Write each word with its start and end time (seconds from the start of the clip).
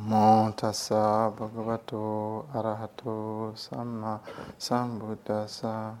Namo 0.00 0.52
tassa 0.56 1.30
bhagavato 1.30 2.46
arahato 2.54 3.52
samma 3.54 4.18
sambuddhassa. 4.56 5.94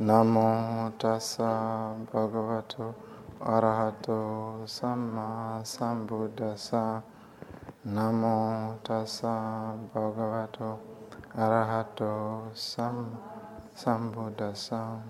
Namo 0.00 0.92
tassa 0.96 1.94
bhagavato 2.10 2.94
arahato 3.40 4.66
samma 4.66 5.60
sambuddhassa. 5.62 7.02
Namo 7.84 8.78
tassa 8.82 9.76
bhagavato 9.92 10.78
arahato 11.36 12.48
samma 12.54 13.18
sambuddhassa. 13.74 15.02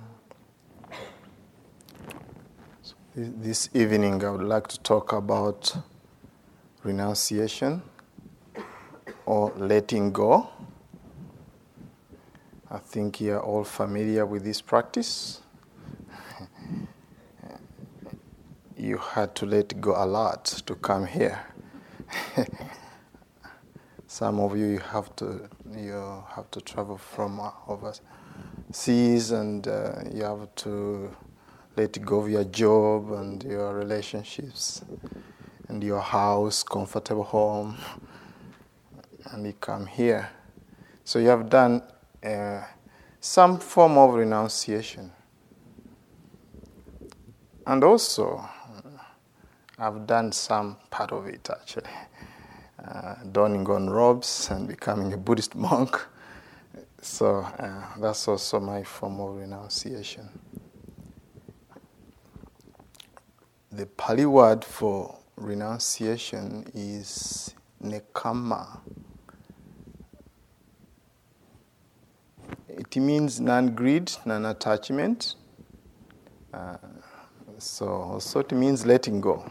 This 3.15 3.71
evening 3.75 4.25
I 4.25 4.31
would 4.31 4.43
like 4.43 4.67
to 4.69 4.79
talk 4.83 5.13
about 5.13 5.77
renunciation 6.83 7.83
or 9.29 9.53
letting 9.59 10.11
go. 10.11 10.49
I 12.71 12.79
think 12.79 13.21
you 13.21 13.35
are 13.35 13.43
all 13.43 13.63
familiar 13.63 14.25
with 14.25 14.43
this 14.43 14.63
practice. 14.63 15.43
you 18.77 18.97
had 18.97 19.35
to 19.35 19.45
let 19.45 19.79
go 19.83 20.03
a 20.03 20.07
lot 20.07 20.47
to 20.47 20.75
come 20.77 21.07
here. 21.07 21.39
Some 24.07 24.41
of 24.41 24.57
you, 24.57 24.65
you 24.65 24.79
have 24.79 25.15
to 25.17 25.47
you 25.77 26.25
have 26.35 26.51
to 26.53 26.63
travel 26.63 26.97
from 26.97 27.39
uh, 27.39 27.51
overseas, 27.67 29.33
and 29.33 29.69
uh, 29.69 30.05
you 30.11 30.23
have 30.23 30.49
to 30.65 31.15
let 31.77 32.03
go 32.03 32.21
of 32.21 32.31
your 32.31 32.45
job 32.45 33.13
and 33.13 33.45
your 33.45 33.75
relationships 33.75 34.81
and 35.69 35.85
your 35.85 36.01
house, 36.01 36.63
comfortable 36.63 37.25
home, 37.25 37.77
and 39.33 39.47
you 39.47 39.53
come 39.55 39.87
here. 39.87 40.31
So 41.05 41.19
you 41.19 41.29
have 41.29 41.49
done 41.49 41.83
uh, 42.25 42.63
some 43.21 43.59
form 43.59 43.99
of 43.99 44.15
renunciation. 44.15 45.13
And 47.67 47.85
also, 47.85 48.49
I've 49.79 50.07
done 50.07 50.33
some 50.33 50.77
part 50.91 51.13
of 51.13 51.27
it 51.27 51.49
actually. 51.51 51.91
Uh, 52.85 53.17
donning 53.33 53.69
on 53.69 53.91
robes 53.91 54.49
and 54.51 54.67
becoming 54.67 55.13
a 55.13 55.17
Buddhist 55.17 55.55
monk. 55.57 56.01
So 57.03 57.41
uh, 57.59 57.83
that's 58.01 58.27
also 58.29 58.61
my 58.61 58.83
form 58.83 59.21
of 59.21 59.37
renunciation. 59.37 60.29
The 63.71 63.87
Pali 63.87 64.27
word 64.27 64.65
for 64.65 65.19
renunciation 65.37 66.71
is 66.75 67.55
nekkhamma. 67.83 68.81
It 72.79 72.97
means 72.97 73.41
non 73.41 73.75
greed, 73.75 74.13
non 74.25 74.47
attachment. 74.47 75.35
Uh, 76.55 76.77
so 77.59 77.89
also 77.89 78.41
it 78.41 78.53
means 78.53 78.87
letting 78.87 79.21
go. 79.21 79.51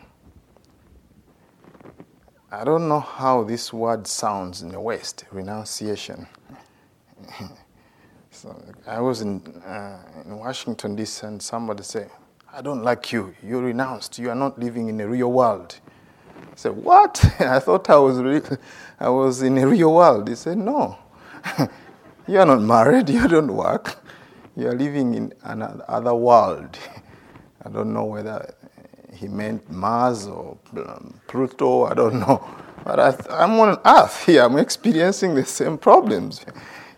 I 2.50 2.64
don't 2.64 2.88
know 2.88 3.02
how 3.02 3.44
this 3.44 3.74
word 3.74 4.08
sounds 4.08 4.62
in 4.62 4.70
the 4.70 4.80
West, 4.80 5.26
renunciation. 5.32 6.26
so 8.32 8.56
I 8.88 9.02
was 9.02 9.22
in, 9.22 9.42
uh, 9.66 10.00
in 10.24 10.38
Washington 10.38 10.96
D.C. 10.96 11.28
and 11.28 11.42
somebody 11.42 11.84
said, 11.84 12.10
I 12.54 12.62
don't 12.62 12.84
like 12.84 13.12
you. 13.12 13.36
You 13.44 13.60
renounced. 13.60 14.18
You 14.18 14.30
are 14.30 14.36
not 14.36 14.58
living 14.58 14.88
in 14.88 15.02
a 15.02 15.08
real 15.08 15.34
world. 15.34 15.80
I 16.38 16.44
said, 16.56 16.78
What? 16.78 17.24
I 17.42 17.60
thought 17.60 17.90
I 17.90 17.98
was, 17.98 18.20
re- 18.20 18.58
I 19.00 19.10
was 19.10 19.42
in 19.42 19.58
a 19.58 19.68
real 19.68 19.94
world. 19.94 20.30
He 20.30 20.36
said, 20.36 20.58
No. 20.58 20.98
You 22.28 22.40
are 22.40 22.46
not 22.46 22.62
married. 22.62 23.10
You 23.18 23.28
don't 23.28 23.54
work. 23.54 24.04
You 24.56 24.70
are 24.70 24.76
living 24.76 25.14
in 25.14 25.34
another 25.44 26.16
world. 26.16 26.78
I 27.66 27.70
don't 27.70 27.94
know 27.94 28.06
whether 28.06 28.54
he 29.14 29.28
meant 29.28 29.70
Mars 29.70 30.28
or 30.28 30.58
um, 30.78 31.20
Pluto. 31.28 31.86
I 31.86 31.94
don't 31.94 32.20
know. 32.28 32.44
But 32.84 33.00
I, 33.00 33.44
am 33.44 33.60
on 33.60 33.80
Earth 33.86 34.26
here. 34.26 34.44
I'm 34.44 34.58
experiencing 34.58 35.36
the 35.36 35.46
same 35.46 35.78
problems. 35.78 36.46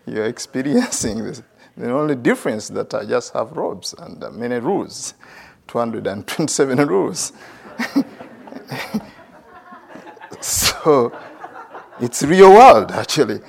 You're 0.06 0.26
experiencing 0.26 1.24
this. 1.24 1.42
The 1.76 1.90
only 1.92 2.14
difference 2.14 2.68
that 2.68 2.92
I 2.94 3.04
just 3.04 3.32
have 3.32 3.52
robes 3.52 3.94
and 3.98 4.22
uh, 4.22 4.30
many 4.30 4.58
rules. 4.58 5.14
227 5.68 6.86
rules. 6.88 7.32
so 10.40 11.12
it's 12.00 12.22
real 12.22 12.50
world 12.52 12.90
actually. 12.90 13.40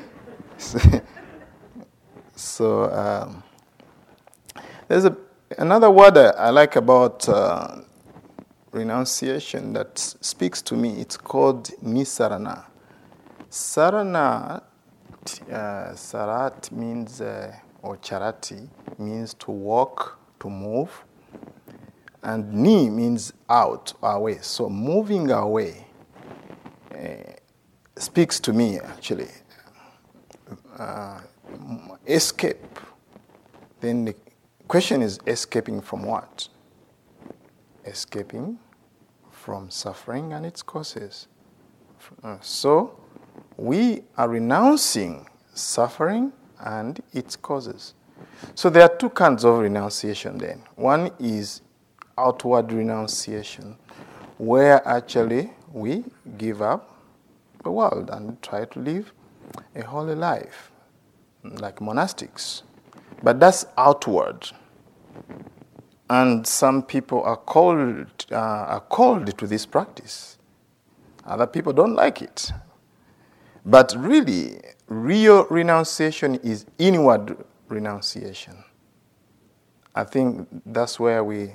So 2.51 2.91
um, 2.91 3.43
there's 4.87 5.05
a, 5.05 5.15
another 5.57 5.89
word 5.89 6.17
I, 6.17 6.49
like 6.49 6.75
about 6.75 7.27
uh, 7.29 7.81
renunciation 8.71 9.73
that 9.73 9.97
speaks 9.97 10.61
to 10.63 10.75
me. 10.75 10.99
It's 11.01 11.17
called 11.17 11.71
nisarana. 11.83 12.65
Sarana, 13.49 14.61
uh, 14.61 15.53
sarat 15.93 16.71
means, 16.71 17.21
uh, 17.21 17.53
or 17.81 17.97
charati 17.97 18.67
means 18.97 19.33
to 19.35 19.51
walk, 19.51 20.19
to 20.41 20.49
move 20.49 21.03
and 22.23 22.53
ni 22.53 22.89
means 22.89 23.33
out 23.49 23.93
away 24.03 24.37
so 24.41 24.69
moving 24.69 25.31
away 25.31 25.85
uh, 26.93 27.07
speaks 27.95 28.39
to 28.39 28.53
me 28.53 28.79
actually 28.79 29.29
uh, 30.77 31.19
escape. 32.07 32.79
Then 33.79 34.05
the 34.05 34.15
question 34.67 35.01
is 35.01 35.19
escaping 35.25 35.81
from 35.81 36.03
what? 36.03 36.47
Escaping 37.85 38.59
from 39.31 39.69
suffering 39.69 40.33
and 40.33 40.45
its 40.45 40.61
causes. 40.61 41.27
Uh, 42.23 42.37
so 42.41 42.99
we 43.57 44.03
are 44.17 44.29
renouncing 44.29 45.27
suffering 45.53 46.31
and 46.59 47.01
its 47.13 47.35
causes. 47.35 47.95
So 48.55 48.69
there 48.69 48.83
are 48.83 48.95
two 48.95 49.09
kinds 49.09 49.43
of 49.43 49.59
renunciation 49.59 50.37
then. 50.37 50.63
One 50.75 51.11
is 51.19 51.61
outward 52.17 52.71
renunciation, 52.71 53.77
where 54.37 54.87
actually 54.87 55.51
we 55.71 56.03
give 56.37 56.61
up 56.61 56.99
the 57.63 57.71
world 57.71 58.09
and 58.11 58.41
try 58.41 58.65
to 58.65 58.79
live 58.79 59.11
a 59.75 59.83
holy 59.83 60.15
life, 60.15 60.70
like 61.43 61.77
monastics. 61.79 62.63
But 63.23 63.39
that's 63.39 63.65
outward. 63.77 64.49
And 66.09 66.45
some 66.45 66.83
people 66.83 67.23
are 67.23 67.37
called, 67.37 68.25
uh, 68.31 68.35
are 68.35 68.81
called 68.81 69.37
to 69.37 69.47
this 69.47 69.65
practice. 69.65 70.37
Other 71.25 71.47
people 71.47 71.73
don't 71.73 71.95
like 71.95 72.21
it. 72.21 72.51
But 73.65 73.93
really, 73.97 74.59
real 74.87 75.45
renunciation 75.49 76.35
is 76.35 76.65
inward 76.77 77.37
renunciation. 77.69 78.63
I 79.95 80.03
think 80.03 80.47
that's 80.65 80.99
where 80.99 81.23
we 81.23 81.53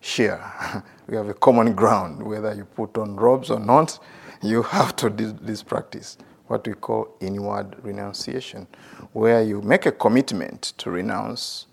share. 0.00 0.84
we 1.06 1.16
have 1.16 1.28
a 1.28 1.34
common 1.34 1.74
ground. 1.74 2.22
Whether 2.22 2.54
you 2.54 2.64
put 2.64 2.98
on 2.98 3.16
robes 3.16 3.50
or 3.50 3.60
not, 3.60 3.98
you 4.42 4.62
have 4.62 4.94
to 4.96 5.08
do 5.10 5.32
this 5.32 5.62
practice, 5.62 6.18
what 6.52 6.66
we 6.66 6.74
call 6.74 7.08
inward 7.20 7.74
renunciation, 7.82 8.66
where 9.14 9.42
you 9.42 9.62
make 9.62 9.86
a 9.86 9.90
commitment 9.90 10.74
to 10.76 10.90
renounce 10.90 11.66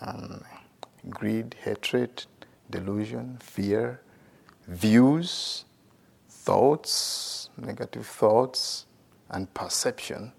um, 0.00 0.42
greed, 1.08 1.54
hatred, 1.62 2.24
delusion, 2.70 3.38
fear, 3.40 4.00
views, 4.66 5.64
thoughts, 6.28 7.50
negative 7.56 8.04
thoughts, 8.04 8.86
and 9.28 9.54
perception, 9.54 10.32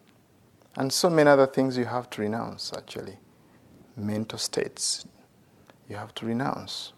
and 0.75 0.91
so 0.91 1.09
many 1.09 1.29
other 1.29 1.47
things 1.47 1.77
you 1.77 1.85
have 1.85 2.09
to 2.09 2.21
renounce 2.21 2.73
actually. 2.77 3.17
Mental 3.95 4.37
states 4.37 5.05
you 5.87 5.95
have 5.95 6.13
to 6.15 6.25
renounce. 6.25 6.91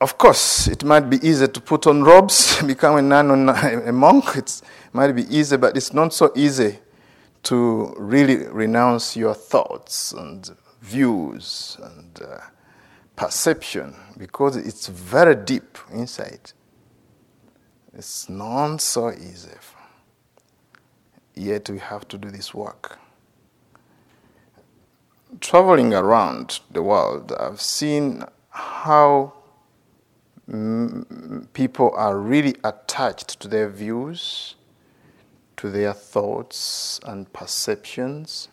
Of 0.00 0.16
course, 0.16 0.68
it 0.68 0.84
might 0.84 1.10
be 1.10 1.16
easy 1.26 1.48
to 1.48 1.60
put 1.60 1.86
on 1.88 2.04
robes, 2.04 2.62
become 2.66 2.96
a 2.96 3.02
nun 3.02 3.30
or 3.30 3.82
a 3.88 3.92
monk. 3.92 4.36
It's, 4.36 4.60
it 4.62 4.94
might 4.94 5.10
be 5.12 5.24
easy, 5.24 5.56
but 5.56 5.76
it's 5.76 5.92
not 5.92 6.14
so 6.14 6.30
easy 6.36 6.78
to 7.44 7.94
really 7.98 8.46
renounce 8.46 9.16
your 9.16 9.34
thoughts 9.34 10.12
and 10.12 10.50
views 10.80 11.76
and 11.82 12.20
uh, 12.22 12.38
perception 13.16 13.96
because 14.16 14.56
it's 14.56 14.86
very 14.86 15.34
deep 15.34 15.78
inside. 15.92 16.52
It's 17.92 18.28
not 18.28 18.80
so 18.80 19.10
easy. 19.10 19.56
Yet 21.34 21.70
we 21.70 21.78
have 21.80 22.06
to 22.08 22.18
do 22.18 22.30
this 22.30 22.54
work. 22.54 23.00
Traveling 25.40 25.92
around 25.92 26.60
the 26.70 26.82
world, 26.82 27.32
I've 27.38 27.60
seen 27.60 28.24
how 28.50 29.32
Mm, 30.50 31.46
people 31.52 31.92
are 31.94 32.18
really 32.18 32.56
attached 32.64 33.38
to 33.40 33.48
their 33.48 33.68
views, 33.68 34.54
to 35.58 35.68
their 35.70 35.92
thoughts 35.92 36.98
and 37.04 37.30
perceptions. 37.32 38.48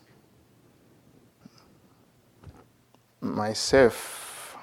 Myself, 3.20 4.56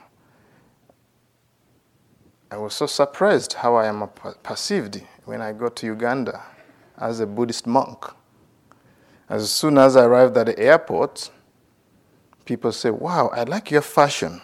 I 2.51 2.57
was 2.57 2.75
so 2.75 2.85
surprised 2.85 3.53
how 3.53 3.75
I 3.75 3.87
am 3.87 4.07
perceived 4.43 5.01
when 5.25 5.41
I 5.41 5.53
got 5.53 5.75
to 5.77 5.87
Uganda 5.87 6.43
as 6.97 7.19
a 7.19 7.25
Buddhist 7.25 7.65
monk. 7.65 8.05
As 9.27 9.49
soon 9.49 9.79
as 9.79 9.95
I 9.95 10.05
arrived 10.05 10.37
at 10.37 10.45
the 10.45 10.59
airport, 10.59 11.31
people 12.45 12.71
say, 12.71 12.91
Wow, 12.91 13.29
I 13.29 13.43
like 13.43 13.71
your 13.71 13.81
fashion. 13.81 14.41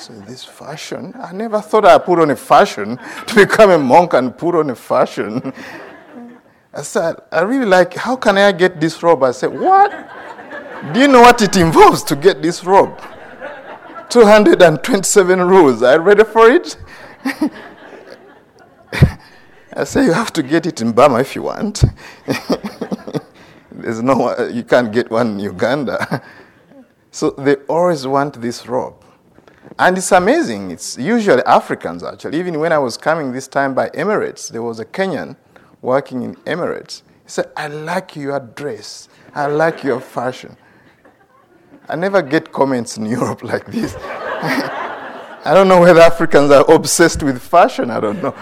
I 0.00 0.02
said, 0.02 0.26
This 0.26 0.44
fashion? 0.44 1.12
I 1.20 1.32
never 1.32 1.60
thought 1.60 1.84
I'd 1.84 2.06
put 2.06 2.20
on 2.20 2.30
a 2.30 2.36
fashion 2.36 2.98
to 3.26 3.34
become 3.34 3.68
a 3.70 3.78
monk 3.78 4.14
and 4.14 4.34
put 4.36 4.54
on 4.54 4.70
a 4.70 4.74
fashion. 4.74 5.52
I 6.72 6.80
said, 6.80 7.16
I 7.30 7.42
really 7.42 7.66
like, 7.66 7.94
how 7.94 8.16
can 8.16 8.38
I 8.38 8.52
get 8.52 8.80
this 8.80 9.02
robe? 9.02 9.22
I 9.24 9.32
said, 9.32 9.52
What? 9.52 9.90
Do 10.94 11.00
you 11.00 11.08
know 11.08 11.20
what 11.20 11.42
it 11.42 11.54
involves 11.56 12.02
to 12.04 12.16
get 12.16 12.40
this 12.40 12.64
robe? 12.64 12.98
227 14.08 15.38
rules. 15.38 15.82
Are 15.82 15.96
you 15.96 16.00
ready 16.00 16.24
for 16.24 16.48
it? 16.48 16.78
I 19.74 19.84
say 19.84 20.06
you 20.06 20.12
have 20.12 20.32
to 20.32 20.42
get 20.42 20.64
it 20.64 20.80
in 20.80 20.92
Burma 20.92 21.20
if 21.20 21.36
you 21.36 21.42
want. 21.42 21.84
There's 23.70 24.00
no, 24.02 24.48
you 24.48 24.62
can't 24.64 24.90
get 24.90 25.10
one 25.10 25.32
in 25.32 25.40
Uganda. 25.40 26.22
so 27.10 27.32
they 27.32 27.56
always 27.68 28.06
want 28.06 28.40
this 28.40 28.66
robe. 28.66 28.99
And 29.78 29.96
it's 29.96 30.12
amazing. 30.12 30.70
It's 30.70 30.98
usually 30.98 31.42
Africans, 31.44 32.02
actually. 32.02 32.38
Even 32.38 32.58
when 32.58 32.72
I 32.72 32.78
was 32.78 32.96
coming 32.96 33.32
this 33.32 33.48
time 33.48 33.74
by 33.74 33.88
Emirates, 33.90 34.50
there 34.50 34.62
was 34.62 34.80
a 34.80 34.84
Kenyan 34.84 35.36
working 35.80 36.22
in 36.22 36.34
Emirates. 36.36 37.02
He 37.24 37.28
said, 37.28 37.50
I 37.56 37.68
like 37.68 38.16
your 38.16 38.40
dress. 38.40 39.08
I 39.34 39.46
like 39.46 39.84
your 39.84 40.00
fashion. 40.00 40.56
I 41.88 41.96
never 41.96 42.22
get 42.22 42.52
comments 42.52 42.96
in 42.96 43.06
Europe 43.18 43.42
like 43.42 43.66
this. 43.66 43.96
I 45.42 45.54
don't 45.54 45.68
know 45.68 45.80
whether 45.80 46.00
Africans 46.00 46.50
are 46.50 46.70
obsessed 46.70 47.22
with 47.22 47.40
fashion. 47.40 47.90
I 47.90 48.00
don't 48.00 48.22
know. 48.22 48.34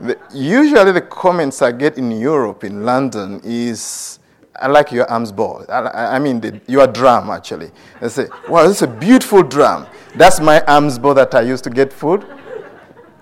The, 0.00 0.18
usually, 0.32 0.92
the 0.92 1.02
comments 1.02 1.60
I 1.60 1.70
get 1.70 1.98
in 1.98 2.10
Europe, 2.10 2.64
in 2.64 2.84
London, 2.84 3.40
is 3.44 4.18
I 4.62 4.68
like 4.68 4.92
your 4.92 5.10
alms 5.10 5.32
bowl. 5.32 5.64
I, 5.68 6.16
I 6.16 6.18
mean, 6.20 6.40
the, 6.40 6.60
your 6.68 6.86
drum, 6.86 7.30
actually. 7.30 7.72
They 8.00 8.08
say, 8.08 8.28
wow, 8.48 8.62
this 8.62 8.76
is 8.76 8.82
a 8.82 8.86
beautiful 8.86 9.42
drum. 9.42 9.86
That's 10.14 10.40
my 10.40 10.60
alms 10.66 11.00
bowl 11.00 11.14
that 11.14 11.34
I 11.34 11.40
used 11.40 11.64
to 11.64 11.70
get 11.70 11.92
food. 11.92 12.24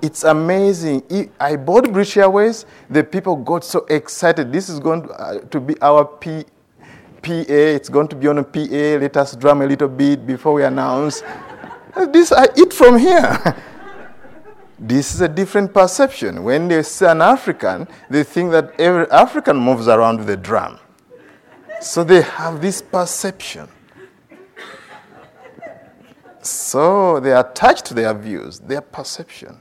It's 0.03 0.25
amazing. 0.25 1.03
I 1.41 1.57
bought 1.57 1.91
British 1.93 2.19
Airways. 2.19 2.67
The 2.91 3.03
people 3.03 3.37
got 3.37 3.65
so 3.65 3.87
excited. 3.89 4.53
This 4.53 4.69
is 4.69 4.81
going 4.81 5.03
to, 5.03 5.09
uh, 5.09 5.39
to 5.41 5.61
be 5.61 5.81
our 5.81 6.05
P, 6.05 6.45
PA. 7.23 7.45
It's 7.49 7.89
going 7.89 8.09
to 8.09 8.17
be 8.17 8.29
on 8.29 8.37
a 8.39 8.45
PA. 8.45 8.61
Let 9.01 9.17
us 9.17 9.35
drum 9.35 9.63
a 9.63 9.67
little 9.67 9.89
bit 9.89 10.27
before 10.27 10.53
we 10.53 10.65
announce. 10.65 11.23
this 12.13 12.33
I 12.33 12.49
eat 12.57 12.73
from 12.73 12.99
here. 12.99 13.57
This 14.83 15.15
is 15.15 15.21
a 15.21 15.29
different 15.29 15.75
perception. 15.75 16.43
When 16.43 16.67
they 16.67 16.83
see 16.83 17.05
an 17.05 17.21
African, 17.21 17.87
they 18.09 18.25
think 18.25 18.51
that 18.53 18.81
every 18.81 19.11
African 19.11 19.59
moves 19.59 19.89
around 19.89 20.21
with 20.21 20.31
a 20.31 20.39
drum. 20.39 20.79
So 21.81 22.05
they 22.05 22.23
have 22.23 22.61
this 22.61 22.83
perception. 22.83 23.69
So 26.43 27.21
they 27.21 27.33
are 27.33 27.49
attached 27.51 27.87
to 27.87 27.95
their 27.95 28.15
views, 28.15 28.59
their 28.61 28.81
perception. 28.81 29.59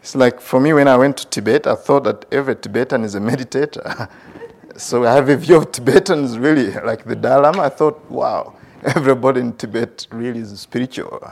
It's 0.00 0.14
like 0.14 0.38
for 0.40 0.60
me 0.60 0.74
when 0.74 0.86
I 0.86 0.98
went 0.98 1.16
to 1.18 1.26
Tibet, 1.28 1.66
I 1.66 1.74
thought 1.74 2.04
that 2.04 2.26
every 2.30 2.56
Tibetan 2.56 3.04
is 3.04 3.14
a 3.14 3.20
meditator. 3.20 4.10
so 4.76 5.04
I 5.06 5.14
have 5.14 5.30
a 5.30 5.36
view 5.36 5.56
of 5.56 5.72
Tibetans 5.72 6.36
really 6.36 6.72
like 6.72 7.04
the 7.04 7.16
Dalai 7.16 7.44
Lama. 7.44 7.62
I 7.62 7.68
thought, 7.70 8.10
wow, 8.10 8.54
everybody 8.84 9.40
in 9.40 9.54
Tibet 9.54 10.06
really 10.10 10.40
is 10.40 10.60
spiritual. 10.60 11.26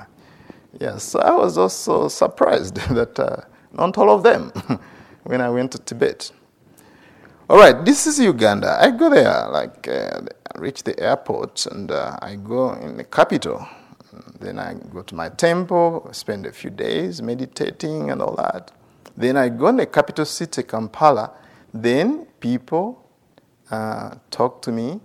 Yes, 0.80 1.14
I 1.14 1.32
was 1.32 1.58
also 1.58 2.08
surprised 2.08 2.76
that 2.94 3.18
uh, 3.18 3.42
not 3.72 3.98
all 3.98 4.10
of 4.10 4.22
them 4.22 4.52
when 5.24 5.42
I 5.42 5.50
went 5.50 5.72
to 5.72 5.78
Tibet. 5.78 6.32
All 7.52 7.58
right, 7.58 7.84
this 7.84 8.06
is 8.06 8.18
Uganda. 8.18 8.78
I 8.80 8.90
go 8.92 9.10
there, 9.10 9.46
like, 9.50 9.86
uh, 9.86 10.20
I 10.22 10.58
reach 10.58 10.84
the 10.84 10.98
airport 10.98 11.66
and 11.66 11.90
uh, 11.90 12.16
I 12.22 12.36
go 12.36 12.72
in 12.72 12.96
the 12.96 13.04
capital. 13.04 13.68
Then 14.40 14.58
I 14.58 14.72
go 14.72 15.02
to 15.02 15.14
my 15.14 15.28
temple, 15.28 16.08
spend 16.12 16.46
a 16.46 16.52
few 16.52 16.70
days 16.70 17.20
meditating 17.20 18.10
and 18.10 18.22
all 18.22 18.36
that. 18.36 18.72
Then 19.18 19.36
I 19.36 19.50
go 19.50 19.66
in 19.66 19.76
the 19.76 19.84
capital 19.84 20.24
city, 20.24 20.62
Kampala. 20.62 21.30
Then 21.74 22.26
people 22.40 23.06
uh, 23.70 24.14
talk 24.30 24.62
to 24.62 24.72
me. 24.72 25.02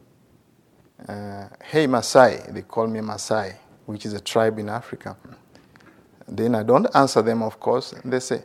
Uh, 1.05 1.49
hey, 1.65 1.85
Masai, 1.85 2.43
they 2.51 2.61
call 2.61 2.87
me 2.87 3.01
Masai, 3.01 3.55
which 3.87 4.05
is 4.05 4.13
a 4.13 4.21
tribe 4.21 4.57
in 4.57 4.69
Africa. 4.69 5.17
Then 6.29 6.55
I 6.55 6.63
don't 6.63 6.87
answer 6.95 7.21
them, 7.21 7.43
of 7.43 7.59
course. 7.59 7.93
They 8.05 8.21
say, 8.21 8.43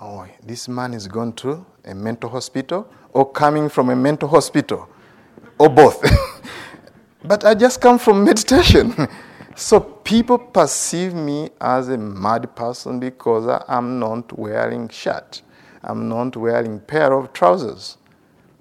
Oh, 0.00 0.26
this 0.42 0.66
man 0.66 0.94
is 0.94 1.06
going 1.06 1.34
to 1.34 1.66
a 1.84 1.94
mental 1.94 2.30
hospital 2.30 2.88
or 3.12 3.30
coming 3.30 3.68
from 3.68 3.90
a 3.90 3.96
mental 3.96 4.28
hospital 4.30 4.88
or 5.58 5.68
both. 5.68 6.02
but 7.24 7.44
I 7.44 7.54
just 7.54 7.82
come 7.82 7.98
from 7.98 8.24
meditation. 8.24 8.94
so 9.56 9.78
people 9.78 10.38
perceive 10.38 11.12
me 11.12 11.50
as 11.60 11.90
a 11.90 11.98
mad 11.98 12.56
person 12.56 12.98
because 12.98 13.62
I'm 13.68 13.98
not 13.98 14.38
wearing 14.38 14.88
shirt. 14.88 15.42
I'm 15.82 16.08
not 16.08 16.34
wearing 16.34 16.80
pair 16.80 17.12
of 17.12 17.34
trousers. 17.34 17.98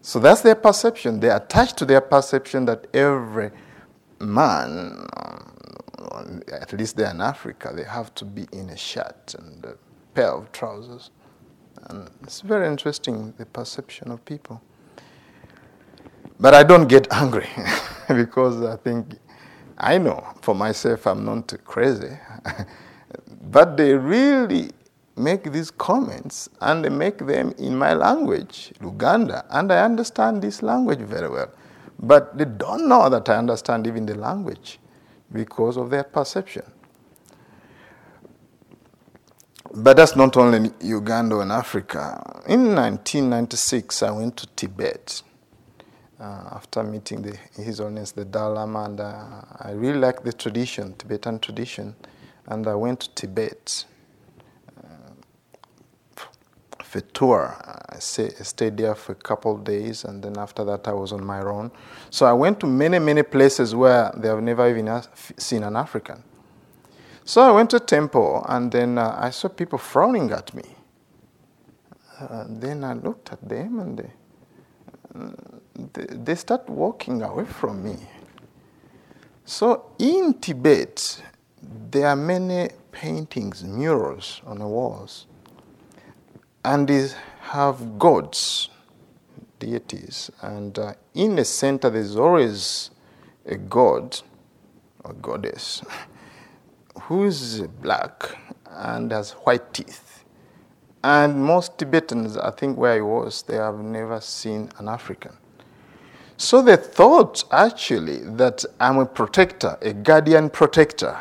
So 0.02 0.20
that's 0.20 0.42
their 0.42 0.56
perception. 0.56 1.22
They 1.22 1.30
attach 1.30 1.74
to 1.74 1.86
their 1.86 2.02
perception 2.02 2.66
that 2.66 2.88
every 2.94 3.52
man 4.20 5.06
um, 6.12 6.42
at 6.52 6.74
least 6.74 6.98
there 6.98 7.12
in 7.12 7.22
Africa, 7.22 7.72
they 7.74 7.84
have 7.84 8.14
to 8.16 8.26
be 8.26 8.46
in 8.52 8.70
a 8.70 8.78
shirt 8.78 9.36
and 9.38 9.64
a 9.64 9.76
pair 10.14 10.32
of 10.32 10.52
trousers. 10.52 11.12
And 11.88 12.10
it's 12.24 12.42
very 12.42 12.68
interesting, 12.68 13.33
the 13.38 13.45
perception 13.45 14.12
of 14.12 14.24
people. 14.25 14.62
But 16.39 16.54
I 16.54 16.63
don't 16.63 16.88
get 16.88 17.07
angry 17.12 17.50
because 18.07 18.62
I 18.63 18.77
think 18.77 19.16
I 19.77 19.98
know 19.98 20.25
for 20.42 20.56
myself 20.56 21.07
I'm 21.07 21.25
not 21.25 21.54
crazy. 21.66 22.18
but 23.51 23.77
they 23.77 23.94
really 23.94 24.71
make 25.18 25.52
these 25.52 25.69
comments 25.71 26.49
and 26.61 26.83
they 26.83 26.90
make 26.90 27.18
them 27.19 27.54
in 27.57 27.78
my 27.78 27.94
language, 27.94 28.71
Luganda, 28.80 29.45
and 29.49 29.71
I 29.71 29.83
understand 29.83 30.42
this 30.42 30.64
language 30.64 30.99
very 30.99 31.30
well. 31.30 31.52
But 31.99 32.38
they 32.38 32.45
don't 32.45 32.88
know 32.88 33.09
that 33.09 33.28
I 33.28 33.35
understand 33.35 33.85
even 33.85 34.06
the 34.06 34.16
language 34.16 34.80
because 35.31 35.76
of 35.78 35.90
their 35.90 36.04
perception. 36.04 36.64
But 39.73 39.97
that's 39.97 40.16
not 40.16 40.35
only 40.35 40.71
Uganda 40.81 41.40
and 41.40 41.52
Africa. 41.52 42.42
In 42.47 42.76
1996, 42.76 44.04
I 44.04 44.11
went 44.11 44.38
to 44.38 44.47
Tibet 44.56 45.21
uh, 46.19 46.49
after 46.52 46.83
meeting 46.83 47.21
the, 47.21 47.38
His 47.61 47.78
Holiness 47.78 48.11
the 48.11 48.26
Dalai 48.26 48.56
Lama, 48.56 48.83
and 48.85 48.99
uh, 48.99 49.42
I 49.59 49.71
really 49.71 49.99
like 49.99 50.23
the 50.23 50.33
tradition, 50.33 50.95
Tibetan 50.97 51.40
tradition, 51.40 51.95
and 52.47 52.68
I 52.68 52.76
went 52.76 53.02
to 53.02 53.09
Tibet 53.14 53.85
for 56.90 56.97
a 56.97 57.02
tour. 57.02 57.56
I, 57.90 57.99
stayed 57.99 58.78
there 58.78 58.95
for 58.95 59.11
a 59.11 59.16
couple 59.16 59.54
of 59.54 59.64
days, 59.64 60.06
and 60.06 60.23
then 60.23 60.38
after 60.38 60.64
that, 60.66 60.88
I 60.88 60.94
was 60.94 61.11
on 61.11 61.23
my 61.23 61.42
own. 61.42 61.71
So 62.09 62.26
I 62.26 62.33
went 62.33 62.59
to 62.61 62.68
many, 62.68 62.97
many 62.97 63.21
places 63.23 63.76
where 63.76 64.11
they 64.18 64.28
have 64.28 64.42
never 64.42 64.68
even 64.68 65.02
seen 65.38 65.64
an 65.64 65.76
African. 65.76 66.23
So 67.30 67.42
I 67.42 67.52
went 67.52 67.69
to 67.69 67.80
temple, 67.80 68.44
and 68.50 68.71
then 68.71 68.98
uh, 68.98 69.16
I 69.16 69.30
saw 69.30 69.50
people 69.50 69.78
frowning 69.78 70.31
at 70.31 70.52
me. 70.56 70.64
Uh, 72.19 72.45
then 72.50 72.83
I 72.83 72.94
looked 72.94 73.31
at 73.31 73.48
them, 73.48 73.80
and 73.80 74.00
they, 74.00 74.12
uh, 75.14 75.30
they, 75.94 76.06
they 76.16 76.33
start 76.33 76.68
walking 76.68 77.21
away 77.21 77.45
from 77.45 77.83
me. 77.83 77.98
So 79.45 79.92
in 80.00 80.40
Tibet, 80.42 81.21
there 81.92 82.07
are 82.07 82.16
many 82.16 82.71
paintings, 82.92 83.64
murals 83.64 84.42
on 84.48 84.57
the 84.57 84.68
walls 84.68 85.28
and 86.66 86.88
they 86.88 87.09
have 87.42 88.00
gods, 88.00 88.69
deities, 89.59 90.31
and 90.42 90.80
uh, 90.80 90.94
in 91.14 91.36
the 91.36 91.45
center 91.45 91.92
there's 91.92 92.16
always 92.16 92.90
a 93.45 93.56
god 93.56 94.19
or 95.04 95.14
goddess 95.14 95.83
who 97.00 97.26
is 97.26 97.62
black 97.82 98.38
and 98.70 99.12
has 99.12 99.32
white 99.32 99.74
teeth. 99.74 100.24
And 101.04 101.42
most 101.42 101.78
Tibetans, 101.78 102.38
I 102.38 102.52
think 102.52 102.78
where 102.78 102.94
I 102.94 103.02
was, 103.02 103.42
they 103.44 103.56
have 103.56 103.80
never 103.80 104.20
seen 104.20 104.70
an 104.78 104.90
African. 104.90 105.32
So 106.38 106.62
they 106.62 106.76
thought 106.78 107.44
actually 107.52 108.20
that 108.38 108.66
I'm 108.80 108.98
a 108.98 109.06
protector, 109.06 109.78
a 109.82 109.94
guardian 109.94 110.50
protector. 110.50 111.18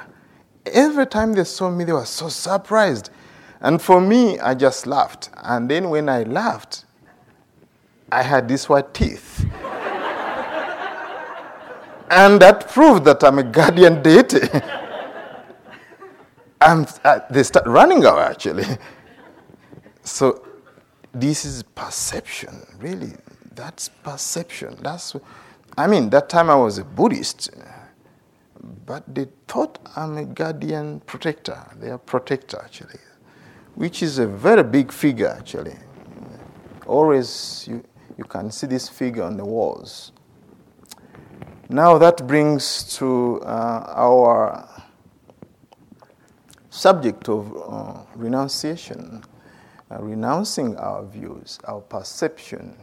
every 0.66 1.06
time 1.06 1.32
they 1.32 1.44
saw 1.44 1.70
me, 1.70 1.84
they 1.84 1.92
were 1.92 2.04
so 2.04 2.28
surprised. 2.28 3.10
And 3.60 3.80
for 3.80 4.00
me, 4.00 4.38
I 4.38 4.54
just 4.54 4.86
laughed. 4.86 5.30
And 5.36 5.68
then 5.70 5.90
when 5.90 6.08
I 6.08 6.24
laughed, 6.24 6.84
I 8.12 8.22
had 8.22 8.48
these 8.48 8.68
white 8.68 8.92
teeth. 8.94 9.40
and 12.10 12.40
that 12.40 12.68
proved 12.68 13.04
that 13.06 13.24
I'm 13.24 13.38
a 13.38 13.44
guardian 13.44 14.02
deity. 14.02 14.40
and 16.60 16.92
uh, 17.04 17.20
they 17.30 17.42
start 17.42 17.66
running 17.66 18.04
away, 18.04 18.22
actually. 18.22 18.64
so 20.02 20.44
this 21.12 21.44
is 21.44 21.62
perception, 21.62 22.66
really. 22.78 23.12
That's 23.54 23.88
perception. 23.88 24.76
That's, 24.82 25.16
I 25.76 25.86
mean, 25.86 26.10
that 26.10 26.28
time 26.28 26.50
I 26.50 26.56
was 26.56 26.78
a 26.78 26.84
Buddhist, 26.84 27.50
but 28.86 29.02
they 29.12 29.26
thought 29.46 29.78
I'm 29.96 30.16
a 30.16 30.24
guardian 30.24 31.00
protector. 31.00 31.58
They 31.80 31.90
are 31.90 31.98
protector, 31.98 32.60
actually, 32.62 33.00
which 33.74 34.02
is 34.02 34.18
a 34.18 34.26
very 34.26 34.62
big 34.62 34.92
figure, 34.92 35.28
actually. 35.28 35.76
Always, 36.86 37.66
you, 37.68 37.84
you 38.16 38.24
can 38.24 38.50
see 38.50 38.66
this 38.66 38.88
figure 38.88 39.22
on 39.22 39.36
the 39.36 39.44
walls. 39.44 40.12
Now 41.70 41.98
that 41.98 42.26
brings 42.26 42.96
to 42.96 43.42
uh, 43.42 43.92
our 43.94 44.66
subject 46.78 47.28
of 47.28 47.52
uh, 47.56 48.00
renunciation, 48.14 49.24
uh, 49.90 50.00
renouncing 50.00 50.76
our 50.76 51.04
views, 51.04 51.58
our 51.64 51.80
perception. 51.80 52.76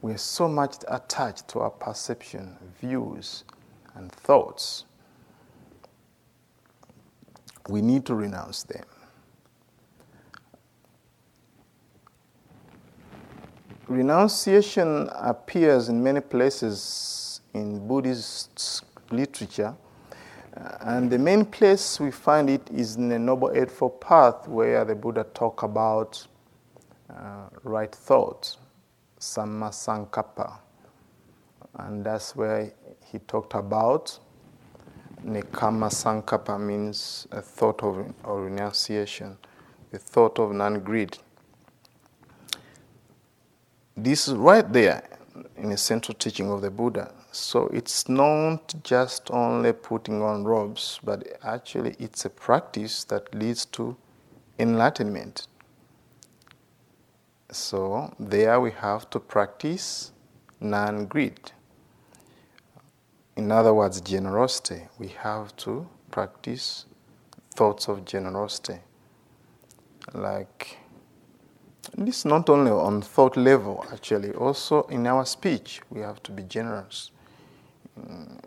We're 0.00 0.16
so 0.16 0.46
much 0.46 0.76
attached 0.86 1.48
to 1.48 1.58
our 1.58 1.70
perception, 1.70 2.56
views, 2.80 3.42
and 3.96 4.12
thoughts. 4.12 4.84
We 7.68 7.82
need 7.82 8.06
to 8.06 8.14
renounce 8.14 8.62
them. 8.62 8.84
Renunciation 13.88 15.08
appears 15.12 15.88
in 15.88 16.00
many 16.00 16.20
places 16.20 17.40
in 17.54 17.88
Buddhist 17.88 18.84
literature. 19.10 19.74
And 20.80 21.10
the 21.10 21.18
main 21.18 21.44
place 21.44 22.00
we 22.00 22.10
find 22.10 22.48
it 22.48 22.68
is 22.70 22.96
in 22.96 23.08
the 23.08 23.18
Noble 23.18 23.50
Eightfold 23.54 24.00
Path, 24.00 24.48
where 24.48 24.84
the 24.84 24.94
Buddha 24.94 25.24
talk 25.34 25.62
about 25.62 26.26
uh, 27.10 27.48
right 27.62 27.94
thought, 27.94 28.56
Samma 29.20 29.70
Sankappa. 29.70 30.58
And 31.74 32.04
that's 32.04 32.34
where 32.34 32.72
he 33.04 33.18
talked 33.18 33.54
about 33.54 34.18
Nekkhamma 35.26 35.90
Sankappa 35.90 36.60
means 36.60 37.26
a 37.32 37.42
thought 37.42 37.82
of 37.82 38.14
renunciation, 38.24 39.36
a 39.92 39.98
thought 39.98 40.38
of 40.38 40.52
non 40.52 40.80
greed. 40.80 41.18
This 43.96 44.28
is 44.28 44.34
right 44.34 44.70
there 44.72 45.02
in 45.56 45.70
the 45.70 45.76
central 45.76 46.14
teaching 46.14 46.48
of 46.48 46.60
the 46.60 46.70
Buddha. 46.70 47.12
So 47.36 47.66
it's 47.66 48.08
not 48.08 48.74
just 48.82 49.30
only 49.30 49.74
putting 49.74 50.22
on 50.22 50.44
robes, 50.44 50.98
but 51.04 51.38
actually 51.42 51.94
it's 51.98 52.24
a 52.24 52.30
practice 52.30 53.04
that 53.04 53.34
leads 53.34 53.66
to 53.66 53.94
enlightenment. 54.58 55.46
So 57.52 58.14
there 58.18 58.58
we 58.58 58.70
have 58.70 59.10
to 59.10 59.20
practice 59.20 60.12
non 60.60 61.04
greed. 61.06 61.52
In 63.36 63.52
other 63.52 63.74
words, 63.74 64.00
generosity. 64.00 64.88
We 64.98 65.08
have 65.08 65.54
to 65.56 65.86
practice 66.10 66.86
thoughts 67.54 67.86
of 67.86 68.06
generosity. 68.06 68.78
Like 70.14 70.78
this 71.98 72.24
not 72.24 72.48
only 72.48 72.70
on 72.70 73.02
thought 73.02 73.36
level, 73.36 73.84
actually, 73.92 74.32
also 74.32 74.84
in 74.84 75.06
our 75.06 75.26
speech, 75.26 75.82
we 75.90 76.00
have 76.00 76.22
to 76.22 76.32
be 76.32 76.42
generous. 76.42 77.10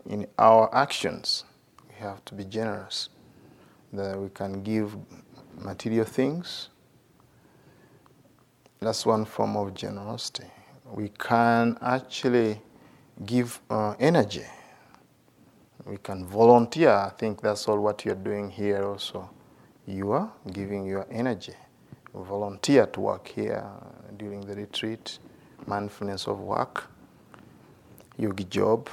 In 0.05 0.27
our 0.37 0.73
actions, 0.73 1.43
we 1.87 1.95
have 1.95 2.23
to 2.25 2.35
be 2.35 2.45
generous. 2.45 3.09
That 3.93 4.19
we 4.19 4.29
can 4.29 4.61
give 4.63 4.95
material 5.55 6.05
things. 6.05 6.69
That's 8.79 9.05
one 9.05 9.25
form 9.25 9.57
of 9.57 9.73
generosity. 9.73 10.45
We 10.85 11.09
can 11.09 11.77
actually 11.81 12.61
give 13.25 13.59
uh, 13.69 13.95
energy. 13.99 14.45
We 15.85 15.97
can 15.97 16.25
volunteer. 16.25 16.91
I 16.91 17.09
think 17.09 17.41
that's 17.41 17.67
all 17.67 17.79
what 17.79 18.05
you're 18.05 18.15
doing 18.15 18.49
here 18.49 18.83
also. 18.83 19.29
You 19.85 20.11
are 20.11 20.31
giving 20.51 20.85
your 20.85 21.07
energy 21.09 21.55
volunteer 22.13 22.85
to 22.87 22.99
work 22.99 23.27
here 23.27 23.65
during 24.17 24.41
the 24.41 24.55
retreat, 24.55 25.19
mindfulness 25.65 26.27
of 26.27 26.39
work, 26.39 26.89
yogi 28.17 28.45
job. 28.45 28.89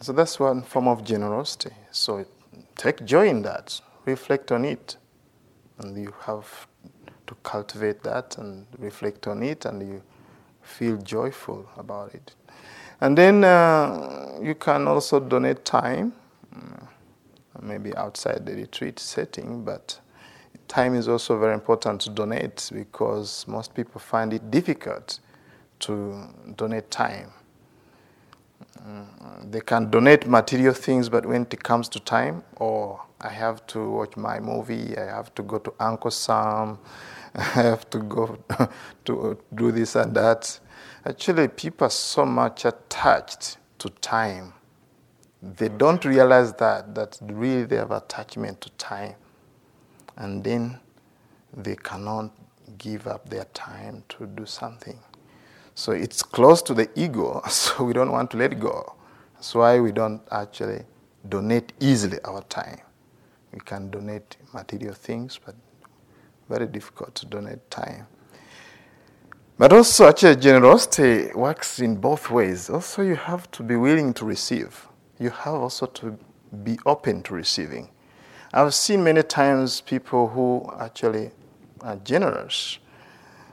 So 0.00 0.12
that's 0.12 0.38
one 0.38 0.62
form 0.62 0.88
of 0.88 1.04
generosity. 1.04 1.72
So 1.90 2.24
take 2.76 3.04
joy 3.04 3.28
in 3.28 3.42
that, 3.42 3.80
reflect 4.04 4.52
on 4.52 4.64
it, 4.64 4.96
and 5.78 5.96
you 5.96 6.14
have 6.22 6.66
to 7.26 7.34
cultivate 7.42 8.02
that 8.02 8.38
and 8.38 8.66
reflect 8.78 9.26
on 9.26 9.42
it, 9.42 9.64
and 9.64 9.82
you 9.82 10.02
feel 10.62 10.96
joyful 10.98 11.68
about 11.76 12.14
it. 12.14 12.34
And 13.00 13.16
then 13.16 13.44
uh, 13.44 14.38
you 14.42 14.54
can 14.54 14.86
also 14.86 15.20
donate 15.20 15.64
time, 15.64 16.12
uh, 16.54 16.86
maybe 17.60 17.94
outside 17.96 18.46
the 18.46 18.54
retreat 18.54 18.98
setting, 18.98 19.64
but 19.64 19.98
time 20.68 20.94
is 20.94 21.08
also 21.08 21.38
very 21.38 21.54
important 21.54 22.00
to 22.02 22.10
donate 22.10 22.70
because 22.72 23.46
most 23.48 23.74
people 23.74 24.00
find 24.00 24.32
it 24.32 24.50
difficult 24.50 25.20
to 25.80 26.28
donate 26.56 26.90
time. 26.90 27.30
Mm, 28.86 29.50
they 29.50 29.60
can 29.60 29.90
donate 29.90 30.26
material 30.28 30.72
things, 30.72 31.08
but 31.08 31.26
when 31.26 31.42
it 31.42 31.62
comes 31.62 31.88
to 31.88 32.00
time, 32.00 32.44
or 32.56 33.00
oh, 33.00 33.06
I 33.20 33.30
have 33.30 33.66
to 33.68 33.90
watch 33.90 34.16
my 34.16 34.38
movie, 34.38 34.96
I 34.96 35.06
have 35.06 35.34
to 35.34 35.42
go 35.42 35.58
to 35.58 35.74
Uncle 35.80 36.10
Sam, 36.10 36.78
I 37.34 37.40
have 37.42 37.90
to 37.90 37.98
go 37.98 38.38
to 39.06 39.38
do 39.54 39.72
this 39.72 39.96
and 39.96 40.14
that. 40.14 40.60
Actually, 41.04 41.48
people 41.48 41.86
are 41.86 41.90
so 41.90 42.24
much 42.24 42.64
attached 42.64 43.58
to 43.78 43.90
time. 43.90 44.52
They 45.42 45.68
don't 45.68 46.04
realize 46.04 46.52
that, 46.54 46.94
that 46.94 47.18
really 47.22 47.64
they 47.64 47.76
have 47.76 47.90
attachment 47.90 48.60
to 48.62 48.70
time 48.70 49.14
and 50.16 50.42
then 50.42 50.78
they 51.56 51.76
cannot 51.76 52.30
give 52.78 53.06
up 53.06 53.28
their 53.28 53.44
time 53.46 54.02
to 54.08 54.26
do 54.26 54.46
something. 54.46 54.98
So 55.76 55.92
it's 55.92 56.22
close 56.22 56.62
to 56.62 56.74
the 56.74 56.88
ego, 56.94 57.42
so 57.50 57.84
we 57.84 57.92
don't 57.92 58.10
want 58.10 58.30
to 58.30 58.38
let 58.38 58.58
go. 58.58 58.96
That's 59.34 59.54
why 59.54 59.78
we 59.78 59.92
don't 59.92 60.22
actually 60.32 60.84
donate 61.28 61.74
easily 61.80 62.18
our 62.24 62.42
time. 62.44 62.80
We 63.52 63.60
can 63.60 63.90
donate 63.90 64.38
material 64.54 64.94
things, 64.94 65.38
but 65.44 65.54
very 66.48 66.66
difficult 66.66 67.14
to 67.16 67.26
donate 67.26 67.70
time. 67.70 68.06
But 69.58 69.74
also, 69.74 70.08
actually, 70.08 70.36
generosity 70.36 71.30
works 71.34 71.78
in 71.78 71.96
both 71.96 72.30
ways. 72.30 72.70
Also, 72.70 73.02
you 73.02 73.16
have 73.16 73.50
to 73.50 73.62
be 73.62 73.76
willing 73.76 74.14
to 74.14 74.24
receive. 74.24 74.88
You 75.18 75.28
have 75.28 75.54
also 75.54 75.84
to 75.86 76.18
be 76.64 76.78
open 76.86 77.22
to 77.24 77.34
receiving. 77.34 77.90
I've 78.54 78.72
seen 78.72 79.04
many 79.04 79.22
times 79.22 79.82
people 79.82 80.28
who 80.28 80.72
actually 80.78 81.32
are 81.82 81.96
generous, 81.96 82.78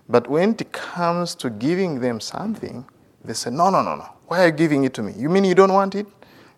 but 0.09 0.27
when 0.29 0.51
it 0.51 0.71
comes 0.71 1.35
to 1.35 1.49
giving 1.49 1.99
them 1.99 2.19
something, 2.19 2.85
they 3.23 3.33
say, 3.33 3.49
No, 3.49 3.69
no, 3.69 3.81
no, 3.81 3.95
no. 3.95 4.07
Why 4.27 4.43
are 4.43 4.45
you 4.47 4.51
giving 4.51 4.83
it 4.83 4.93
to 4.95 5.03
me? 5.03 5.13
You 5.15 5.29
mean 5.29 5.43
you 5.43 5.55
don't 5.55 5.73
want 5.73 5.95
it? 5.95 6.07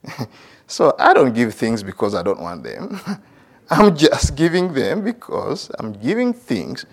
so 0.68 0.96
I 1.00 1.14
don't 1.14 1.34
give 1.34 1.54
things 1.54 1.84
because 1.84 2.16
I 2.16 2.24
don't 2.24 2.40
want 2.40 2.64
them. 2.64 3.00
I'm 3.70 3.96
just 3.96 4.36
giving 4.36 4.74
them 4.74 5.04
because 5.04 5.72
I'm 5.80 5.94
giving 5.94 6.34
things 6.34 6.86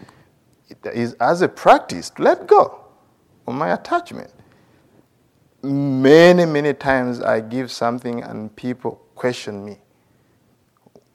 is 0.93 1.15
as 1.15 1.43
a 1.43 1.49
practice 1.49 2.11
to 2.11 2.23
let 2.23 2.47
go 2.47 2.81
of 3.47 3.55
my 3.55 3.73
attachment. 3.75 4.31
Many, 5.63 6.45
many 6.47 6.75
times 6.75 7.21
I 7.21 7.41
give 7.41 7.71
something 7.71 8.23
and 8.23 8.55
people 8.57 9.01
question 9.15 9.65
me. 9.65 9.79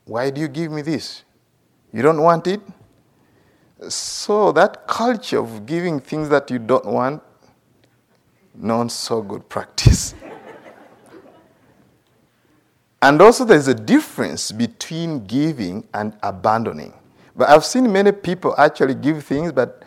Why 0.06 0.30
do 0.30 0.40
you 0.40 0.48
give 0.48 0.72
me 0.72 0.82
this? 0.82 1.24
You 1.92 2.02
don't 2.02 2.22
want 2.22 2.48
it? 2.48 2.62
So, 3.90 4.52
that 4.54 4.88
culture 4.88 5.40
of 5.40 5.66
giving 5.66 6.00
things 6.00 6.30
that 6.30 6.50
you 6.50 6.58
don't 6.58 6.86
want, 6.86 7.22
not 8.56 8.92
so 8.92 9.22
good 9.22 9.48
practice. 9.50 10.16
and 13.02 13.22
also, 13.22 13.46
there's 13.46 13.68
a 13.68 13.76
difference 13.76 14.52
between 14.52 15.26
giving 15.26 15.88
and 15.94 16.18
abandoning. 16.24 16.94
But 17.36 17.50
I've 17.50 17.66
seen 17.66 17.92
many 17.92 18.12
people 18.12 18.56
actually 18.58 18.96
give 18.96 19.24
things, 19.24 19.52
but 19.52 19.84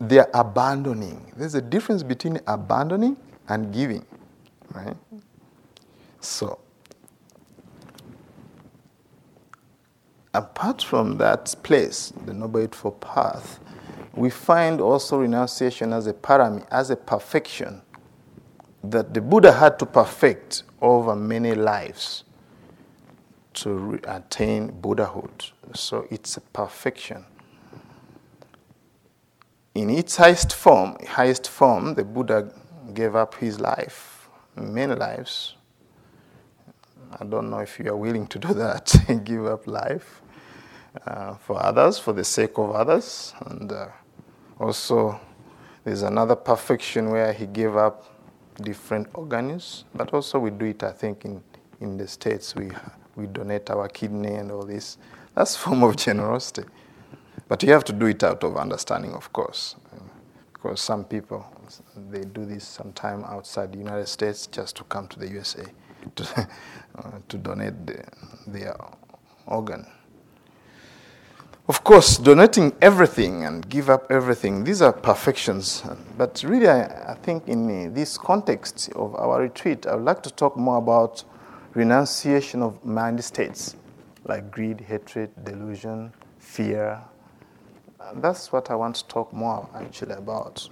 they're 0.00 0.30
abandoning. 0.32 1.30
There's 1.36 1.54
a 1.54 1.60
difference 1.60 2.02
between 2.02 2.40
abandoning 2.46 3.18
and 3.48 3.72
giving, 3.72 4.06
right? 4.72 4.96
So, 6.20 6.58
apart 10.34 10.82
from 10.82 11.18
that 11.18 11.54
place, 11.62 12.12
the 12.24 12.32
Noble 12.34 12.60
Eightfold 12.60 13.00
Path, 13.00 13.60
we 14.14 14.30
find 14.30 14.80
also 14.80 15.18
renunciation 15.18 15.92
as 15.92 16.06
a 16.06 16.12
parami, 16.12 16.66
as 16.70 16.90
a 16.90 16.96
perfection 16.96 17.82
that 18.82 19.14
the 19.14 19.20
Buddha 19.20 19.52
had 19.52 19.78
to 19.78 19.86
perfect 19.86 20.62
over 20.80 21.14
many 21.14 21.54
lives 21.54 22.24
to 23.54 23.70
re- 23.72 23.98
attain 24.04 24.68
Buddhahood. 24.80 25.50
So 25.74 26.06
it's 26.10 26.36
a 26.36 26.40
perfection. 26.40 27.24
In 29.74 29.90
its 29.90 30.16
highest 30.16 30.54
form, 30.54 30.96
highest 31.06 31.48
form, 31.48 31.94
the 31.94 32.04
Buddha 32.04 32.52
gave 32.94 33.14
up 33.14 33.34
his 33.36 33.60
life, 33.60 34.28
many 34.56 34.94
lives. 34.94 35.54
I 37.20 37.24
don't 37.24 37.50
know 37.50 37.58
if 37.58 37.78
you 37.78 37.90
are 37.90 37.96
willing 37.96 38.26
to 38.28 38.38
do 38.38 38.54
that, 38.54 38.94
give 39.24 39.46
up 39.46 39.66
life 39.66 40.19
uh, 41.06 41.34
for 41.36 41.62
others, 41.62 41.98
for 41.98 42.12
the 42.12 42.24
sake 42.24 42.58
of 42.58 42.70
others. 42.70 43.34
And 43.46 43.72
uh, 43.72 43.88
also, 44.58 45.20
there's 45.84 46.02
another 46.02 46.36
perfection 46.36 47.10
where 47.10 47.32
he 47.32 47.46
gave 47.46 47.76
up 47.76 48.04
different 48.62 49.08
organs, 49.14 49.84
but 49.94 50.12
also 50.12 50.38
we 50.38 50.50
do 50.50 50.66
it, 50.66 50.82
I 50.82 50.92
think, 50.92 51.24
in, 51.24 51.42
in 51.80 51.96
the 51.96 52.06
States. 52.06 52.54
We, 52.54 52.70
we 53.16 53.26
donate 53.26 53.70
our 53.70 53.88
kidney 53.88 54.34
and 54.34 54.50
all 54.50 54.64
this. 54.64 54.98
That's 55.34 55.56
form 55.64 55.82
of 55.82 55.96
generosity. 55.96 56.64
But 57.48 57.62
you 57.62 57.72
have 57.72 57.84
to 57.84 57.92
do 57.92 58.06
it 58.06 58.22
out 58.22 58.44
of 58.44 58.56
understanding, 58.56 59.12
of 59.12 59.32
course, 59.32 59.76
because 60.52 60.80
some 60.80 61.04
people, 61.04 61.44
they 62.10 62.20
do 62.20 62.44
this 62.44 62.64
sometime 62.66 63.24
outside 63.24 63.72
the 63.72 63.78
United 63.78 64.06
States 64.06 64.46
just 64.46 64.76
to 64.76 64.84
come 64.84 65.08
to 65.08 65.18
the 65.18 65.28
USA 65.28 65.64
to, 66.16 66.48
uh, 66.98 67.10
to 67.28 67.38
donate 67.38 67.86
the, 67.86 68.04
their 68.46 68.76
organ. 69.46 69.86
Of 71.70 71.84
course, 71.84 72.16
donating 72.16 72.72
everything 72.82 73.44
and 73.44 73.68
give 73.68 73.90
up 73.90 74.10
everything, 74.10 74.64
these 74.64 74.82
are 74.82 74.92
perfections. 74.92 75.84
But 76.18 76.42
really, 76.44 76.66
I, 76.66 77.12
I 77.12 77.14
think 77.14 77.46
in 77.46 77.60
uh, 77.70 77.94
this 77.94 78.18
context 78.18 78.90
of 78.96 79.14
our 79.14 79.42
retreat, 79.42 79.86
I 79.86 79.94
would 79.94 80.04
like 80.04 80.20
to 80.24 80.32
talk 80.32 80.56
more 80.56 80.78
about 80.78 81.22
renunciation 81.74 82.60
of 82.60 82.84
mind 82.84 83.22
states 83.22 83.76
like 84.24 84.50
greed, 84.50 84.80
hatred, 84.80 85.30
delusion, 85.44 86.12
fear. 86.40 87.00
That's 88.16 88.50
what 88.50 88.68
I 88.72 88.74
want 88.74 88.96
to 88.96 89.06
talk 89.06 89.32
more 89.32 89.68
actually 89.72 90.14
about. 90.14 90.68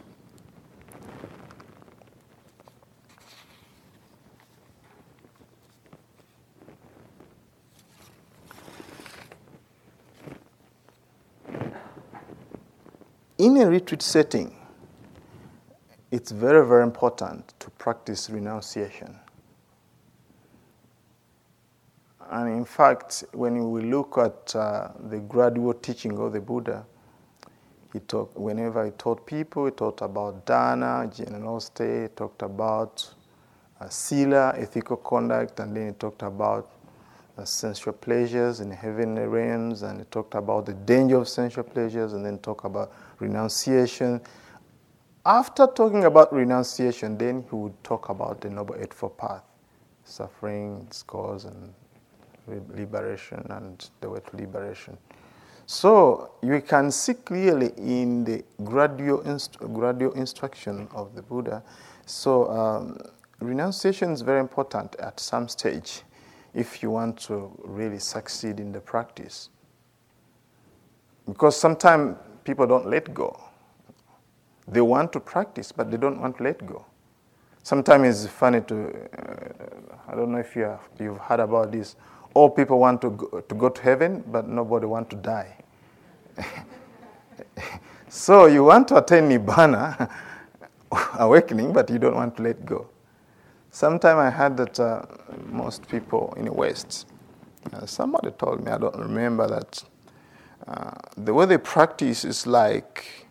In 13.38 13.56
a 13.56 13.66
retreat 13.70 14.02
setting, 14.02 14.54
it's 16.10 16.32
very, 16.32 16.66
very 16.66 16.82
important 16.82 17.54
to 17.60 17.70
practice 17.70 18.28
renunciation. 18.28 19.16
And 22.30 22.48
in 22.50 22.64
fact, 22.64 23.24
when 23.32 23.70
we 23.70 23.82
look 23.82 24.18
at 24.18 24.54
uh, 24.54 24.90
the 25.08 25.18
gradual 25.20 25.74
teaching 25.74 26.18
of 26.18 26.32
the 26.32 26.40
Buddha, 26.40 26.84
he 27.92 28.00
talked, 28.00 28.36
whenever 28.36 28.84
he 28.84 28.90
taught 28.92 29.24
people, 29.24 29.64
he 29.64 29.70
talked 29.70 30.02
about 30.02 30.44
dana, 30.44 31.10
generosity, 31.14 32.02
he 32.02 32.08
talked 32.08 32.42
about 32.42 33.14
uh, 33.80 33.88
sila, 33.88 34.52
ethical 34.56 34.98
conduct, 34.98 35.60
and 35.60 35.74
then 35.74 35.86
he 35.86 35.92
talked 35.92 36.22
about 36.22 36.70
uh, 37.38 37.44
sensual 37.44 37.92
pleasures 37.92 38.60
in 38.60 38.70
heavenly 38.70 39.22
realms, 39.22 39.82
and 39.82 40.00
he 40.00 40.04
talked 40.06 40.34
about 40.34 40.66
the 40.66 40.74
danger 40.74 41.18
of 41.18 41.28
sensual 41.28 41.64
pleasures, 41.64 42.12
and 42.12 42.24
then 42.24 42.38
talk 42.38 42.64
about 42.64 42.92
renunciation. 43.20 44.20
After 45.24 45.66
talking 45.66 46.04
about 46.04 46.32
renunciation, 46.32 47.16
then 47.16 47.44
he 47.48 47.54
would 47.54 47.84
talk 47.84 48.08
about 48.08 48.40
the 48.40 48.50
Noble 48.50 48.74
Eightfold 48.74 49.16
Path, 49.18 49.42
suffering, 50.04 50.84
its 50.86 51.02
cause, 51.02 51.44
and 51.44 51.72
liberation, 52.74 53.46
and 53.50 53.88
the 54.00 54.10
way 54.10 54.20
to 54.30 54.36
liberation. 54.36 54.96
So 55.66 56.30
you 56.42 56.62
can 56.62 56.90
see 56.90 57.14
clearly 57.14 57.72
in 57.76 58.24
the 58.24 58.42
gradual, 58.64 59.20
inst- 59.20 59.58
gradual 59.58 60.12
instruction 60.12 60.88
of 60.94 61.14
the 61.14 61.20
Buddha. 61.20 61.62
So 62.06 62.50
um, 62.50 62.98
renunciation 63.40 64.12
is 64.12 64.22
very 64.22 64.40
important 64.40 64.96
at 64.96 65.20
some 65.20 65.46
stage 65.46 66.04
if 66.58 66.82
you 66.82 66.90
want 66.90 67.16
to 67.16 67.52
really 67.62 68.00
succeed 68.00 68.58
in 68.58 68.72
the 68.72 68.80
practice. 68.80 69.48
Because 71.24 71.56
sometimes 71.56 72.16
people 72.42 72.66
don't 72.66 72.86
let 72.90 73.14
go. 73.14 73.38
They 74.66 74.80
want 74.80 75.12
to 75.12 75.20
practice, 75.20 75.70
but 75.70 75.88
they 75.90 75.96
don't 75.96 76.20
want 76.20 76.38
to 76.38 76.42
let 76.42 76.66
go. 76.66 76.84
Sometimes 77.62 78.24
it's 78.24 78.32
funny 78.32 78.60
to, 78.62 78.88
uh, 78.88 80.10
I 80.10 80.16
don't 80.16 80.32
know 80.32 80.38
if 80.38 80.56
you 80.56 80.62
have, 80.62 80.80
you've 80.98 81.18
heard 81.18 81.38
about 81.40 81.70
this. 81.70 81.94
All 82.34 82.50
people 82.50 82.80
want 82.80 83.00
to 83.02 83.10
go, 83.10 83.40
to 83.40 83.54
go 83.54 83.68
to 83.68 83.82
heaven, 83.82 84.24
but 84.26 84.48
nobody 84.48 84.86
want 84.86 85.10
to 85.10 85.16
die. 85.16 85.54
so 88.08 88.46
you 88.46 88.64
want 88.64 88.88
to 88.88 88.96
attain 88.96 89.28
Nibbana, 89.28 90.10
awakening, 91.18 91.72
but 91.72 91.88
you 91.88 92.00
don't 92.00 92.16
want 92.16 92.36
to 92.36 92.42
let 92.42 92.66
go. 92.66 92.88
Sometime 93.78 94.18
I 94.18 94.30
heard 94.30 94.56
that 94.56 94.80
uh, 94.80 95.02
most 95.46 95.86
people 95.86 96.34
in 96.36 96.46
the 96.46 96.52
West, 96.52 97.06
uh, 97.72 97.86
somebody 97.86 98.32
told 98.32 98.64
me, 98.64 98.72
I 98.72 98.78
don't 98.78 98.96
remember 98.96 99.46
that 99.46 99.84
uh, 100.66 100.90
the 101.16 101.32
way 101.32 101.46
they 101.46 101.58
practice 101.58 102.24
is 102.24 102.44
like 102.44 103.28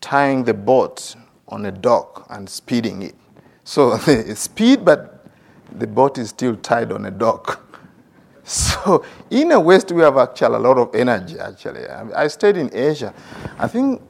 tying 0.00 0.44
the 0.44 0.54
boat 0.54 1.16
on 1.48 1.66
a 1.66 1.70
dock 1.70 2.26
and 2.30 2.48
speeding 2.48 3.02
it. 3.02 3.14
So 3.62 3.96
they 4.06 4.34
speed, 4.36 4.86
but 4.86 5.26
the 5.70 5.86
boat 5.86 6.16
is 6.16 6.30
still 6.30 6.56
tied 6.56 6.90
on 6.90 7.04
a 7.04 7.10
dock. 7.10 7.62
So 8.42 9.04
in 9.28 9.48
the 9.48 9.60
West, 9.60 9.92
we 9.92 10.00
have 10.00 10.16
actually 10.16 10.54
a 10.54 10.60
lot 10.60 10.78
of 10.78 10.94
energy. 10.94 11.38
Actually, 11.38 11.86
I 11.86 12.28
stayed 12.28 12.56
in 12.56 12.70
Asia. 12.72 13.12
I 13.58 13.68
think 13.68 14.00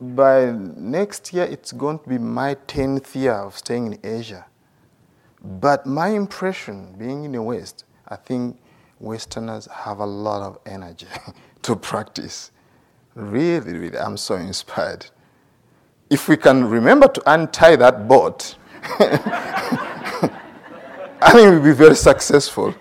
by 0.00 0.52
next 0.52 1.32
year 1.32 1.44
it's 1.44 1.72
going 1.72 1.98
to 1.98 2.08
be 2.08 2.18
my 2.18 2.54
tenth 2.68 3.16
year 3.16 3.32
of 3.32 3.56
staying 3.58 3.86
in 3.94 3.98
Asia. 4.04 4.46
But 5.46 5.86
my 5.86 6.08
impression, 6.08 6.94
being 6.98 7.24
in 7.24 7.32
the 7.32 7.42
West, 7.42 7.84
I 8.08 8.16
think 8.16 8.58
Westerners 8.98 9.66
have 9.66 10.00
a 10.00 10.06
lot 10.06 10.42
of 10.42 10.58
energy. 10.66 11.06
to 11.62 11.76
practice. 11.76 12.50
Really, 13.14 13.72
really, 13.72 13.98
I'm 13.98 14.16
so 14.16 14.36
inspired. 14.36 15.06
If 16.10 16.28
we 16.28 16.36
can 16.36 16.68
remember 16.68 17.08
to 17.08 17.22
untie 17.32 17.76
that 17.76 18.06
boat, 18.08 18.56
I 18.82 20.30
think 21.32 21.50
we'll 21.50 21.62
be 21.62 21.72
very 21.72 21.96
successful. 21.96 22.74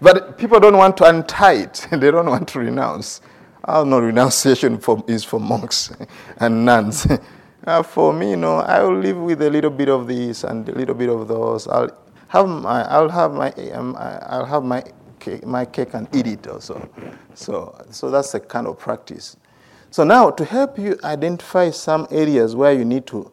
but 0.00 0.38
people 0.38 0.58
don't 0.58 0.76
want 0.76 0.96
to 0.98 1.04
untie 1.04 1.54
it, 1.54 1.86
they 1.90 2.10
don't 2.10 2.26
want 2.26 2.48
to 2.48 2.58
renounce. 2.58 3.20
Oh, 3.64 3.84
no, 3.84 4.00
renunciation 4.00 4.78
for, 4.78 5.04
is 5.06 5.22
for 5.22 5.38
monks 5.38 5.92
and 6.38 6.64
nuns. 6.64 7.06
Uh, 7.66 7.82
for 7.82 8.12
me, 8.12 8.30
you 8.30 8.36
know, 8.36 8.56
I 8.56 8.82
will 8.82 8.96
live 8.96 9.18
with 9.18 9.42
a 9.42 9.50
little 9.50 9.70
bit 9.70 9.90
of 9.90 10.06
this 10.06 10.44
and 10.44 10.66
a 10.68 10.72
little 10.72 10.94
bit 10.94 11.10
of 11.10 11.28
those. 11.28 11.68
I'll 11.68 11.90
have 12.28 12.48
my, 12.48 12.84
I'll 12.84 13.10
have 13.10 13.34
my, 13.34 13.52
um, 13.72 13.96
I'll 13.98 14.46
have 14.46 14.64
my 14.64 14.82
cake, 15.18 15.44
my 15.44 15.66
cake 15.66 15.92
and 15.92 16.08
eat 16.16 16.26
it 16.26 16.46
also. 16.46 16.88
So, 17.34 17.76
so 17.90 18.10
that's 18.10 18.32
the 18.32 18.40
kind 18.40 18.66
of 18.66 18.78
practice. 18.78 19.36
So 19.90 20.04
now, 20.04 20.30
to 20.30 20.44
help 20.44 20.78
you 20.78 20.98
identify 21.04 21.70
some 21.70 22.06
areas 22.10 22.56
where 22.56 22.72
you 22.72 22.84
need 22.84 23.06
to 23.08 23.30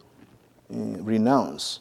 mm, 0.74 0.98
renounce, 1.06 1.80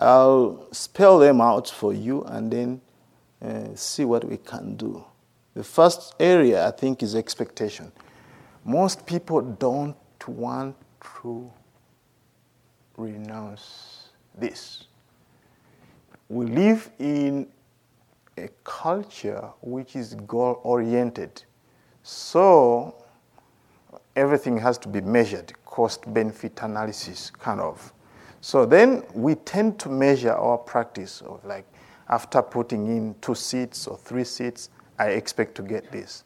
I'll 0.00 0.66
spell 0.72 1.18
them 1.18 1.40
out 1.40 1.70
for 1.70 1.94
you 1.94 2.22
and 2.24 2.50
then 2.50 2.80
uh, 3.40 3.74
see 3.74 4.04
what 4.04 4.24
we 4.24 4.36
can 4.36 4.76
do. 4.76 5.02
The 5.54 5.64
first 5.64 6.14
area, 6.20 6.66
I 6.66 6.72
think, 6.72 7.02
is 7.02 7.14
expectation. 7.14 7.92
Most 8.64 9.06
people 9.06 9.40
don't 9.40 9.96
want 10.26 10.76
to 11.22 11.50
renounce 12.96 14.08
this. 14.36 14.86
We 16.28 16.46
live 16.46 16.90
in 16.98 17.48
a 18.36 18.48
culture 18.64 19.48
which 19.60 19.96
is 19.96 20.14
goal 20.26 20.60
oriented. 20.62 21.42
So 22.02 22.94
everything 24.16 24.56
has 24.58 24.78
to 24.78 24.88
be 24.88 25.00
measured, 25.00 25.52
cost 25.64 26.12
benefit 26.12 26.60
analysis, 26.62 27.30
kind 27.30 27.60
of. 27.60 27.92
So 28.40 28.66
then 28.66 29.02
we 29.14 29.36
tend 29.36 29.78
to 29.80 29.88
measure 29.88 30.32
our 30.32 30.58
practice 30.58 31.20
of 31.22 31.44
like 31.44 31.66
after 32.08 32.42
putting 32.42 32.86
in 32.86 33.14
two 33.20 33.34
seats 33.34 33.86
or 33.86 33.96
three 33.96 34.24
seats, 34.24 34.68
I 34.98 35.08
expect 35.08 35.54
to 35.56 35.62
get 35.62 35.90
this. 35.90 36.24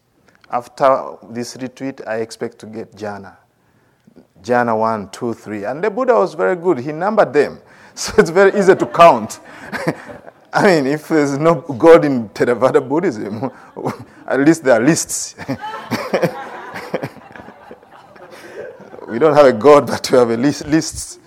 After 0.51 1.17
this 1.31 1.57
retreat, 1.57 2.01
I 2.07 2.17
expect 2.17 2.59
to 2.61 2.67
get 2.67 2.93
jhana. 2.97 3.37
Jhana 4.43 4.79
one, 4.79 5.11
two, 5.11 5.35
three. 5.35 5.65
And 5.65 5.83
the 5.83 5.91
Buddha 5.91 6.15
was 6.15 6.35
very 6.35 6.57
good. 6.57 6.79
He 6.79 6.93
numbered 6.93 7.33
them. 7.33 7.61
So 7.99 8.13
it's 8.19 8.31
very 8.31 8.57
easy 8.57 8.77
to 8.77 8.87
count. 8.87 9.41
I 10.53 10.63
mean, 10.63 10.87
if 10.87 11.09
there's 11.09 11.37
no 11.37 11.57
God 11.57 12.05
in 12.05 12.29
Theravada 12.29 12.89
Buddhism, 12.89 13.51
at 14.27 14.39
least 14.39 14.63
there 14.63 14.81
are 14.81 14.85
lists. 14.85 15.35
we 19.09 19.19
don't 19.19 19.35
have 19.35 19.47
a 19.47 19.53
God, 19.53 19.89
but 19.89 20.09
we 20.13 20.17
have 20.19 20.31
a 20.31 20.37
list, 20.37 20.67
lists. 20.69 21.19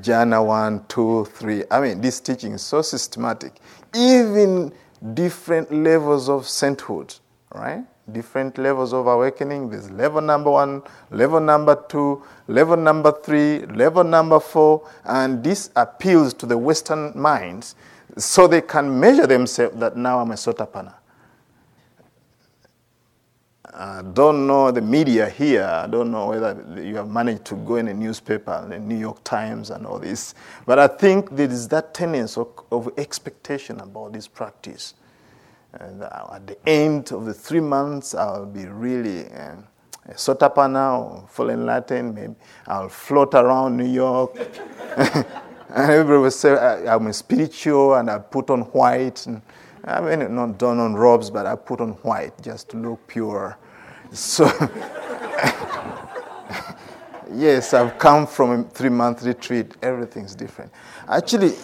Jhana 0.00 0.44
1, 0.44 0.86
2, 0.88 1.24
3. 1.26 1.64
I 1.70 1.80
mean, 1.80 2.00
this 2.00 2.18
teaching 2.18 2.52
is 2.52 2.62
so 2.62 2.82
systematic. 2.82 3.60
Even 3.94 4.72
different 5.14 5.72
levels 5.72 6.28
of 6.28 6.48
sainthood, 6.48 7.14
right? 7.54 7.84
Different 8.10 8.58
levels 8.58 8.92
of 8.92 9.06
awakening. 9.06 9.70
There's 9.70 9.90
level 9.90 10.20
number 10.20 10.50
one, 10.50 10.82
level 11.10 11.40
number 11.40 11.84
two, 11.88 12.22
level 12.48 12.76
number 12.76 13.12
three, 13.12 13.60
level 13.66 14.02
number 14.02 14.40
four, 14.40 14.88
and 15.04 15.44
this 15.44 15.70
appeals 15.76 16.34
to 16.34 16.46
the 16.46 16.58
Western 16.58 17.12
minds 17.14 17.76
so 18.18 18.48
they 18.48 18.60
can 18.60 18.98
measure 18.98 19.26
themselves 19.26 19.76
that 19.78 19.96
now 19.96 20.18
I'm 20.18 20.32
a 20.32 20.34
Sotapanna. 20.34 20.94
I 23.74 24.02
don't 24.02 24.46
know 24.46 24.70
the 24.70 24.82
media 24.82 25.30
here. 25.30 25.64
I 25.64 25.86
don't 25.86 26.10
know 26.10 26.26
whether 26.26 26.62
you 26.82 26.96
have 26.96 27.08
managed 27.08 27.46
to 27.46 27.56
go 27.56 27.76
in 27.76 27.88
a 27.88 27.94
newspaper, 27.94 28.66
the 28.68 28.78
New 28.78 28.98
York 28.98 29.24
Times, 29.24 29.70
and 29.70 29.86
all 29.86 29.98
this. 29.98 30.34
But 30.66 30.78
I 30.78 30.88
think 30.88 31.34
there 31.34 31.50
is 31.50 31.68
that 31.68 31.94
tendency 31.94 32.40
of, 32.40 32.48
of 32.70 32.92
expectation 32.98 33.80
about 33.80 34.12
this 34.12 34.28
practice. 34.28 34.92
And 35.80 36.02
at 36.02 36.46
the 36.46 36.68
end 36.68 37.12
of 37.12 37.24
the 37.24 37.32
three 37.32 37.60
months, 37.60 38.14
I'll 38.14 38.44
be 38.44 38.66
really 38.66 39.26
uh, 39.32 39.56
a 40.06 40.12
Sotapanna 40.14 40.98
or 40.98 41.26
full 41.28 41.50
enlightened. 41.50 42.14
Maybe 42.14 42.34
I'll 42.66 42.88
float 42.88 43.34
around 43.34 43.76
New 43.76 43.88
York. 43.88 44.36
and 44.96 45.24
everybody 45.70 46.18
will 46.18 46.30
say 46.30 46.52
I'm 46.86 47.06
a 47.06 47.12
spiritual 47.12 47.94
and 47.94 48.10
I 48.10 48.18
put 48.18 48.50
on 48.50 48.62
white. 48.62 49.26
And, 49.26 49.40
I 49.84 50.00
mean, 50.00 50.34
not 50.34 50.58
done 50.58 50.78
on 50.78 50.94
robes, 50.94 51.30
but 51.30 51.46
I 51.46 51.56
put 51.56 51.80
on 51.80 51.92
white 52.02 52.40
just 52.42 52.68
to 52.70 52.76
look 52.76 53.06
pure. 53.06 53.56
So, 54.12 54.44
yes, 57.32 57.72
I've 57.72 57.98
come 57.98 58.26
from 58.26 58.50
a 58.50 58.64
three 58.64 58.90
month 58.90 59.22
retreat. 59.22 59.74
Everything's 59.82 60.34
different. 60.34 60.70
Actually, 61.08 61.54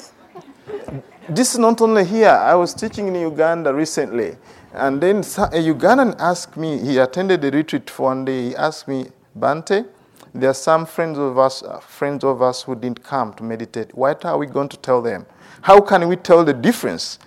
this 1.29 1.53
is 1.53 1.59
not 1.59 1.81
only 1.81 2.05
here. 2.05 2.29
I 2.31 2.55
was 2.55 2.75
teaching 2.75 3.09
in 3.09 3.15
Uganda 3.15 3.73
recently, 3.75 4.37
and 4.73 5.01
then 5.01 5.19
a 5.19 5.61
Ugandan 5.73 6.17
asked 6.19 6.57
me, 6.57 6.79
he 6.79 6.99
attended 6.99 7.43
the 7.43 7.51
retreat 7.51 7.91
for 7.91 8.05
one 8.05 8.25
day. 8.25 8.49
He 8.49 8.57
asked 8.57 8.89
me, 8.89 9.09
Bhante, 9.39 9.87
there 10.35 10.51
are 10.51 10.55
some 10.55 10.87
friends 10.87 11.19
of 11.19 11.39
us, 11.39 11.63
uh, 11.63 11.81
friends 11.81 12.25
of 12.25 12.43
us 12.43 12.63
who 12.63 12.75
didn't 12.75 13.03
come 13.03 13.35
to 13.35 13.43
meditate. 13.43 13.95
What 13.95 14.25
are 14.25 14.39
we 14.39 14.47
going 14.47 14.69
to 14.71 14.77
tell 14.77 15.03
them? 15.03 15.27
How 15.63 15.81
can 15.81 16.09
we 16.09 16.17
tell 16.17 16.45
the 16.45 16.55
difference 16.55 17.19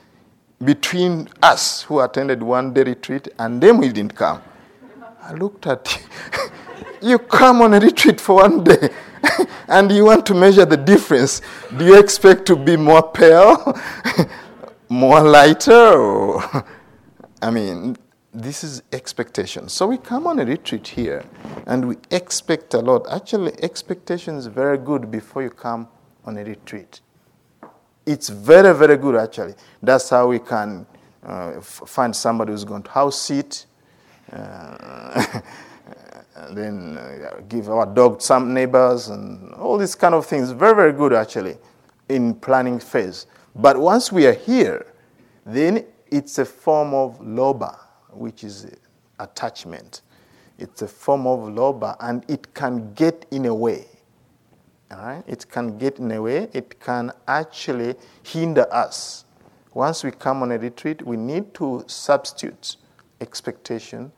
between 0.64 1.28
us 1.42 1.84
who 1.84 2.00
attended 2.00 2.42
one 2.42 2.74
day 2.74 2.84
retreat 2.84 3.28
and 3.40 3.62
them 3.62 3.78
who 3.78 3.92
didn't 3.92 4.16
come? 4.16 4.42
I 5.22 5.34
looked 5.34 5.68
at 5.68 6.04
you. 7.04 7.20
come 7.20 7.62
on 7.62 7.74
a 7.74 7.80
retreat 7.80 8.20
for 8.20 8.36
one 8.36 8.64
day 8.64 8.90
and 9.68 9.92
you 9.92 10.06
want 10.06 10.26
to 10.28 10.34
measure 10.34 10.66
the 10.66 10.78
difference. 10.78 11.42
Do 11.78 11.86
you 11.86 12.00
expect 12.00 12.46
to 12.48 12.56
be 12.56 12.78
more 12.78 13.04
pale, 13.12 13.80
more 14.90 15.22
lighter? 15.22 16.38
I 17.42 17.50
mean, 17.52 17.98
this 18.34 18.64
is 18.64 18.84
expectation. 18.92 19.68
So 19.68 19.88
we 19.88 19.98
come 19.98 20.28
on 20.28 20.40
a 20.40 20.46
retreat 20.46 20.88
here 20.88 21.24
and 21.66 21.88
we 21.88 21.98
expect 22.12 22.74
a 22.74 22.80
lot. 22.80 23.06
Actually, 23.12 23.54
expectation 23.64 24.36
is 24.36 24.48
very 24.48 24.78
good 24.78 25.12
before 25.12 25.44
you 25.44 25.50
come 25.50 25.88
on 26.26 26.38
a 26.38 26.44
retreat. 26.44 27.02
It's 28.06 28.30
very, 28.30 28.74
very 28.76 28.98
good, 28.98 29.16
actually. 29.16 29.54
That's 29.82 30.10
how 30.10 30.28
we 30.28 30.40
can 30.40 30.86
uh, 31.26 31.54
f- 31.58 31.84
find 31.86 32.16
somebody 32.16 32.52
who's 32.52 32.64
going 32.64 32.84
to 32.84 32.92
house 32.92 33.20
sit 33.20 33.66
uh, 34.32 35.42
then 36.52 36.98
uh, 36.98 37.42
give 37.48 37.70
our 37.70 37.86
dog 37.86 38.22
some 38.22 38.54
neighbors 38.54 39.10
and 39.10 39.54
all 39.54 39.78
these 39.78 39.96
kind 39.96 40.16
of 40.16 40.26
things. 40.26 40.52
Very, 40.52 40.76
very 40.76 40.94
good 40.94 41.14
actually 41.14 41.58
in 42.10 42.34
planning 42.36 42.80
phase. 42.80 43.28
But 43.56 43.78
once 43.78 44.12
we 44.12 44.26
are 44.26 44.34
here, 44.34 44.86
then 45.46 45.86
it's 46.10 46.38
a 46.40 46.46
form 46.46 46.94
of 46.94 47.20
lobha, 47.20 47.78
which 48.12 48.44
is 48.44 48.68
attachment. 49.20 50.02
It's 50.58 50.82
a 50.82 50.88
form 50.88 51.26
of 51.26 51.40
lobha, 51.54 51.96
and 52.00 52.24
it 52.30 52.54
can 52.54 52.94
get 52.94 53.26
in 53.32 53.46
a 53.46 53.56
way. 53.56 53.88
All 54.92 54.98
right? 54.98 55.24
It 55.28 55.50
can 55.50 55.78
get 55.78 56.00
in 56.00 56.12
a 56.12 56.22
way. 56.22 56.50
It 56.54 56.80
can 56.80 57.12
actually 57.28 57.96
hinder 58.24 58.72
us. 58.74 59.26
Once 59.74 60.04
we 60.04 60.12
come 60.12 60.44
on 60.44 60.52
a 60.52 60.58
retreat, 60.58 61.06
we 61.06 61.16
need 61.16 61.54
to 61.54 61.84
substitute 61.88 62.76
expectation 63.22 64.12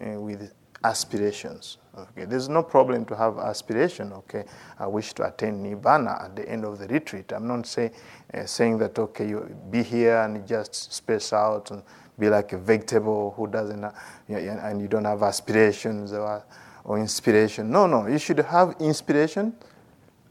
uh, 0.00 0.20
with 0.20 0.52
aspirations. 0.84 1.78
Okay, 1.96 2.24
there's 2.24 2.48
no 2.48 2.62
problem 2.62 3.04
to 3.06 3.16
have 3.16 3.38
aspiration. 3.38 4.12
Okay, 4.12 4.44
I 4.78 4.86
wish 4.86 5.12
to 5.14 5.26
attain 5.26 5.62
nirvana 5.62 6.22
at 6.24 6.36
the 6.36 6.48
end 6.48 6.64
of 6.64 6.78
the 6.78 6.86
retreat. 6.88 7.32
I'm 7.32 7.46
not 7.46 7.66
say, 7.66 7.92
uh, 8.32 8.46
saying 8.46 8.78
that 8.78 8.98
okay, 8.98 9.28
you 9.28 9.54
be 9.70 9.82
here 9.82 10.22
and 10.22 10.46
just 10.46 10.92
space 10.92 11.32
out 11.32 11.70
and 11.70 11.82
be 12.18 12.30
like 12.30 12.52
a 12.52 12.58
vegetable 12.58 13.34
who 13.36 13.46
doesn't, 13.46 13.84
uh, 13.84 13.92
and 14.28 14.80
you 14.80 14.88
don't 14.88 15.04
have 15.04 15.22
aspirations 15.22 16.12
or, 16.12 16.44
or 16.84 16.98
inspiration. 16.98 17.70
No, 17.70 17.86
no, 17.86 18.06
you 18.06 18.18
should 18.18 18.38
have 18.38 18.74
inspiration, 18.80 19.54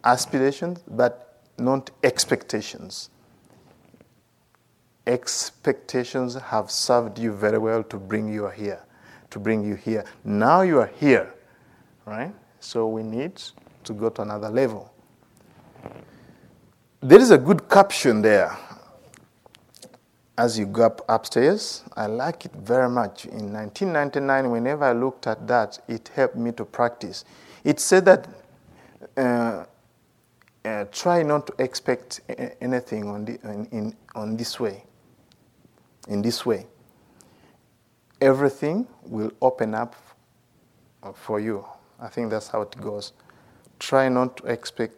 aspirations, 0.04 0.80
but 0.88 1.42
not 1.60 1.92
expectations. 2.04 3.12
Expectations 5.06 6.36
have 6.36 6.72
served 6.72 7.20
you 7.20 7.34
very 7.34 7.58
well 7.60 7.84
to 7.84 7.98
bring 7.98 8.32
you 8.32 8.48
here 8.48 8.82
to 9.32 9.40
bring 9.40 9.64
you 9.64 9.76
here. 9.76 10.06
Now 10.24 10.62
you 10.62 10.80
are 10.80 10.92
here, 11.00 11.34
right? 12.06 12.34
So 12.60 12.88
we 12.88 13.02
need 13.02 13.42
to 13.86 13.94
go 13.94 14.10
to 14.10 14.22
another 14.22 14.50
level. 14.50 14.94
There 17.02 17.20
is 17.20 17.32
a 17.32 17.38
good 17.38 17.68
caption 17.68 18.22
there 18.22 18.56
as 20.38 20.60
you 20.60 20.68
go 20.68 20.84
up 20.84 21.02
upstairs. 21.10 21.84
I 21.96 22.06
like 22.06 22.46
it 22.46 22.52
very 22.54 22.90
much. 22.90 23.26
In 23.26 23.52
1999, 23.52 24.52
whenever 24.52 24.86
I 24.86 24.94
looked 24.94 25.26
at 25.28 25.48
that, 25.48 25.80
it 25.88 26.12
helped 26.14 26.36
me 26.36 26.52
to 26.54 26.66
practice. 26.66 27.26
It 27.64 27.80
said 27.80 28.06
that 28.06 28.28
uh, 29.18 29.66
uh, 30.64 30.86
try 30.92 31.24
not 31.24 31.48
to 31.48 31.54
expect 31.58 32.22
anything 32.62 33.08
on, 33.08 33.26
the, 33.26 33.40
in, 33.44 33.66
in, 33.72 33.96
on 34.14 34.38
this 34.38 34.60
way, 34.60 34.84
in 36.08 36.22
this 36.22 36.46
way 36.46 36.68
everything 38.22 38.88
will 39.04 39.32
open 39.42 39.74
up 39.74 39.96
for 41.16 41.40
you. 41.40 41.66
I 42.00 42.08
think 42.08 42.30
that's 42.30 42.48
how 42.48 42.62
it 42.62 42.80
goes. 42.80 43.14
Try 43.80 44.10
not 44.10 44.38
to 44.38 44.46
expect 44.46 44.96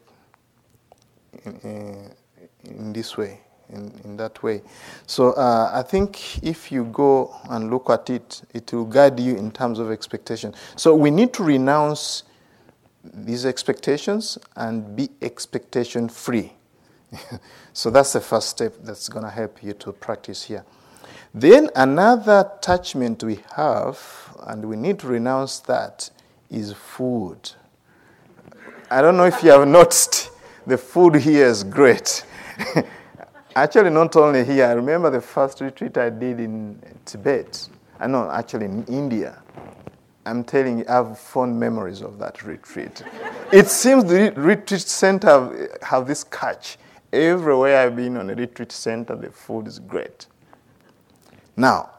in, 1.46 2.12
in, 2.64 2.94
this 2.94 3.18
way, 3.18 3.40
in, 3.70 4.00
in 4.04 4.18
that 4.18 4.44
way. 4.44 4.62
So 5.08 5.32
uh, 5.32 5.72
I 5.74 5.82
think 5.82 6.44
if 6.44 6.72
you 6.72 6.86
go 6.86 7.36
and 7.50 7.70
look 7.72 7.90
at 7.90 8.10
it, 8.10 8.42
it 8.54 8.72
will 8.74 8.86
guide 8.86 9.20
you 9.20 9.36
in 9.36 9.52
terms 9.52 9.80
of 9.80 9.92
expectation. 9.92 10.54
So 10.76 10.96
we 10.96 11.10
need 11.12 11.34
to 11.34 11.44
renounce 11.44 12.24
these 13.04 13.46
expectations 13.46 14.38
and 14.56 14.96
be 14.96 15.10
expectation 15.22 16.08
free. 16.10 16.54
so 17.74 17.90
that's 17.90 18.14
the 18.14 18.22
first 18.22 18.50
step 18.50 18.74
that's 18.82 19.10
going 19.10 19.26
to 19.26 19.32
help 19.32 19.62
you 19.64 19.74
to 19.74 19.92
practice 19.92 20.44
here. 20.44 20.66
Then 21.34 21.70
another 21.76 22.50
attachment 22.58 23.24
we 23.24 23.40
have, 23.56 24.00
and 24.48 24.66
we 24.66 24.76
need 24.76 25.00
to 25.00 25.08
renounce 25.08 25.60
that, 25.62 26.10
is 26.50 26.74
food. 26.74 27.52
I 28.92 29.02
don't 29.02 29.18
know 29.18 29.26
if 29.26 29.44
you 29.44 29.50
have 29.52 29.68
noticed, 29.80 30.30
the 30.68 30.78
food 30.78 31.16
here 31.16 31.48
is 31.48 31.64
great. 31.64 32.26
actually, 33.56 33.90
not 33.90 34.16
only 34.16 34.46
here, 34.46 34.66
I 34.66 34.74
remember 34.74 35.10
the 35.10 35.22
first 35.22 35.62
retreat 35.62 35.98
I 35.98 36.10
did 36.10 36.40
in 36.40 36.80
Tibet. 37.06 37.70
Ah, 37.72 38.04
I 38.04 38.08
know, 38.08 38.30
actually, 38.30 38.66
in 38.66 38.84
India. 38.86 39.42
I'm 40.26 40.44
telling 40.44 40.80
you, 40.80 40.86
I 40.88 40.94
have 40.94 41.20
fond 41.20 41.60
memories 41.60 42.02
of 42.02 42.18
that 42.20 42.44
retreat. 42.44 43.04
it 43.52 43.68
seems 43.68 44.06
the 44.06 44.32
retreat 44.36 44.82
center 44.82 45.28
have, 45.28 45.78
have 45.82 46.08
this 46.08 46.24
catch. 46.24 46.78
Everywhere 47.12 47.86
I've 47.86 47.96
been 47.96 48.18
on 48.18 48.30
a 48.30 48.36
retreat 48.36 48.72
center, 48.72 49.16
the 49.16 49.30
food 49.30 49.68
is 49.68 49.80
great. 49.80 50.28
Now, 51.56 51.90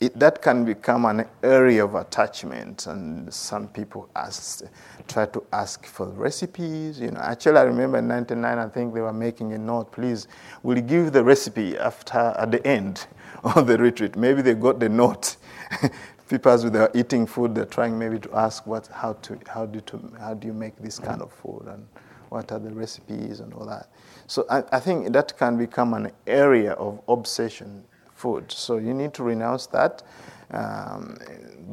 it, 0.00 0.18
that 0.18 0.42
can 0.42 0.64
become 0.64 1.04
an 1.06 1.26
area 1.42 1.84
of 1.84 1.94
attachment, 1.94 2.86
and 2.86 3.32
some 3.32 3.68
people 3.68 4.08
ask, 4.14 4.62
try 5.08 5.26
to 5.26 5.42
ask 5.52 5.86
for 5.86 6.08
recipes. 6.08 7.00
You 7.00 7.12
know, 7.12 7.20
actually, 7.20 7.58
I 7.58 7.62
remember 7.62 7.98
in 7.98 8.08
'99, 8.08 8.58
I 8.58 8.68
think 8.68 8.92
they 8.92 9.00
were 9.00 9.12
making 9.12 9.52
a 9.52 9.58
note. 9.58 9.92
Please, 9.92 10.28
will 10.62 10.76
you 10.76 10.82
give 10.82 11.12
the 11.12 11.24
recipe 11.24 11.78
after 11.78 12.18
at 12.18 12.50
the 12.50 12.66
end 12.66 13.06
of 13.44 13.66
the 13.66 13.78
retreat? 13.78 14.16
Maybe 14.16 14.42
they 14.42 14.54
got 14.54 14.80
the 14.80 14.88
note. 14.88 15.36
people, 16.28 16.52
as 16.52 16.70
they 16.70 16.78
are 16.78 16.90
eating 16.94 17.26
food, 17.26 17.54
they're 17.54 17.64
trying 17.64 17.98
maybe 17.98 18.18
to 18.18 18.34
ask 18.34 18.66
what, 18.66 18.86
how 18.88 19.12
to, 19.14 19.38
how 19.46 19.66
do 19.66 19.80
to, 19.82 20.00
how 20.18 20.34
do 20.34 20.46
you 20.46 20.52
make 20.52 20.76
this 20.78 20.98
kind 20.98 21.22
of 21.22 21.32
food, 21.32 21.64
and 21.66 21.86
what 22.28 22.50
are 22.50 22.58
the 22.58 22.70
recipes 22.70 23.40
and 23.40 23.54
all 23.54 23.66
that. 23.66 23.88
So 24.26 24.44
I, 24.50 24.64
I 24.72 24.80
think 24.80 25.12
that 25.12 25.36
can 25.38 25.56
become 25.56 25.94
an 25.94 26.10
area 26.26 26.72
of 26.72 27.00
obsession, 27.08 27.84
food. 28.24 28.50
So 28.50 28.78
you 28.78 28.94
need 28.94 29.12
to 29.14 29.22
renounce 29.22 29.66
that 29.66 30.02
um, 30.50 31.18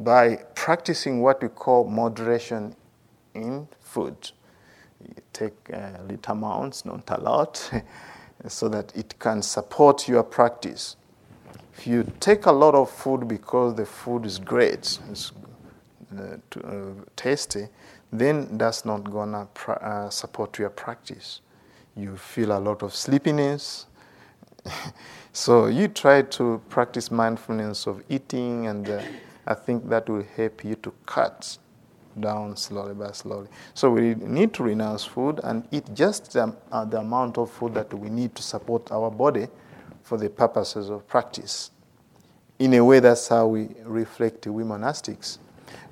by 0.04 0.36
practicing 0.54 1.22
what 1.22 1.42
we 1.42 1.48
call 1.48 1.88
moderation 1.88 2.76
in 3.34 3.66
food. 3.80 4.32
You 5.00 5.14
take 5.32 5.54
uh, 5.72 6.02
little 6.06 6.32
amounts, 6.32 6.84
not 6.84 7.08
a 7.08 7.18
lot, 7.20 7.70
so 8.48 8.68
that 8.68 8.92
it 8.94 9.18
can 9.18 9.40
support 9.40 10.08
your 10.08 10.22
practice. 10.22 10.96
If 11.72 11.86
you 11.86 12.04
take 12.20 12.44
a 12.44 12.52
lot 12.52 12.74
of 12.74 12.90
food 12.90 13.26
because 13.26 13.74
the 13.74 13.86
food 13.86 14.26
is 14.26 14.38
great, 14.38 14.98
it's 15.10 15.32
uh, 16.14 16.36
to, 16.50 16.60
uh, 16.60 17.04
tasty, 17.16 17.68
then 18.12 18.58
that's 18.58 18.84
not 18.84 19.10
gonna 19.10 19.48
uh, 19.68 20.10
support 20.10 20.58
your 20.58 20.68
practice. 20.68 21.40
You 21.96 22.18
feel 22.18 22.52
a 22.52 22.60
lot 22.60 22.82
of 22.82 22.94
sleepiness. 22.94 23.86
so 25.32 25.66
you 25.66 25.88
try 25.88 26.22
to 26.22 26.60
practice 26.68 27.10
mindfulness 27.10 27.86
of 27.86 28.02
eating, 28.08 28.66
and 28.66 28.88
uh, 28.88 29.02
I 29.46 29.54
think 29.54 29.88
that 29.88 30.08
will 30.08 30.24
help 30.36 30.64
you 30.64 30.76
to 30.76 30.92
cut 31.06 31.58
down 32.20 32.56
slowly 32.56 32.94
by 32.94 33.12
slowly. 33.12 33.48
So 33.74 33.90
we 33.90 34.14
need 34.14 34.52
to 34.54 34.62
renounce 34.62 35.04
food 35.04 35.40
and 35.42 35.66
eat 35.70 35.84
just 35.94 36.32
the, 36.32 36.54
uh, 36.70 36.84
the 36.84 36.98
amount 36.98 37.38
of 37.38 37.50
food 37.50 37.74
that 37.74 37.92
we 37.92 38.10
need 38.10 38.34
to 38.34 38.42
support 38.42 38.90
our 38.92 39.10
body 39.10 39.48
for 40.02 40.18
the 40.18 40.28
purposes 40.28 40.90
of 40.90 41.06
practice. 41.08 41.70
In 42.58 42.74
a 42.74 42.84
way, 42.84 43.00
that's 43.00 43.28
how 43.28 43.46
we 43.46 43.68
reflect 43.84 44.46
we 44.46 44.62
monastics. 44.62 45.38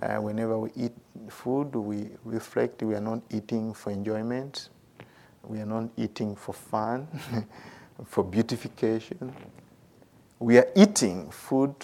Uh, 0.03 0.17
whenever 0.17 0.59
we 0.59 0.71
eat 0.77 0.93
food, 1.29 1.75
we 1.75 2.11
reflect 2.25 2.83
we 2.83 2.95
are 2.95 3.01
not 3.01 3.21
eating 3.31 3.73
for 3.73 3.91
enjoyment, 3.91 4.69
we 5.45 5.59
are 5.59 5.67
not 5.67 5.89
eating 5.97 6.37
for 6.37 6.53
fun, 6.53 7.09
for 8.05 8.25
beautification. 8.25 9.33
We 10.39 10.59
are 10.59 10.69
eating 10.75 11.31
food 11.31 11.75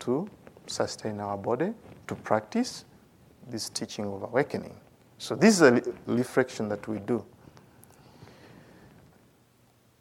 to 0.00 0.28
sustain 0.66 1.20
our 1.20 1.36
body, 1.36 1.72
to 2.08 2.14
practice 2.14 2.84
this 3.48 3.68
teaching 3.68 4.06
of 4.06 4.22
awakening. 4.22 4.74
So, 5.18 5.34
this 5.34 5.60
is 5.60 5.62
a 5.62 5.82
reflection 6.06 6.68
that 6.70 6.86
we 6.88 6.98
do. 6.98 7.24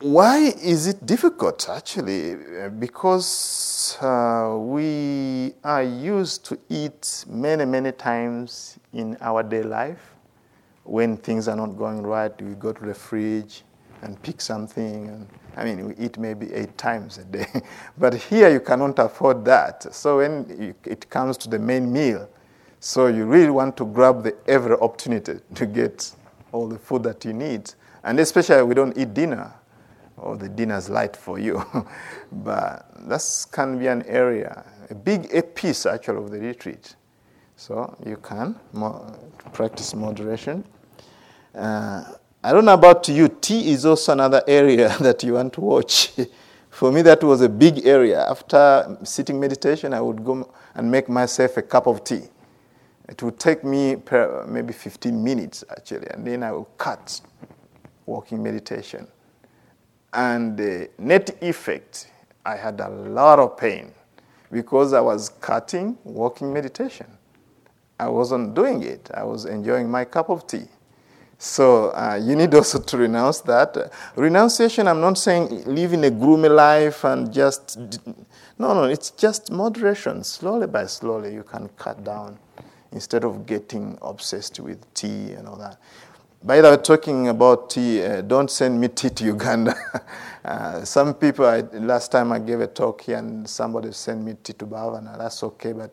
Why 0.01 0.53
is 0.63 0.87
it 0.87 1.05
difficult 1.05 1.67
actually? 1.69 2.37
Because 2.79 3.97
uh, 3.99 4.55
we 4.57 5.53
are 5.61 5.83
used 5.83 6.45
to 6.45 6.59
eat 6.69 7.25
many, 7.27 7.65
many 7.65 7.91
times 7.91 8.79
in 8.93 9.17
our 9.19 9.43
day 9.43 9.61
life. 9.61 10.15
When 10.85 11.17
things 11.17 11.49
are 11.49 11.55
not 11.57 11.77
going 11.77 12.01
right, 12.01 12.31
we 12.41 12.55
go 12.55 12.71
to 12.71 12.85
the 12.85 12.93
fridge 12.93 13.63
and 14.01 14.21
pick 14.23 14.39
something. 14.39 15.09
And, 15.09 15.27
I 15.57 15.63
mean, 15.63 15.87
we 15.87 15.95
eat 15.95 16.17
maybe 16.17 16.53
eight 16.53 16.77
times 16.77 17.17
a 17.17 17.25
day. 17.25 17.47
but 17.97 18.13
here 18.13 18.49
you 18.49 18.59
cannot 18.59 18.99
afford 18.99 19.43
that. 19.45 19.93
So 19.93 20.17
when 20.17 20.75
it 20.85 21.09
comes 21.09 21.37
to 21.37 21.49
the 21.49 21.59
main 21.59 21.91
meal, 21.91 22.29
so 22.79 23.07
you 23.07 23.25
really 23.25 23.49
want 23.49 23.75
to 23.77 23.85
grab 23.85 24.23
the 24.23 24.35
every 24.47 24.75
opportunity 24.75 25.39
to 25.55 25.65
get 25.65 26.11
all 26.51 26.67
the 26.67 26.79
food 26.79 27.03
that 27.03 27.25
you 27.25 27.33
need. 27.33 27.73
And 28.03 28.19
especially 28.19 28.63
we 28.63 28.73
don't 28.73 28.97
eat 28.97 29.13
dinner 29.13 29.53
or 30.17 30.37
the 30.37 30.49
dinner's 30.49 30.89
light 30.89 31.15
for 31.15 31.39
you. 31.39 31.63
but 32.31 32.89
that 33.07 33.45
can 33.51 33.77
be 33.79 33.87
an 33.87 34.03
area, 34.03 34.65
a 34.89 34.95
big 34.95 35.33
a 35.33 35.43
piece 35.43 35.85
actually 35.85 36.23
of 36.23 36.31
the 36.31 36.39
retreat. 36.39 36.95
So 37.55 37.95
you 38.05 38.17
can 38.17 38.55
mo- 38.71 39.13
practice 39.51 39.93
moderation. 39.93 40.63
Uh, 41.53 42.03
I 42.41 42.53
don't 42.53 42.63
know 42.63 42.73
about 42.73 43.05
you, 43.09 43.27
tea 43.27 43.71
is 43.71 43.85
also 43.85 44.13
another 44.13 44.41
area 44.47 44.95
that 45.01 45.23
you 45.23 45.33
want 45.33 45.51
to 45.53 45.61
watch. 45.61 46.13
For 46.69 46.89
me, 46.89 47.01
that 47.01 47.21
was 47.21 47.41
a 47.41 47.49
big 47.49 47.85
area. 47.85 48.25
After 48.25 48.97
sitting 49.03 49.39
meditation, 49.39 49.93
I 49.93 49.99
would 49.99 50.23
go 50.23 50.49
and 50.75 50.89
make 50.89 51.09
myself 51.09 51.57
a 51.57 51.61
cup 51.61 51.87
of 51.87 52.05
tea. 52.05 52.21
It 53.09 53.21
would 53.23 53.39
take 53.39 53.65
me 53.65 53.97
maybe 54.47 54.71
15 54.71 55.21
minutes 55.21 55.65
actually, 55.69 56.07
and 56.11 56.25
then 56.25 56.43
I 56.43 56.53
would 56.53 56.67
cut 56.77 57.19
walking 58.05 58.41
meditation. 58.41 59.07
And 60.13 60.55
the 60.57 60.89
net 60.97 61.37
effect, 61.41 62.09
I 62.45 62.55
had 62.55 62.79
a 62.79 62.89
lot 62.89 63.39
of 63.39 63.57
pain 63.57 63.91
because 64.49 64.93
I 64.93 65.01
was 65.01 65.29
cutting 65.29 65.97
walking 66.05 66.53
meditation. 66.53 67.07
I 67.99 68.07
wasn't 68.07 68.53
doing 68.53 68.83
it, 68.83 69.09
I 69.13 69.23
was 69.23 69.45
enjoying 69.45 69.91
my 69.91 70.05
cup 70.05 70.29
of 70.29 70.47
tea. 70.47 70.67
So 71.41 71.91
uh, 71.91 72.19
you 72.21 72.35
need 72.35 72.53
also 72.53 72.79
to 72.79 72.97
renounce 72.97 73.39
that. 73.41 73.91
Renunciation, 74.17 74.89
I'm 74.89 74.99
not 74.99 75.17
saying 75.17 75.63
living 75.63 76.03
a 76.03 76.11
gloomy 76.11 76.49
life 76.49 77.05
and 77.05 77.31
just, 77.31 77.79
no, 78.57 78.73
no, 78.73 78.83
it's 78.83 79.11
just 79.11 79.49
moderation. 79.49 80.25
Slowly 80.25 80.67
by 80.67 80.85
slowly, 80.87 81.33
you 81.33 81.43
can 81.43 81.69
cut 81.77 82.03
down 82.03 82.37
instead 82.91 83.23
of 83.23 83.45
getting 83.45 83.97
obsessed 84.01 84.59
with 84.59 84.93
tea 84.93 85.31
and 85.31 85.47
all 85.47 85.55
that. 85.55 85.77
By 86.43 86.59
the 86.59 86.71
way, 86.71 86.77
talking 86.77 87.29
about 87.29 87.69
tea, 87.69 88.03
uh, 88.03 88.19
don't 88.21 88.51
send 88.51 88.79
me 88.79 88.89
tea 88.89 89.09
to 89.09 89.23
Uganda. 89.23 89.75
uh, 90.43 90.83
some 90.83 91.13
people, 91.13 91.45
I, 91.45 91.61
last 91.61 92.11
time 92.11 92.33
I 92.33 92.39
gave 92.39 92.59
a 92.59 92.67
talk 92.67 92.99
here 93.01 93.17
and 93.17 93.49
somebody 93.49 93.93
sent 93.93 94.21
me 94.21 94.35
tea 94.43 94.53
to 94.53 94.65
Bhavana. 94.65 95.17
That's 95.17 95.41
okay, 95.43 95.71
but 95.71 95.91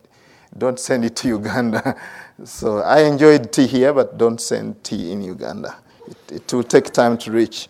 don't 0.57 0.79
send 0.81 1.05
it 1.05 1.17
to 1.17 1.29
Uganda. 1.29 1.97
so 2.45 2.79
I 2.79 3.03
enjoyed 3.03 3.53
tea 3.53 3.67
here, 3.67 3.93
but 3.93 4.19
don't 4.19 4.41
send 4.41 4.83
tea 4.85 5.13
in 5.13 5.23
Uganda. 5.23 5.77
It, 6.07 6.33
it 6.33 6.53
will 6.53 6.63
take 6.63 6.93
time 6.93 7.19
to 7.19 7.31
reach. 7.31 7.69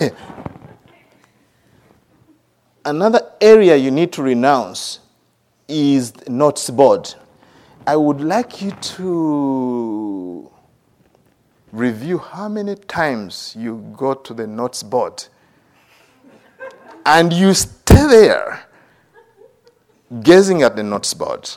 Another 2.84 3.20
area 3.40 3.76
you 3.76 3.90
need 3.90 4.12
to 4.12 4.22
renounce 4.22 4.98
is 5.68 6.12
notes 6.28 6.68
board. 6.70 7.14
I 7.86 7.96
would 7.96 8.20
like 8.20 8.60
you 8.62 8.70
to 8.70 10.50
review 11.72 12.18
how 12.18 12.48
many 12.48 12.76
times 12.76 13.56
you 13.58 13.78
go 13.96 14.14
to 14.14 14.34
the 14.34 14.46
notes 14.46 14.82
board 14.82 15.24
and 17.06 17.32
you 17.32 17.54
stay 17.54 18.06
there 18.06 18.64
gazing 20.22 20.62
at 20.62 20.76
the 20.76 20.82
notes 20.82 21.14
board 21.14 21.48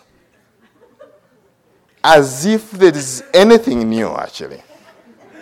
as 2.05 2.45
if 2.45 2.71
there 2.71 2.95
is 2.95 3.23
anything 3.33 3.89
new 3.89 4.09
actually 4.15 4.61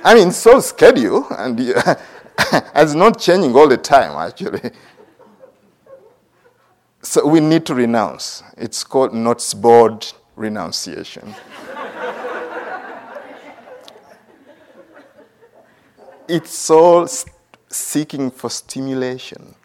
i 0.03 0.13
mean 0.13 0.31
so 0.31 0.59
schedule 0.59 1.27
and 1.37 1.59
it's 1.59 2.93
not 3.03 3.19
changing 3.19 3.53
all 3.55 3.67
the 3.67 3.77
time 3.77 4.11
actually 4.17 4.71
so 7.01 7.27
we 7.27 7.39
need 7.39 7.65
to 7.65 7.75
renounce 7.75 8.43
it's 8.57 8.83
called 8.83 9.13
not 9.13 9.53
board 9.61 10.05
renunciation 10.35 11.35
it's 16.27 16.69
all 16.69 17.07
seeking 17.69 18.31
for 18.31 18.49
stimulation. 18.49 19.55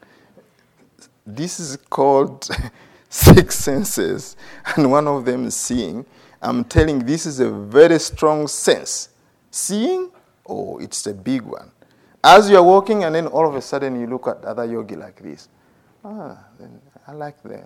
This 1.27 1.61
is 1.61 1.77
called 1.91 2.49
six 3.09 3.57
senses, 3.59 4.37
and 4.77 4.91
one 4.91 5.07
of 5.07 5.25
them 5.25 5.47
is 5.47 5.57
seeing. 5.57 6.05
I'm 6.41 6.65
telling 6.65 7.01
this 7.01 7.27
is 7.27 7.41
a 7.41 7.51
very 7.51 7.99
strong 7.99 8.47
sense. 8.49 9.11
Seeing, 9.51 10.11
oh, 10.47 10.79
it's 10.79 11.07
a 11.07 11.15
big 11.15 11.43
one. 11.43 11.71
As 12.23 12.51
you're 12.51 12.63
walking, 12.63 13.05
and 13.05 13.15
then 13.15 13.27
all 13.27 13.49
of 13.49 13.55
a 13.55 13.63
sudden 13.63 14.01
you 14.01 14.07
look 14.07 14.27
at 14.27 14.45
other 14.45 14.65
yogi 14.65 14.97
like 14.97 15.23
this. 15.23 15.49
Ah, 16.05 16.39
I 17.07 17.13
like 17.13 17.43
the 17.43 17.63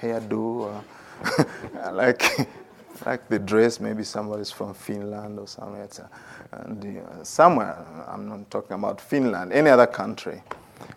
hairdo. 0.00 0.82
I 1.82 1.90
like 1.90 2.48
like 3.06 3.28
the 3.28 3.38
dress, 3.38 3.80
maybe 3.80 4.02
somebody's 4.04 4.50
from 4.50 4.74
Finland 4.74 5.38
or 5.38 5.46
somewhere. 5.46 5.88
And 6.52 6.98
uh, 6.98 7.24
somewhere, 7.24 7.84
I'm 8.08 8.28
not 8.28 8.50
talking 8.50 8.72
about 8.74 9.00
Finland, 9.00 9.52
any 9.52 9.70
other 9.70 9.86
country. 9.86 10.42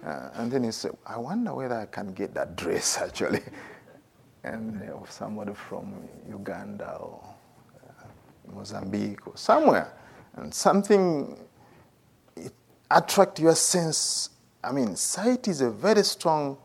Uh, 0.05 0.29
and 0.35 0.51
then 0.51 0.63
he 0.63 0.71
said, 0.71 0.91
I 1.05 1.17
wonder 1.17 1.53
whether 1.53 1.75
I 1.75 1.85
can 1.85 2.13
get 2.13 2.33
that 2.35 2.55
dress 2.55 2.97
actually. 3.01 3.41
And 4.49 4.81
somebody 5.09 5.53
from 5.53 5.93
Uganda 6.29 6.97
or 6.99 7.21
uh, 7.75 8.53
Mozambique 8.53 9.25
or 9.27 9.35
somewhere. 9.35 9.93
And 10.35 10.53
something 10.53 11.37
attract 12.89 13.39
your 13.39 13.55
sense. 13.55 14.29
I 14.63 14.71
mean, 14.71 14.95
sight 14.95 15.47
is 15.47 15.61
a 15.61 15.69
very 15.69 16.03
strong 16.03 16.57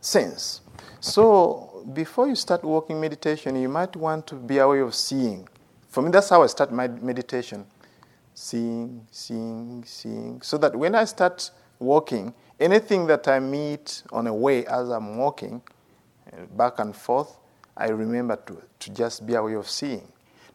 sense. 0.00 0.60
So 1.00 1.84
before 1.92 2.28
you 2.28 2.34
start 2.34 2.64
walking 2.64 3.00
meditation, 3.00 3.56
you 3.56 3.68
might 3.68 3.94
want 3.96 4.26
to 4.28 4.34
be 4.34 4.58
aware 4.58 4.82
of 4.82 4.94
seeing. 4.94 5.48
For 5.88 6.02
me, 6.02 6.10
that's 6.10 6.28
how 6.28 6.42
I 6.42 6.46
start 6.46 6.72
my 6.72 6.88
meditation 6.88 7.66
seeing, 8.34 9.06
seeing, 9.10 9.84
seeing. 9.86 10.42
So 10.42 10.58
that 10.58 10.74
when 10.74 10.94
I 10.94 11.04
start 11.04 11.50
walking, 11.78 12.34
anything 12.58 13.06
that 13.06 13.28
I 13.28 13.38
meet 13.38 14.02
on 14.10 14.26
a 14.26 14.34
way 14.34 14.66
as 14.66 14.88
I'm 14.88 15.16
walking 15.16 15.62
back 16.56 16.78
and 16.78 16.94
forth, 16.94 17.36
I 17.76 17.88
remember 17.88 18.36
to, 18.46 18.62
to 18.80 18.90
just 18.90 19.26
be 19.26 19.34
a 19.34 19.42
way 19.42 19.54
of 19.54 19.68
seeing. 19.68 20.06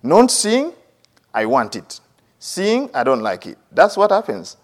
Not 0.02 0.32
seeing, 0.32 0.74
I 1.34 1.46
want 1.46 1.76
it. 1.76 2.00
Seeing, 2.40 2.90
I 2.94 3.04
don't 3.04 3.22
like 3.22 3.46
it. 3.46 3.58
That's 3.72 3.98
what 3.98 4.12
happens. 4.12 4.58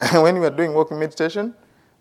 when 0.12 0.36
you 0.36 0.44
are 0.44 0.50
doing 0.50 0.72
walking 0.72 0.98
meditation, 0.98 1.54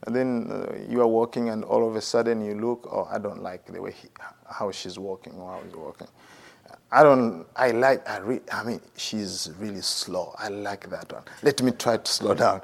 and 0.06 0.16
then 0.16 0.50
uh, 0.52 0.76
you 0.90 1.02
are 1.02 1.08
walking, 1.08 1.50
and 1.50 1.64
all 1.64 1.88
of 1.88 1.96
a 1.96 2.02
sudden 2.02 2.46
you 2.46 2.54
look, 2.56 2.88
oh, 2.92 3.08
I 3.12 3.18
don't 3.18 3.42
like 3.42 3.66
the 3.66 3.82
way 3.82 3.92
he, 3.92 4.08
how 4.50 4.72
she's 4.72 4.98
walking 4.98 5.34
or 5.34 5.52
how 5.52 5.64
he's 5.64 5.76
walking. 5.76 6.08
I 6.90 7.04
don't, 7.04 7.46
I 7.56 7.72
like, 7.72 8.08
I, 8.08 8.20
re, 8.20 8.40
I 8.52 8.64
mean, 8.64 8.80
she's 8.96 9.52
really 9.60 9.82
slow. 9.82 10.34
I 10.38 10.48
like 10.48 10.90
that 10.90 11.12
one. 11.12 11.24
Let 11.44 11.62
me 11.62 11.72
try 11.72 11.98
to 11.98 12.12
slow 12.12 12.34
down. 12.34 12.62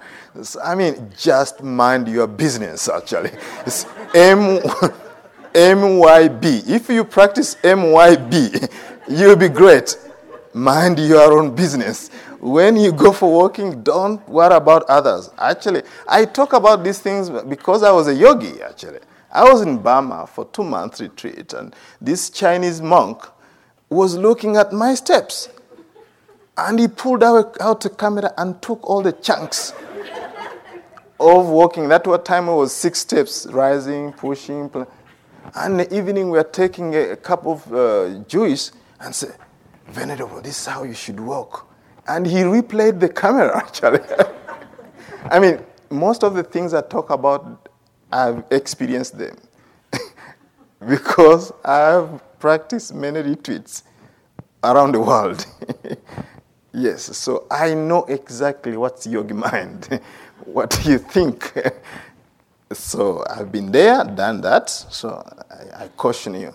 I 0.63 0.75
mean, 0.75 1.11
just 1.17 1.61
mind 1.61 2.07
your 2.07 2.27
business, 2.27 2.87
actually. 2.87 3.31
It's 3.65 3.85
M, 4.13 4.61
MYB. 5.53 6.67
If 6.67 6.89
you 6.89 7.03
practice 7.03 7.55
MYB, 7.55 8.71
you'll 9.07 9.35
be 9.35 9.49
great. 9.49 9.97
Mind 10.53 10.99
your 10.99 11.39
own 11.39 11.55
business. 11.55 12.09
When 12.39 12.75
you 12.75 12.91
go 12.91 13.11
for 13.11 13.31
walking, 13.31 13.83
don't 13.83 14.27
worry 14.27 14.55
about 14.55 14.83
others. 14.83 15.29
Actually, 15.37 15.83
I 16.07 16.25
talk 16.25 16.53
about 16.53 16.83
these 16.83 16.99
things 16.99 17.29
because 17.29 17.83
I 17.83 17.91
was 17.91 18.07
a 18.07 18.13
yogi, 18.13 18.61
actually. 18.61 18.99
I 19.31 19.51
was 19.51 19.61
in 19.61 19.77
Burma 19.77 20.27
for 20.27 20.45
two 20.45 20.63
months 20.63 21.01
retreat, 21.01 21.53
and 21.53 21.75
this 22.01 22.29
Chinese 22.29 22.81
monk 22.81 23.25
was 23.89 24.15
looking 24.15 24.57
at 24.57 24.73
my 24.73 24.93
steps. 24.93 25.49
And 26.57 26.79
he 26.79 26.87
pulled 26.87 27.23
out, 27.23 27.59
out 27.59 27.83
a 27.85 27.89
camera 27.89 28.31
and 28.37 28.61
took 28.61 28.87
all 28.87 29.01
the 29.01 29.11
chunks 29.13 29.73
of 31.19 31.47
walking. 31.47 31.87
That 31.87 32.03
time 32.25 32.47
it 32.47 32.53
was 32.53 32.75
six 32.75 32.99
steps, 32.99 33.47
rising, 33.49 34.13
pushing. 34.13 34.69
And 35.55 35.79
the 35.79 35.95
evening, 35.95 36.29
we 36.29 36.39
are 36.39 36.43
taking 36.43 36.95
a, 36.95 37.11
a 37.11 37.15
cup 37.15 37.45
of 37.45 37.71
uh, 37.73 38.19
juice 38.27 38.71
and 38.99 39.13
say, 39.13 39.29
Venerable, 39.87 40.41
this 40.41 40.59
is 40.59 40.65
how 40.65 40.83
you 40.83 40.93
should 40.93 41.19
walk. 41.19 41.69
And 42.07 42.25
he 42.25 42.37
replayed 42.37 42.99
the 42.99 43.09
camera, 43.09 43.57
actually. 43.65 43.99
I 45.29 45.39
mean, 45.39 45.59
most 45.89 46.23
of 46.23 46.33
the 46.33 46.43
things 46.43 46.73
I 46.73 46.81
talk 46.81 47.09
about, 47.09 47.69
I've 48.11 48.43
experienced 48.51 49.17
them 49.17 49.37
because 50.87 51.51
I've 51.63 52.21
practiced 52.39 52.93
many 52.93 53.21
retreats 53.21 53.83
around 54.63 54.93
the 54.93 54.99
world. 54.99 55.45
yes, 56.73 57.15
so 57.17 57.47
I 57.49 57.73
know 57.73 58.03
exactly 58.05 58.77
what's 58.77 59.05
your 59.07 59.23
mind, 59.23 59.99
what 60.45 60.83
you 60.85 60.97
think. 60.97 61.53
So 62.73 63.23
I've 63.29 63.51
been 63.51 63.71
there, 63.71 64.03
done 64.03 64.41
that, 64.41 64.69
so 64.69 65.23
I, 65.49 65.85
I 65.85 65.87
caution 65.89 66.35
you. 66.35 66.53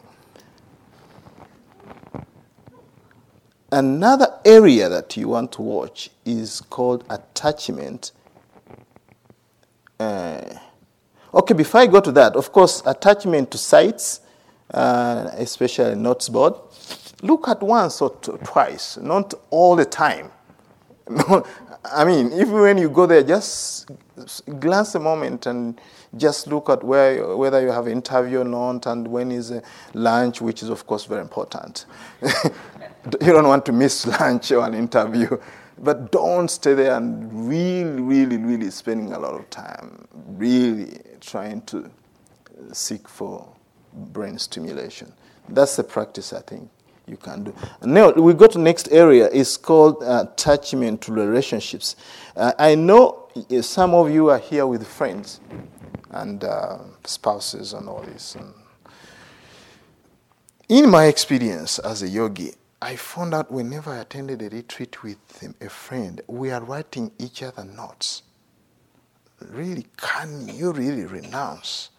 Another 3.70 4.28
area 4.44 4.88
that 4.88 5.16
you 5.16 5.28
want 5.28 5.52
to 5.52 5.62
watch 5.62 6.11
is 6.24 6.61
called 6.62 7.04
attachment. 7.11 8.12
Uh, 10.00 10.40
okay, 11.35 11.54
before 11.54 11.83
I 11.83 11.87
go 11.87 12.00
to 12.00 12.12
that, 12.12 12.35
of 12.37 12.50
course, 12.52 12.83
attachment 12.87 13.50
to 13.50 13.59
sites 13.59 14.20
uh, 14.72 15.31
especially 15.35 15.94
notes 15.94 16.28
board, 16.28 16.54
look 17.22 17.48
at 17.48 17.62
once 17.62 18.00
or 18.02 18.11
t- 18.16 18.33
twice, 18.44 18.96
not 18.98 19.35
all 19.50 19.76
the 19.76 19.85
time. 19.85 20.31
I 21.85 22.04
mean, 22.04 22.33
even 22.33 22.52
when 22.54 22.78
you 22.78 22.90
go 22.90 23.07
there, 23.07 23.22
just 23.22 23.90
glance 24.59 24.94
a 24.94 25.00
moment 25.00 25.46
and 25.46 25.81
just 26.16 26.47
look 26.47 26.71
at 26.71 26.83
where, 26.83 27.37
whether 27.37 27.61
you 27.61 27.71
have 27.71 27.87
interview 27.87 28.40
or 28.40 28.44
not, 28.44 28.87
and 28.87 29.07
when 29.07 29.31
is 29.31 29.53
lunch, 29.94 30.40
which 30.40 30.62
is, 30.62 30.71
of 30.71 30.87
course, 30.87 31.05
very 31.05 31.21
important. 31.21 31.87
you 32.23 33.33
don't 33.33 33.47
want 33.47 33.66
to 33.66 33.73
miss 33.73 34.07
lunch 34.21 34.53
or 34.53 34.64
an 34.64 34.75
interview. 34.75 35.37
But 35.81 36.11
don't 36.11 36.49
stay 36.49 36.75
there 36.75 36.97
and 36.97 37.49
really, 37.49 38.01
really, 38.03 38.37
really 38.37 38.71
spending 38.71 39.12
a 39.12 39.18
lot 39.18 39.35
of 39.35 39.49
time 39.51 40.09
really 40.12 40.99
trying 41.21 41.62
to 41.62 41.90
seek 42.73 43.09
for 43.09 43.49
brain 43.92 44.38
stimulation. 44.38 45.12
That's 45.49 45.77
the 45.77 45.85
practice 45.85 46.33
I 46.33 46.40
think 46.40 46.68
you 47.07 47.16
can 47.16 47.44
do. 47.44 47.55
Now 47.83 48.11
we 48.12 48.35
go 48.35 48.47
to 48.49 48.59
next 48.59 48.90
area. 48.92 49.29
It's 49.33 49.57
called 49.57 50.03
uh, 50.03 50.27
attachment 50.33 51.01
to 51.03 51.12
relationships. 51.12 51.97
Uh, 52.37 52.53
I 52.59 52.75
know 52.75 53.29
some 53.61 53.94
of 53.94 54.11
you 54.11 54.31
are 54.31 54.38
here 54.38 54.66
with 54.66 54.87
friends 54.87 55.40
and 56.11 56.44
uh, 56.44 56.79
spouses 57.05 57.73
and 57.73 57.88
all 57.88 58.03
this. 58.03 58.35
And 58.35 58.55
in 60.68 60.88
my 60.88 61.07
experience 61.07 61.79
as 61.79 62.03
a 62.03 62.09
yogi, 62.09 62.55
I 62.81 62.97
found 62.97 63.35
out 63.35 63.51
whenever 63.51 63.90
I 63.90 63.99
attended 63.99 64.42
a 64.42 64.49
retreat 64.49 65.03
with 65.03 65.18
a 65.61 65.68
friend, 65.68 66.21
we 66.27 66.51
are 66.51 66.62
writing 66.62 67.11
each 67.18 67.42
other 67.42 67.64
notes. 67.64 68.23
Really, 69.40 69.87
can 69.97 70.49
you 70.49 70.73
really 70.73 71.05
renounce 71.05 71.90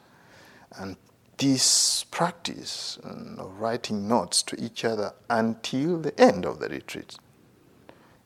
and 0.78 0.98
this 1.40 2.04
practice 2.12 3.00
of 3.04 3.60
writing 3.60 4.08
notes 4.08 4.44
to 4.44 4.62
each 4.62 4.84
other 4.84 5.14
until 5.30 5.98
the 5.98 6.18
end 6.20 6.46
of 6.46 6.60
the 6.60 6.68
retreat. 6.68 7.16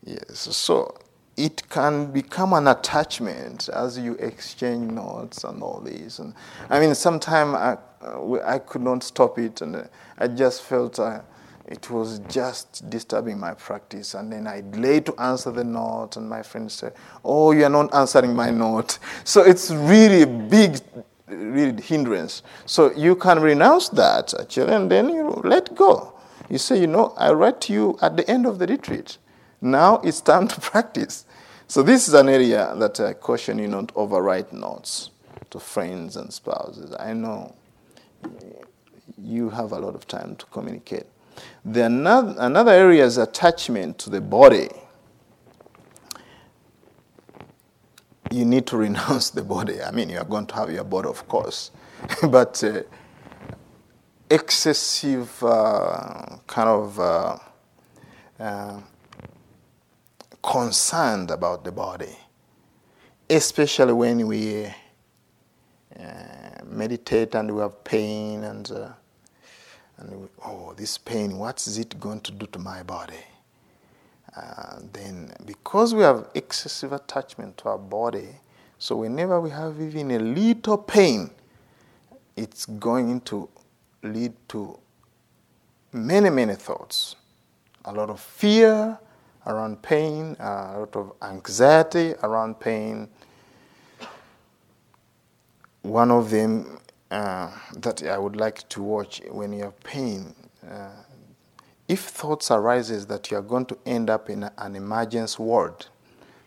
Yes, 0.04 0.40
so 0.40 0.98
it 1.36 1.68
can 1.70 2.12
become 2.12 2.54
an 2.54 2.68
attachment 2.68 3.70
as 3.70 3.98
you 3.98 4.14
exchange 4.16 4.92
notes 4.92 5.44
and 5.44 5.64
all 5.64 5.80
this. 5.80 6.20
And 6.20 6.34
I 6.70 6.80
mean, 6.80 6.94
sometimes 6.94 7.56
I, 7.56 7.78
uh, 8.02 8.40
I 8.46 8.60
could 8.60 8.82
not 8.82 9.04
stop 9.04 9.40
it, 9.40 9.62
and 9.62 9.90
I 10.18 10.28
just 10.28 10.64
felt 10.64 11.00
uh, 11.00 11.22
it 11.66 11.90
was 11.90 12.20
just 12.30 12.88
disturbing 12.90 13.40
my 13.40 13.54
practice. 13.54 14.14
And 14.14 14.32
then 14.32 14.46
I'd 14.46 14.72
delayed 14.72 15.06
to 15.08 15.16
answer 15.20 15.52
the 15.52 15.64
note, 15.64 16.18
and 16.18 16.30
my 16.30 16.44
friend 16.44 16.72
said, 16.72 16.94
"Oh, 17.24 17.52
you 17.52 17.66
are 17.66 17.70
not 17.70 17.94
answering 17.94 18.36
my 18.36 18.52
note." 18.52 19.00
So 19.24 19.42
it's 19.42 19.72
really 19.72 20.22
a 20.22 20.28
big 20.28 20.80
really 21.28 21.82
hindrance. 21.82 22.44
So 22.66 22.92
you 22.94 23.16
can 23.16 23.42
renounce 23.42 23.90
that 23.90 24.34
actually, 24.40 24.74
and 24.74 24.92
then 24.92 25.10
you 25.10 25.30
let 25.44 25.76
go. 25.76 26.14
You 26.50 26.58
say, 26.58 26.80
you 26.80 26.88
know, 26.88 27.14
I 27.18 27.32
write 27.32 27.62
to 27.62 27.74
you 27.74 27.98
at 28.02 28.18
the 28.18 28.30
end 28.30 28.46
of 28.46 28.60
the 28.60 28.68
retreat. 28.68 29.18
Now 29.64 29.98
it's 30.04 30.22
time 30.22 30.48
to 30.50 30.62
practice. 30.72 31.26
So 31.68 31.82
this 31.82 32.08
is 32.08 32.14
an 32.14 32.30
area 32.30 32.74
that 32.78 33.00
I 33.00 33.14
caution 33.14 33.58
you 33.58 33.68
not 33.68 33.88
to 33.90 33.94
overwrite 33.96 34.52
notes 34.52 35.10
to 35.50 35.60
friends 35.60 36.18
and 36.18 36.32
spouses. 36.32 36.94
I 37.00 37.14
know 37.14 37.56
you 39.18 39.50
have 39.50 39.72
a 39.72 39.80
lot 39.80 39.96
of 39.96 40.06
time 40.08 40.36
to 40.36 40.46
communicate. 40.48 41.06
The 41.66 41.86
another, 41.86 42.36
another 42.38 42.72
area 42.72 43.06
is 43.06 43.18
attachment 43.18 43.98
to 44.00 44.10
the 44.10 44.22
body. 44.22 44.70
you 48.34 48.46
need 48.46 48.66
to 48.68 48.78
renounce 48.88 49.30
the 49.30 49.44
body. 49.44 49.82
I 49.82 49.92
mean, 49.92 50.10
you 50.10 50.18
are 50.18 50.26
going 50.26 50.48
to 50.48 50.56
have 50.56 50.72
your 50.72 50.84
body, 50.84 51.08
of 51.08 51.28
course, 51.28 51.72
but 52.30 52.64
uh, 52.64 52.82
excessive 54.30 55.44
uh, 55.44 56.38
kind 56.48 56.70
of 56.70 57.00
uh, 57.00 57.38
uh, 58.40 58.80
concerned 60.44 61.32
about 61.32 61.64
the 61.64 61.72
body, 61.72 62.16
especially 63.30 63.94
when 63.94 64.28
we 64.28 64.66
uh, 64.66 66.04
meditate 66.66 67.34
and 67.34 67.50
we 67.50 67.62
have 67.62 67.84
pain 67.84 68.44
and 68.44 68.72
uh, 68.72 68.90
and 69.98 70.22
we, 70.22 70.28
oh, 70.46 70.74
this 70.76 70.98
pain, 70.98 71.38
what 71.38 71.66
is 71.66 71.78
it 71.78 72.00
going 72.00 72.20
to 72.22 72.32
do 72.32 72.46
to 72.48 72.60
my 72.60 72.84
body? 72.84 73.24
Uh, 74.36 74.80
then 74.92 75.32
because 75.46 75.94
we 75.94 76.02
have 76.02 76.28
excessive 76.34 76.92
attachment 76.92 77.56
to 77.58 77.70
our 77.70 77.78
body, 77.78 78.30
so 78.80 78.98
whenever 78.98 79.40
we 79.40 79.50
have 79.52 79.80
even 79.80 80.12
a 80.12 80.20
little 80.20 80.78
pain, 80.78 81.30
it's 82.36 82.66
going 82.66 83.22
to 83.22 83.48
lead 84.02 84.34
to 84.50 84.78
many, 85.94 86.30
many 86.30 86.56
thoughts. 86.56 87.16
A 87.86 87.94
lot 87.94 88.10
of 88.10 88.20
fear 88.20 88.98
around 89.46 89.82
pain, 89.82 90.36
a 90.40 90.80
lot 90.80 90.96
of 90.96 91.14
anxiety 91.22 92.14
around 92.24 92.60
pain. 92.60 93.10
One 95.82 96.12
of 96.12 96.30
them 96.30 96.80
uh, 97.12 97.52
that 97.76 98.04
I 98.04 98.18
would 98.18 98.36
like 98.36 98.68
to 98.70 98.82
watch 98.82 99.22
when 99.30 99.54
you 99.54 99.64
have 99.64 99.80
pain 99.84 100.34
uh, 100.70 100.90
if 101.88 102.00
thoughts 102.00 102.50
arises 102.52 103.06
that 103.08 103.30
you 103.30 103.38
are 103.38 103.42
going 103.42 103.66
to 103.66 103.78
end 103.86 104.10
up 104.10 104.30
in 104.30 104.50
an 104.58 104.76
emergency 104.76 105.42
ward, 105.42 105.86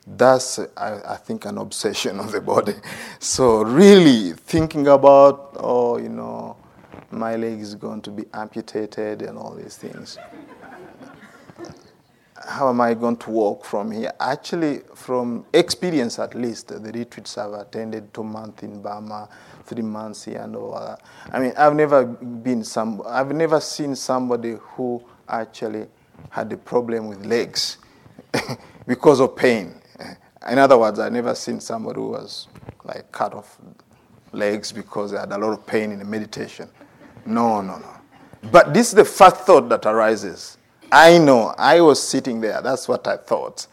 that's, 0.06 0.58
I, 0.58 1.00
I, 1.04 1.16
think, 1.16 1.44
an 1.44 1.58
obsession 1.58 2.18
of 2.24 2.32
the 2.32 2.40
body. 2.40 2.74
So, 3.18 3.62
really 3.62 4.32
thinking 4.32 4.86
about, 4.88 5.56
oh, 5.58 5.98
you 5.98 6.08
know, 6.08 6.56
my 7.10 7.36
leg 7.36 7.60
is 7.60 7.74
going 7.74 8.02
to 8.02 8.10
be 8.10 8.24
amputated 8.32 9.22
and 9.22 9.38
all 9.38 9.54
these 9.54 9.76
things. 9.76 10.18
How 12.46 12.68
am 12.68 12.80
I 12.80 12.94
going 12.94 13.16
to 13.16 13.30
walk 13.30 13.64
from 13.64 13.90
here? 13.90 14.12
Actually, 14.20 14.80
from 14.94 15.44
experience 15.52 16.20
at 16.20 16.34
least, 16.36 16.68
the 16.68 16.92
retreats 16.92 17.36
I've 17.38 17.52
attended, 17.52 18.14
two 18.14 18.22
months 18.22 18.62
in 18.62 18.80
Burma, 18.80 19.28
three 19.64 19.82
months 19.82 20.24
here 20.24 20.38
and 20.38 20.54
all 20.54 20.78
that. 20.78 21.02
I 21.32 21.40
mean, 21.40 21.52
I've 21.56 21.74
never 21.74 22.04
been 22.04 22.62
some, 22.62 23.02
I've 23.04 23.32
never 23.34 23.58
seen 23.60 23.96
somebody 23.96 24.56
who 24.60 25.02
actually 25.28 25.88
had 26.30 26.52
a 26.52 26.56
problem 26.56 27.08
with 27.08 27.26
legs 27.26 27.78
because 28.86 29.20
of 29.20 29.34
pain. 29.34 29.74
In 30.48 30.58
other 30.58 30.78
words, 30.78 31.00
I've 31.00 31.12
never 31.12 31.34
seen 31.34 31.58
somebody 31.60 31.98
who 31.98 32.10
was 32.10 32.46
like 32.84 33.10
cut 33.10 33.34
off 33.34 33.58
legs 34.32 34.70
because 34.70 35.10
they 35.10 35.18
had 35.18 35.32
a 35.32 35.38
lot 35.38 35.52
of 35.52 35.66
pain 35.66 35.90
in 35.90 35.98
the 35.98 36.04
meditation. 36.04 36.68
No, 37.24 37.60
no, 37.60 37.78
no. 37.78 38.50
But 38.52 38.72
this 38.72 38.88
is 38.88 38.94
the 38.94 39.04
first 39.04 39.38
thought 39.38 39.68
that 39.68 39.84
arises. 39.86 40.55
I 40.90 41.18
know, 41.18 41.54
I 41.58 41.80
was 41.80 42.02
sitting 42.02 42.40
there, 42.40 42.60
that's 42.62 42.86
what 42.88 43.06
I 43.06 43.16
thought. 43.16 43.66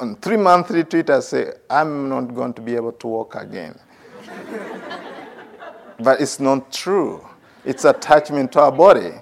On 0.00 0.16
three 0.16 0.36
month 0.36 0.70
retreat, 0.70 1.10
I 1.10 1.20
say, 1.20 1.52
I'm 1.68 2.08
not 2.08 2.34
going 2.34 2.54
to 2.54 2.62
be 2.62 2.74
able 2.76 2.92
to 2.92 3.06
walk 3.06 3.34
again. 3.34 3.78
but 6.00 6.20
it's 6.20 6.40
not 6.40 6.72
true. 6.72 7.26
It's 7.64 7.84
attachment 7.84 8.52
to 8.52 8.60
our 8.60 8.72
body. 8.72 9.12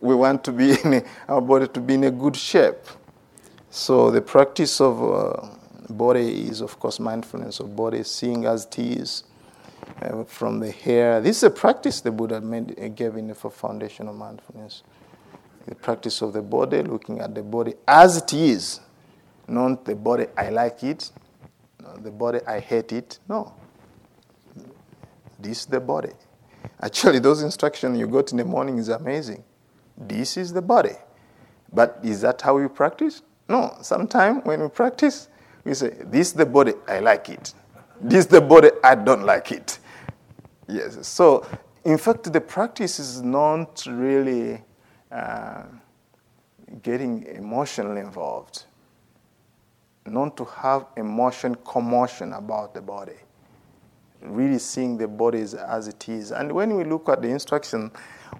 We 0.00 0.14
want 0.14 0.44
to 0.44 0.52
be 0.52 0.80
in 0.84 0.94
a, 0.94 1.04
our 1.28 1.40
body 1.40 1.68
to 1.68 1.80
be 1.80 1.94
in 1.94 2.04
a 2.04 2.10
good 2.10 2.36
shape. 2.36 2.86
So 3.70 4.10
the 4.10 4.22
practice 4.22 4.80
of 4.80 5.02
uh, 5.02 5.48
body 5.92 6.48
is, 6.48 6.60
of 6.60 6.78
course, 6.78 6.98
mindfulness 6.98 7.60
of 7.60 7.76
body, 7.76 8.02
seeing 8.04 8.46
as 8.46 8.64
it 8.64 8.78
is, 8.78 9.24
uh, 10.02 10.24
from 10.24 10.60
the 10.60 10.70
hair. 10.70 11.20
This 11.20 11.38
is 11.38 11.42
a 11.44 11.50
practice 11.50 12.00
the 12.00 12.10
Buddha 12.10 12.40
made, 12.40 12.78
uh, 12.78 12.88
gave 12.88 13.16
in 13.16 13.28
the 13.28 13.34
foundation 13.34 14.08
of 14.08 14.16
mindfulness. 14.16 14.82
The 15.66 15.74
practice 15.74 16.22
of 16.22 16.32
the 16.32 16.42
body, 16.42 16.82
looking 16.82 17.20
at 17.20 17.34
the 17.34 17.42
body 17.42 17.74
as 17.86 18.16
it 18.18 18.32
is, 18.32 18.80
not 19.48 19.84
the 19.84 19.94
body 19.94 20.26
I 20.36 20.50
like 20.50 20.82
it, 20.84 21.10
the 22.02 22.10
body 22.10 22.40
I 22.46 22.60
hate 22.60 22.92
it. 22.92 23.18
No. 23.28 23.54
This 25.38 25.60
is 25.60 25.66
the 25.66 25.80
body. 25.80 26.10
Actually, 26.80 27.18
those 27.18 27.42
instructions 27.42 27.98
you 27.98 28.06
got 28.06 28.30
in 28.32 28.38
the 28.38 28.44
morning 28.44 28.78
is 28.78 28.88
amazing. 28.88 29.42
This 29.96 30.36
is 30.36 30.52
the 30.52 30.62
body. 30.62 30.94
But 31.72 31.98
is 32.02 32.20
that 32.22 32.40
how 32.42 32.56
we 32.58 32.68
practice? 32.68 33.22
No. 33.48 33.76
Sometimes 33.82 34.44
when 34.44 34.60
we 34.60 34.68
practice, 34.68 35.28
we 35.64 35.74
say, 35.74 35.96
This 36.04 36.28
is 36.28 36.32
the 36.34 36.46
body, 36.46 36.74
I 36.88 37.00
like 37.00 37.28
it. 37.28 37.54
This 38.00 38.20
is 38.20 38.26
the 38.26 38.40
body, 38.40 38.70
I 38.84 38.94
don't 38.94 39.24
like 39.24 39.52
it. 39.52 39.78
Yes. 40.68 41.06
So, 41.06 41.46
in 41.84 41.98
fact, 41.98 42.32
the 42.32 42.40
practice 42.40 42.98
is 42.98 43.22
not 43.22 43.84
really 43.86 44.62
uh, 45.10 45.64
getting 46.82 47.24
emotionally 47.26 48.00
involved, 48.00 48.64
not 50.06 50.36
to 50.36 50.44
have 50.44 50.86
emotion 50.96 51.54
commotion 51.64 52.32
about 52.32 52.74
the 52.74 52.82
body, 52.82 53.16
really 54.22 54.58
seeing 54.58 54.96
the 54.96 55.08
body 55.08 55.40
as 55.40 55.88
it 55.88 56.08
is. 56.08 56.32
And 56.32 56.52
when 56.52 56.76
we 56.76 56.84
look 56.84 57.08
at 57.08 57.22
the 57.22 57.28
instruction, 57.28 57.90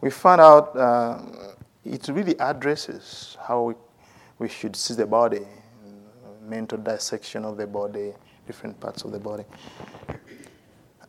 we 0.01 0.11
find 0.11 0.41
out 0.41 0.77
uh, 0.77 1.21
it 1.85 2.09
really 2.09 2.39
addresses 2.41 3.37
how 3.47 3.63
we, 3.63 3.75
we 4.39 4.49
should 4.49 4.75
see 4.75 4.95
the 4.95 5.07
body, 5.07 5.47
mental 6.47 6.79
dissection 6.79 7.45
of 7.45 7.57
the 7.57 7.67
body, 7.67 8.13
different 8.47 8.79
parts 8.81 9.05
of 9.05 9.13
the 9.13 9.19
body. 9.19 9.45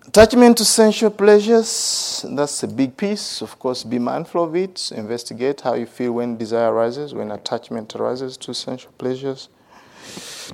Attachment 0.07 0.57
to 0.57 0.63
sensual 0.63 1.11
pleasures, 1.11 2.25
that's 2.29 2.63
a 2.63 2.67
big 2.67 2.95
piece. 2.95 3.41
Of 3.41 3.59
course, 3.59 3.83
be 3.83 3.99
mindful 3.99 4.45
of 4.45 4.55
it. 4.55 4.89
Investigate 4.95 5.59
how 5.59 5.73
you 5.73 5.85
feel 5.85 6.13
when 6.13 6.37
desire 6.37 6.71
arises, 6.71 7.13
when 7.13 7.29
attachment 7.29 7.93
arises 7.93 8.37
to 8.37 8.53
sensual 8.53 8.93
pleasures. 8.97 9.49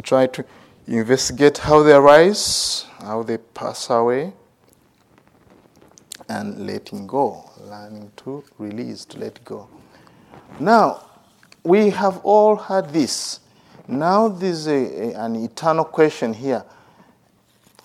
Try 0.01 0.25
to 0.25 0.43
investigate 0.87 1.59
how 1.59 1.83
they 1.83 1.93
arise, 1.93 2.87
how 2.99 3.21
they 3.21 3.37
pass 3.37 3.91
away, 3.91 4.33
and 6.27 6.65
letting 6.65 7.05
go, 7.05 7.47
learning 7.61 8.11
to 8.17 8.43
release, 8.57 9.05
to 9.05 9.19
let 9.19 9.45
go. 9.45 9.69
Now, 10.59 11.03
we 11.63 11.91
have 11.91 12.17
all 12.23 12.55
had 12.55 12.91
this. 12.91 13.39
Now, 13.87 14.29
there's 14.29 14.65
a, 14.65 14.71
a, 15.13 15.25
an 15.25 15.35
eternal 15.35 15.85
question 15.85 16.33
here. 16.33 16.65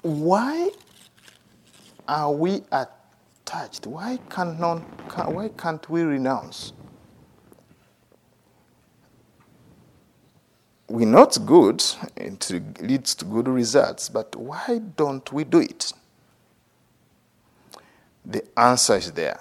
Why 0.01 0.71
are 2.09 2.33
we 2.33 2.63
attached? 2.73 3.87
Why, 3.87 4.19
can 4.31 4.59
not, 4.59 4.83
can, 5.11 5.35
why 5.35 5.51
can't 5.51 5.89
we 5.91 6.03
renounce? 6.03 6.73
We're 10.89 11.07
not 11.07 11.37
good, 11.45 11.85
it 12.17 12.51
leads 12.81 13.15
to 13.17 13.27
good 13.27 13.47
results, 13.47 14.09
but 14.09 14.35
why 14.37 14.81
don't 14.97 15.31
we 15.33 15.45
do 15.45 15.61
it? 15.61 15.93
The 18.25 18.43
answer 18.59 18.97
is 18.97 19.13
there. 19.13 19.39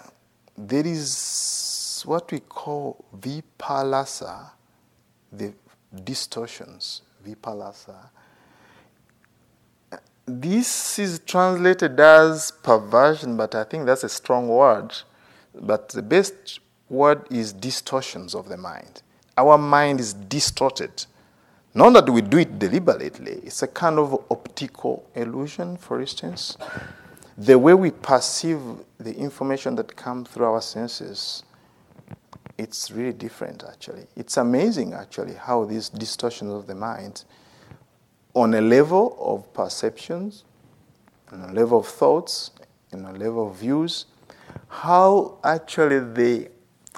There 0.58 0.86
is 0.86 2.04
what 2.06 2.32
we 2.32 2.40
call 2.42 3.06
vipallasa, 3.18 4.52
the 5.32 5.54
distortions, 6.04 7.02
vipallasa, 7.26 8.10
this 10.28 11.00
is 11.00 11.20
translated 11.20 12.00
as 12.00 12.52
perversion, 12.52 13.38
but 13.38 13.56
I 13.56 13.64
think 13.64 13.86
that's 13.86 14.04
a 14.04 14.10
strong 14.10 14.50
word. 14.50 14.94
But 15.56 15.90
the 15.90 16.02
best 16.02 16.60
word 16.90 17.26
is 17.32 17.54
distortions 17.54 18.36
of 18.36 18.50
the 18.50 18.58
mind. 18.58 19.02
Our 19.38 19.58
mind 19.58 20.02
is 20.02 20.14
distorted. 20.14 21.06
Not 21.74 21.94
that 21.94 22.10
we 22.10 22.22
do 22.22 22.40
it 22.40 22.60
deliberately, 22.60 23.40
it's 23.44 23.62
a 23.62 23.68
kind 23.68 24.00
of 24.00 24.14
optical 24.30 25.08
illusion, 25.16 25.78
for 25.78 26.02
instance. 26.02 26.58
The 27.38 27.58
way 27.58 27.74
we 27.74 27.92
perceive 27.92 28.60
the 28.98 29.16
information 29.16 29.76
that 29.76 29.96
comes 29.96 30.28
through 30.30 30.48
our 30.48 30.62
senses, 30.62 31.44
it's 32.58 32.90
really 32.90 33.14
different, 33.14 33.64
actually. 33.64 34.08
It's 34.16 34.38
amazing, 34.38 34.94
actually, 34.94 35.36
how 35.36 35.66
these 35.66 35.90
distortions 35.90 36.52
of 36.52 36.68
the 36.68 36.76
mind 36.76 37.26
on 38.38 38.54
a 38.54 38.62
level 38.62 39.18
of 39.20 39.52
perceptions, 39.52 40.44
on 41.32 41.42
a 41.42 41.52
level 41.54 41.80
of 41.80 41.88
thoughts, 41.88 42.52
on 42.94 43.04
a 43.06 43.12
level 43.14 43.50
of 43.50 43.56
views, 43.56 44.06
how 44.68 45.40
actually 45.44 46.00
they 46.00 46.50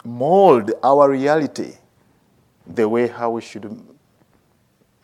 mold 0.04 0.74
our 0.84 1.10
reality, 1.10 1.76
the 2.68 2.88
way 2.88 3.08
how 3.08 3.32
we 3.32 3.42
should 3.42 3.66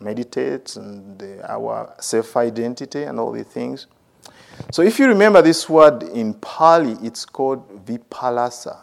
meditate 0.01 0.75
and 0.75 1.17
the, 1.17 1.49
our 1.49 1.95
self 2.01 2.35
identity 2.35 3.03
and 3.03 3.17
all 3.17 3.31
these 3.31 3.45
things. 3.47 3.87
So, 4.71 4.81
if 4.81 4.99
you 4.99 5.07
remember 5.07 5.41
this 5.41 5.69
word 5.69 6.03
in 6.03 6.33
Pali, 6.33 6.97
it's 7.01 7.23
called 7.23 7.85
vipallasa. 7.85 8.77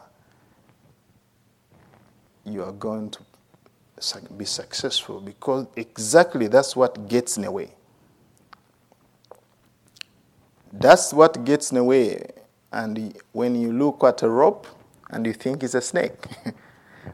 You 2.46 2.64
are 2.64 2.72
going 2.72 3.10
to 3.10 3.20
be 4.36 4.44
successful 4.44 5.20
because 5.20 5.66
exactly 5.76 6.48
that's 6.48 6.74
what 6.76 7.08
gets 7.08 7.36
in 7.36 7.44
the 7.44 7.50
way. 7.50 7.70
That's 10.72 11.12
what 11.12 11.44
gets 11.44 11.70
in 11.70 11.76
the 11.76 11.84
way. 11.84 12.30
And 12.72 13.14
when 13.32 13.54
you 13.54 13.72
look 13.72 14.02
at 14.04 14.22
a 14.22 14.28
rope 14.28 14.66
and 15.10 15.26
you 15.26 15.32
think 15.34 15.62
it's 15.62 15.74
a 15.74 15.80
snake, 15.80 16.14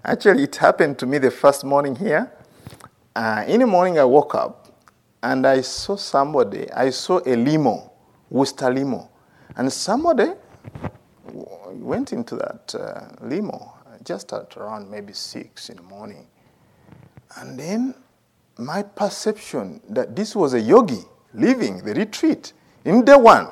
actually, 0.04 0.44
it 0.44 0.56
happened 0.56 0.98
to 1.00 1.06
me 1.06 1.18
the 1.18 1.30
first 1.30 1.64
morning 1.64 1.96
here. 1.96 2.32
Uh, 3.16 3.44
in 3.48 3.60
the 3.60 3.66
morning, 3.66 3.98
I 3.98 4.04
woke 4.04 4.34
up 4.36 4.68
and 5.22 5.44
I 5.46 5.62
saw 5.62 5.96
somebody, 5.96 6.70
I 6.70 6.90
saw 6.90 7.20
a 7.26 7.34
limo, 7.34 7.92
Worcester 8.30 8.72
limo, 8.72 9.10
and 9.56 9.72
somebody 9.72 10.30
went 11.72 12.12
into 12.12 12.36
that 12.36 12.74
uh, 12.74 13.26
limo 13.26 13.74
just 14.04 14.32
at 14.32 14.56
around 14.56 14.90
maybe 14.90 15.12
six 15.12 15.68
in 15.68 15.76
the 15.76 15.82
morning. 15.82 16.26
And 17.36 17.58
then 17.58 17.94
my 18.56 18.82
perception 18.82 19.80
that 19.90 20.16
this 20.16 20.34
was 20.34 20.54
a 20.54 20.60
yogi 20.60 21.04
leaving 21.34 21.78
the 21.84 21.94
retreat 21.94 22.52
in 22.84 23.04
day 23.04 23.16
one. 23.16 23.48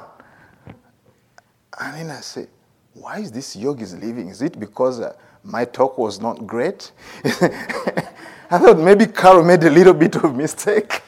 And 1.78 1.94
then 1.94 2.10
I 2.10 2.20
say, 2.20 2.48
why 2.94 3.18
is 3.18 3.30
this 3.30 3.54
yogi 3.54 3.84
leaving? 3.86 4.28
Is 4.28 4.42
it 4.42 4.58
because 4.58 5.00
uh, 5.00 5.14
my 5.44 5.64
talk 5.64 5.98
was 5.98 6.20
not 6.20 6.46
great? 6.46 6.92
I 7.24 8.58
thought 8.58 8.78
maybe 8.78 9.06
Carol 9.06 9.44
made 9.44 9.62
a 9.64 9.70
little 9.70 9.94
bit 9.94 10.16
of 10.16 10.34
mistake. 10.34 11.02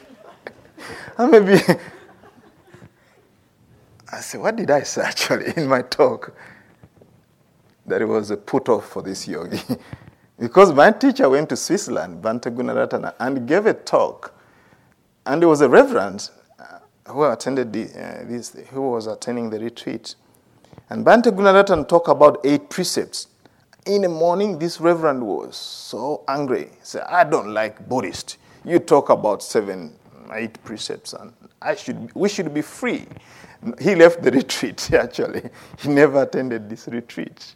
and 1.17 1.31
maybe 1.31 1.59
I 4.11 4.21
said, 4.21 4.41
what 4.41 4.55
did 4.55 4.69
I 4.71 4.83
say 4.83 5.01
actually 5.01 5.53
in 5.57 5.67
my 5.67 5.81
talk? 5.81 6.33
That 7.85 8.01
it 8.01 8.05
was 8.05 8.29
a 8.29 8.37
put 8.37 8.69
off 8.69 8.87
for 8.89 9.01
this 9.01 9.27
yogi. 9.27 9.59
Because 10.39 10.71
my 10.73 10.91
teacher 10.91 11.29
went 11.29 11.49
to 11.49 11.57
Switzerland, 11.57 12.23
Bhante 12.23 12.49
Gunaratana, 12.49 13.13
and 13.19 13.45
gave 13.45 13.65
a 13.65 13.73
talk. 13.73 14.33
And 15.25 15.41
there 15.41 15.49
was 15.49 15.59
a 15.59 15.67
reverend 15.67 16.29
uh, 16.57 16.79
who 17.11 17.25
attended 17.25 17.73
the, 17.73 17.83
uh, 17.87 18.23
this, 18.23 18.55
who 18.69 18.89
was 18.91 19.07
attending 19.07 19.49
the 19.49 19.59
retreat. 19.59 20.15
And 20.89 21.05
Bhante 21.05 21.25
Gunaratana 21.25 21.87
talked 21.87 22.07
about 22.07 22.39
eight 22.45 22.69
precepts. 22.69 23.27
In 23.85 24.03
the 24.03 24.09
morning, 24.09 24.59
this 24.59 24.79
reverend 24.79 25.25
was 25.25 25.57
so 25.57 26.23
angry. 26.27 26.65
He 26.65 26.83
said, 26.83 27.03
I 27.09 27.25
don't 27.25 27.53
like 27.53 27.87
Buddhist. 27.89 28.37
You 28.63 28.79
talk 28.79 29.09
about 29.09 29.43
seven, 29.43 29.93
eight 30.33 30.61
precepts, 30.63 31.13
and 31.13 31.33
I 31.61 31.75
should, 31.75 32.13
we 32.15 32.29
should 32.29 32.53
be 32.53 32.61
free. 32.61 33.05
He 33.81 33.93
left 33.95 34.21
the 34.21 34.31
retreat, 34.39 34.91
actually. 34.93 35.49
He 35.79 35.89
never 35.89 36.23
attended 36.23 36.69
this 36.69 36.87
retreat. 36.87 37.55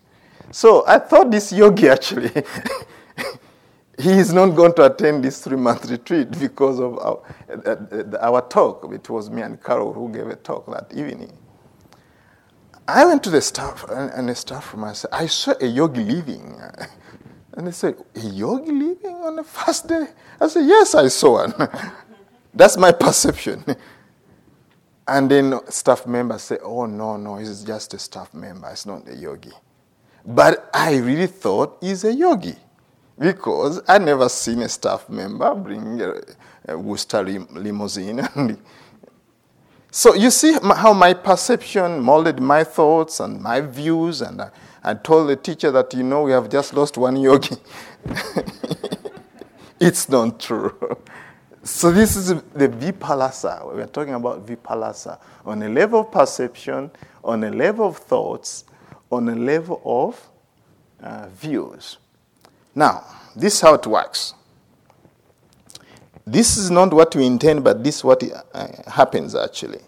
So 0.52 0.84
I 0.88 1.00
thought 1.00 1.32
this 1.32 1.52
yogi 1.52 1.90
actually, 1.90 2.30
he 4.00 4.12
is 4.12 4.34
not 4.34 4.50
going 4.52 4.74
to 4.76 4.86
attend 4.86 5.24
this 5.24 5.44
three 5.44 5.58
month 5.58 5.90
retreat 5.90 6.32
because 6.40 6.80
of 6.80 6.98
our, 7.00 7.22
uh, 7.66 7.76
uh, 7.92 8.18
our 8.22 8.42
talk. 8.48 8.92
It 8.94 9.10
was 9.10 9.30
me 9.30 9.42
and 9.42 9.62
Carol 9.64 9.94
who 9.94 10.12
gave 10.12 10.28
a 10.28 10.36
talk 10.36 10.66
that 10.68 10.94
evening. 10.98 11.38
I 12.88 13.06
went 13.06 13.24
to 13.24 13.30
the 13.30 13.42
staff, 13.42 13.86
and 13.90 14.28
the 14.28 14.36
staff 14.36 14.74
room, 14.74 14.84
I 14.84 14.94
said, 14.94 15.10
I 15.14 15.28
saw 15.28 15.54
a 15.60 15.66
yogi 15.66 16.04
leaving. 16.04 16.60
And 17.56 17.68
they 17.68 17.72
said, 17.72 17.96
A 18.16 18.20
yogi 18.20 18.72
leaving 18.72 19.16
on 19.18 19.36
the 19.36 19.44
first 19.44 19.88
day? 19.88 20.08
I 20.42 20.48
said, 20.48 20.66
Yes, 20.66 20.96
I 20.96 21.08
saw 21.08 21.46
one. 21.46 21.54
That's 22.54 22.78
my 22.78 22.92
perception. 22.92 23.64
And 25.08 25.30
then 25.30 25.60
staff 25.70 26.08
members 26.08 26.42
say, 26.44 26.58
Oh, 26.64 26.86
no, 26.88 27.18
no, 27.18 27.38
he's 27.38 27.64
just 27.64 27.94
a 27.94 28.00
staff 28.00 28.34
member, 28.34 28.70
it's 28.70 28.86
not 28.86 29.08
a 29.08 29.16
yogi. 29.16 29.52
But 30.26 30.70
I 30.74 30.98
really 30.98 31.28
thought 31.28 31.78
he's 31.82 32.04
a 32.04 32.14
yogi 32.14 32.56
because 33.20 33.82
I 33.88 33.98
never 33.98 34.30
seen 34.30 34.62
a 34.62 34.70
staff 34.70 35.10
member 35.10 35.54
bring 35.56 36.02
a, 36.02 36.14
a 36.70 36.78
Worcester 36.78 37.24
limousine. 37.24 38.28
so 39.92 40.14
you 40.14 40.30
see 40.32 40.54
how 40.54 40.94
my 40.94 41.14
perception 41.14 42.00
molded 42.00 42.40
my 42.40 42.64
thoughts 42.64 43.20
and 43.20 43.42
my 43.42 43.60
views, 43.62 44.22
and 44.22 44.42
I, 44.42 44.50
I 44.84 44.94
told 44.94 45.30
the 45.30 45.36
teacher 45.36 45.72
that 45.72 45.94
you 45.94 46.04
know 46.04 46.24
we 46.24 46.32
have 46.32 46.50
just 46.50 46.74
lost 46.74 46.98
one 46.98 47.18
yogi. 47.18 47.58
it's 49.80 50.08
not 50.08 50.40
true. 50.40 50.98
So 51.64 51.92
this 51.92 52.16
is 52.18 52.28
the 52.28 52.68
vipallasa. 52.68 53.74
We 53.74 53.82
are 53.82 53.88
talking 53.88 54.14
about 54.14 54.46
vipallasa 54.46 55.20
on 55.46 55.62
a 55.64 55.70
level 55.70 56.02
of 56.02 56.12
perception, 56.12 56.92
on 57.24 57.44
a 57.44 57.52
level 57.52 57.88
of 57.88 57.98
thoughts, 57.98 58.66
on 59.12 59.30
a 59.30 59.36
level 59.36 59.82
of 59.86 60.30
uh, 61.02 61.28
views. 61.30 61.98
Now, 62.76 63.04
this 63.36 63.56
is 63.56 63.62
how 63.62 63.76
it 63.76 63.86
works. 63.86 64.34
This 66.26 66.58
is 66.58 66.72
not 66.72 66.94
what 66.94 67.16
we 67.16 67.26
intend, 67.26 67.64
but 67.64 67.84
this 67.84 67.98
is 67.98 68.04
what 68.04 68.24
uh, 68.54 68.68
happens 68.88 69.36
actually. 69.36 69.82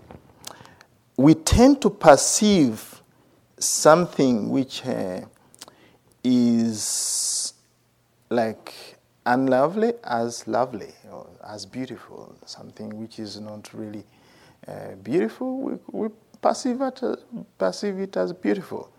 We 1.18 1.34
tend 1.34 1.82
to 1.82 1.90
perceive 1.90 3.02
something 3.58 4.50
which 4.50 4.86
uh, 4.86 5.22
is 6.24 7.54
like 8.30 8.74
unlovely 9.26 9.94
as 10.04 10.48
lovely 10.48 10.94
or 11.12 11.28
as 11.48 11.66
beautiful, 11.66 12.36
something 12.46 12.90
which 13.00 13.20
is 13.20 13.40
not 13.40 13.74
really 13.74 14.04
uh, 14.68 14.96
beautiful, 15.04 15.60
we, 15.60 15.74
we 15.92 16.10
perceive, 16.42 16.82
it, 16.82 17.02
uh, 17.04 17.16
perceive 17.58 18.00
it 18.00 18.18
as 18.18 18.34
beautiful. 18.34 18.90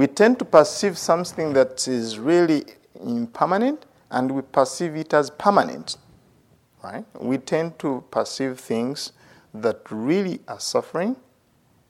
We 0.00 0.06
tend 0.06 0.38
to 0.38 0.46
perceive 0.46 0.96
something 0.96 1.52
that 1.52 1.86
is 1.86 2.18
really 2.18 2.64
impermanent 3.04 3.84
and 4.10 4.30
we 4.30 4.40
perceive 4.40 4.96
it 4.96 5.12
as 5.12 5.28
permanent. 5.28 5.98
Right? 6.82 7.04
We 7.20 7.36
tend 7.36 7.78
to 7.80 8.02
perceive 8.10 8.58
things 8.58 9.12
that 9.52 9.82
really 9.90 10.40
are 10.48 10.58
suffering 10.58 11.16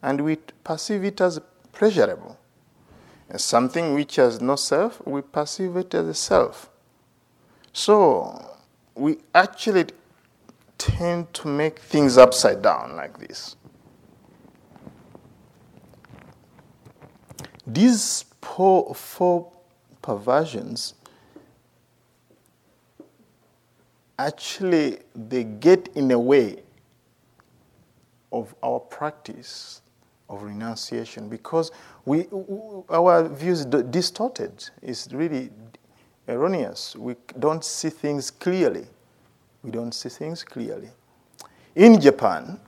and 0.03 0.23
we 0.23 0.39
perceive 0.65 1.05
it 1.05 1.21
as 1.21 1.41
pleasurable. 1.73 2.37
And 3.29 3.41
something 3.41 3.95
which 3.95 4.17
has 4.17 4.41
no 4.41 4.57
self, 4.57 5.01
we 5.07 5.21
perceive 5.21 5.77
it 5.77 5.95
as 5.95 6.09
a 6.09 6.15
self. 6.15 6.69
So 7.73 8.45
we 8.97 9.19
actually 9.37 9.85
tend 10.79 11.33
to 11.35 11.47
make 11.47 11.79
things 11.79 12.19
upside 12.19 12.61
down 12.61 12.97
like 12.97 13.21
this. 13.21 13.55
These 17.73 18.25
four, 18.41 18.95
four 18.95 19.53
perversions 20.03 20.95
actually 24.19 24.99
they 25.15 25.45
get 25.45 25.89
in 25.95 26.09
the 26.09 26.19
way 26.19 26.63
of 28.33 28.55
our 28.63 28.79
practice 28.79 29.83
of 30.29 30.43
renunciation 30.43 31.29
because 31.29 31.73
we, 32.05 32.27
our 32.89 33.29
views 33.29 33.65
distorted. 33.65 34.71
It's 34.83 35.09
really 35.13 35.51
erroneous. 36.29 36.95
We 36.97 37.17
don't 37.39 37.65
see 37.65 37.91
things 37.91 38.31
clearly. 38.31 38.87
We 39.63 39.71
don't 39.71 39.93
see 39.93 40.09
things 40.09 40.45
clearly. 40.45 40.91
In 41.75 42.01
Japan, 42.01 42.61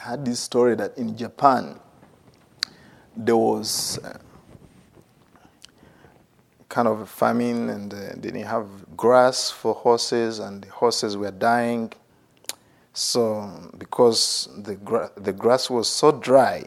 had 0.00 0.24
this 0.24 0.40
story 0.40 0.74
that 0.76 0.96
in 0.96 1.16
Japan, 1.16 1.78
there 3.16 3.36
was 3.36 3.98
uh, 3.98 4.18
kind 6.68 6.88
of 6.88 7.00
a 7.00 7.06
famine 7.06 7.68
and 7.68 7.92
uh, 7.92 7.96
they 8.14 8.30
didn't 8.30 8.44
have 8.44 8.66
grass 8.96 9.50
for 9.50 9.74
horses 9.74 10.38
and 10.38 10.64
the 10.64 10.70
horses 10.70 11.16
were 11.16 11.30
dying. 11.30 11.92
So, 12.94 13.70
because 13.76 14.48
the, 14.56 14.74
gra- 14.76 15.12
the 15.16 15.32
grass 15.32 15.70
was 15.70 15.88
so 15.88 16.12
dry, 16.12 16.64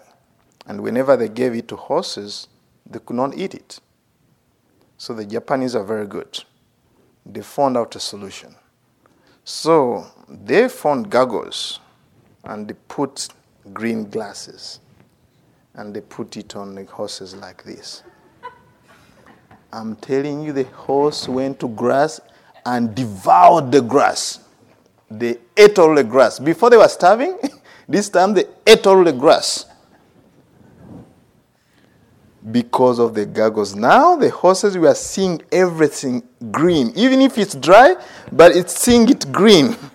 and 0.66 0.82
whenever 0.82 1.18
they 1.18 1.28
gave 1.28 1.54
it 1.54 1.68
to 1.68 1.76
horses, 1.76 2.48
they 2.90 3.00
could 3.00 3.18
not 3.18 3.38
eat 3.38 3.54
it. 3.54 3.80
So, 4.98 5.14
the 5.14 5.26
Japanese 5.26 5.76
are 5.76 5.84
very 5.84 6.08
good. 6.08 6.44
They 7.26 7.42
found 7.42 7.76
out 7.76 7.96
a 7.98 8.00
solution. 8.00 8.56
So, 9.44 10.08
they 10.30 10.70
found 10.70 11.10
gargles 11.10 11.80
and 12.44 12.68
they 12.68 12.76
put 12.88 13.28
green 13.74 14.10
glasses 14.10 14.80
and 15.76 15.94
they 15.94 16.02
put 16.02 16.38
it 16.38 16.56
on 16.56 16.76
the 16.76 16.86
horses 16.86 17.36
like 17.36 17.64
this. 17.64 18.04
I'm 19.72 19.96
telling 19.96 20.42
you, 20.42 20.54
the 20.54 20.66
horse 20.66 21.28
went 21.28 21.60
to 21.62 21.68
grass 21.68 22.22
and 22.66 22.94
devoured 22.94 23.72
the 23.72 23.82
grass. 23.82 24.40
They 25.10 25.38
ate 25.58 25.80
all 25.80 25.96
the 25.96 26.04
grass. 26.04 26.40
Before 26.40 26.70
they 26.70 26.78
were 26.78 26.88
starving, 26.88 27.38
this 27.88 28.10
time 28.10 28.34
they 28.34 28.46
ate 28.68 28.86
all 28.86 29.04
the 29.04 29.12
grass. 29.14 29.66
Because 32.52 33.00
of 33.00 33.16
the 33.16 33.26
gargles. 33.26 33.74
Now 33.74 34.16
the 34.16 34.30
horses 34.30 34.78
were 34.78 34.94
seeing 34.94 35.42
everything 35.52 36.22
green, 36.52 36.92
even 36.96 37.22
if 37.22 37.38
it's 37.38 37.56
dry, 37.56 37.96
but 38.32 38.56
it's 38.56 38.78
seeing 38.78 39.10
it 39.10 39.32
green. 39.32 39.76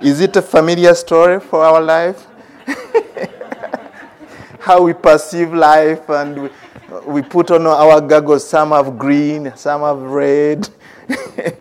Is 0.00 0.20
it 0.20 0.36
a 0.36 0.42
familiar 0.42 0.94
story 0.94 1.40
for 1.40 1.64
our 1.64 1.80
life? 1.80 2.26
how 4.60 4.82
we 4.82 4.94
perceive 4.94 5.52
life 5.52 6.08
and 6.08 6.42
we, 6.44 6.48
we 7.06 7.22
put 7.22 7.50
on 7.50 7.66
our 7.66 8.00
goggles. 8.00 8.48
Some 8.48 8.70
have 8.70 8.98
green, 8.98 9.52
some 9.56 9.82
have 9.82 9.98
red. 9.98 10.68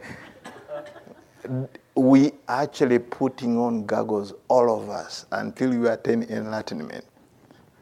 we 1.95 2.31
actually 2.47 2.99
putting 2.99 3.57
on 3.57 3.85
goggles, 3.85 4.33
all 4.47 4.81
of 4.81 4.89
us, 4.89 5.25
until 5.31 5.69
we 5.77 5.87
attain 5.87 6.23
enlightenment. 6.23 7.05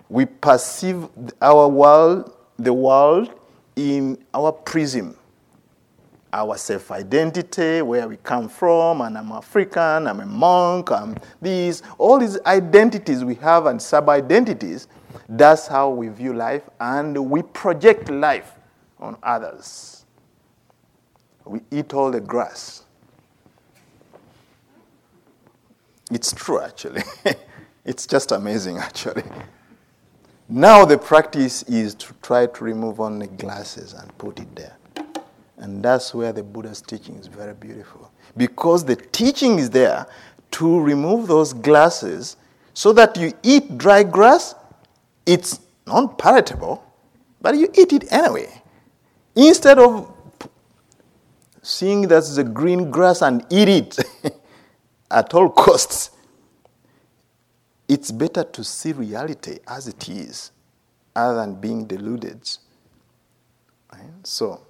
We 0.09 0.25
perceive 0.25 1.07
our 1.41 1.67
world, 1.67 2.35
the 2.57 2.73
world, 2.73 3.31
in 3.75 4.17
our 4.33 4.51
prism 4.51 5.15
our 6.33 6.57
self 6.57 6.91
identity, 6.91 7.81
where 7.81 8.07
we 8.07 8.17
come 8.17 8.47
from, 8.47 9.01
and 9.01 9.17
I'm 9.17 9.31
African, 9.31 10.07
I'm 10.07 10.19
a 10.19 10.25
monk, 10.25 10.91
I'm 10.91 11.15
these, 11.41 11.83
all 11.97 12.19
these 12.19 12.39
identities 12.45 13.23
we 13.23 13.35
have 13.35 13.65
and 13.65 13.81
sub 13.81 14.09
identities, 14.09 14.87
that's 15.29 15.67
how 15.67 15.89
we 15.89 16.07
view 16.09 16.33
life, 16.33 16.63
and 16.79 17.29
we 17.29 17.41
project 17.41 18.09
life 18.09 18.53
on 18.99 19.17
others. 19.23 20.05
We 21.45 21.61
eat 21.71 21.93
all 21.93 22.11
the 22.11 22.21
grass. 22.21 22.83
It's 26.11 26.33
true, 26.33 26.61
actually. 26.61 27.03
it's 27.85 28.05
just 28.05 28.31
amazing, 28.31 28.77
actually. 28.77 29.23
Now, 30.49 30.83
the 30.83 30.97
practice 30.97 31.63
is 31.63 31.95
to 31.95 32.13
try 32.21 32.45
to 32.45 32.63
remove 32.63 32.99
all 32.99 33.09
the 33.09 33.27
glasses 33.27 33.93
and 33.93 34.15
put 34.17 34.39
it 34.39 34.53
there. 34.53 34.75
And 35.61 35.83
that's 35.83 36.13
where 36.13 36.33
the 36.33 36.41
Buddha's 36.41 36.81
teaching 36.81 37.15
is 37.17 37.27
very 37.27 37.53
beautiful. 37.53 38.11
Because 38.35 38.83
the 38.83 38.95
teaching 38.95 39.59
is 39.59 39.69
there 39.69 40.07
to 40.51 40.79
remove 40.81 41.27
those 41.27 41.53
glasses 41.53 42.35
so 42.73 42.91
that 42.93 43.15
you 43.15 43.31
eat 43.43 43.77
dry 43.77 44.01
grass, 44.01 44.55
it's 45.25 45.59
non 45.85 46.15
palatable, 46.15 46.83
but 47.39 47.55
you 47.55 47.69
eat 47.77 47.93
it 47.93 48.11
anyway. 48.11 48.49
Instead 49.35 49.77
of 49.77 50.11
seeing 51.61 52.07
that's 52.07 52.35
the 52.35 52.43
green 52.43 52.89
grass 52.89 53.21
and 53.21 53.45
eat 53.51 53.69
it 53.69 53.99
at 55.11 55.31
all 55.35 55.47
costs, 55.49 56.09
it's 57.87 58.09
better 58.09 58.43
to 58.43 58.63
see 58.63 58.93
reality 58.93 59.59
as 59.67 59.87
it 59.87 60.09
is 60.09 60.51
other 61.15 61.35
than 61.35 61.53
being 61.53 61.85
deluded. 61.85 62.49
Right? 63.93 64.09
So, 64.23 64.61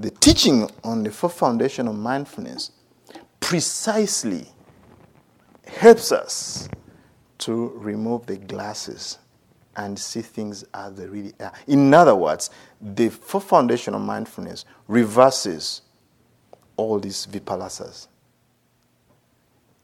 the 0.00 0.10
teaching 0.10 0.68
on 0.82 1.02
the 1.02 1.10
fourth 1.10 1.34
foundation 1.34 1.86
of 1.86 1.94
mindfulness 1.94 2.72
precisely 3.38 4.46
helps 5.66 6.10
us 6.10 6.68
to 7.36 7.68
remove 7.76 8.24
the 8.24 8.38
glasses 8.38 9.18
and 9.76 9.98
see 9.98 10.22
things 10.22 10.64
as 10.72 10.94
they 10.94 11.06
really 11.06 11.34
are. 11.38 11.52
In 11.66 11.92
other 11.92 12.14
words, 12.14 12.48
the 12.80 13.10
four 13.10 13.42
foundation 13.42 13.94
of 13.94 14.00
mindfulness 14.00 14.64
reverses 14.88 15.82
all 16.76 16.98
these 16.98 17.26
vipallasas. 17.26 18.08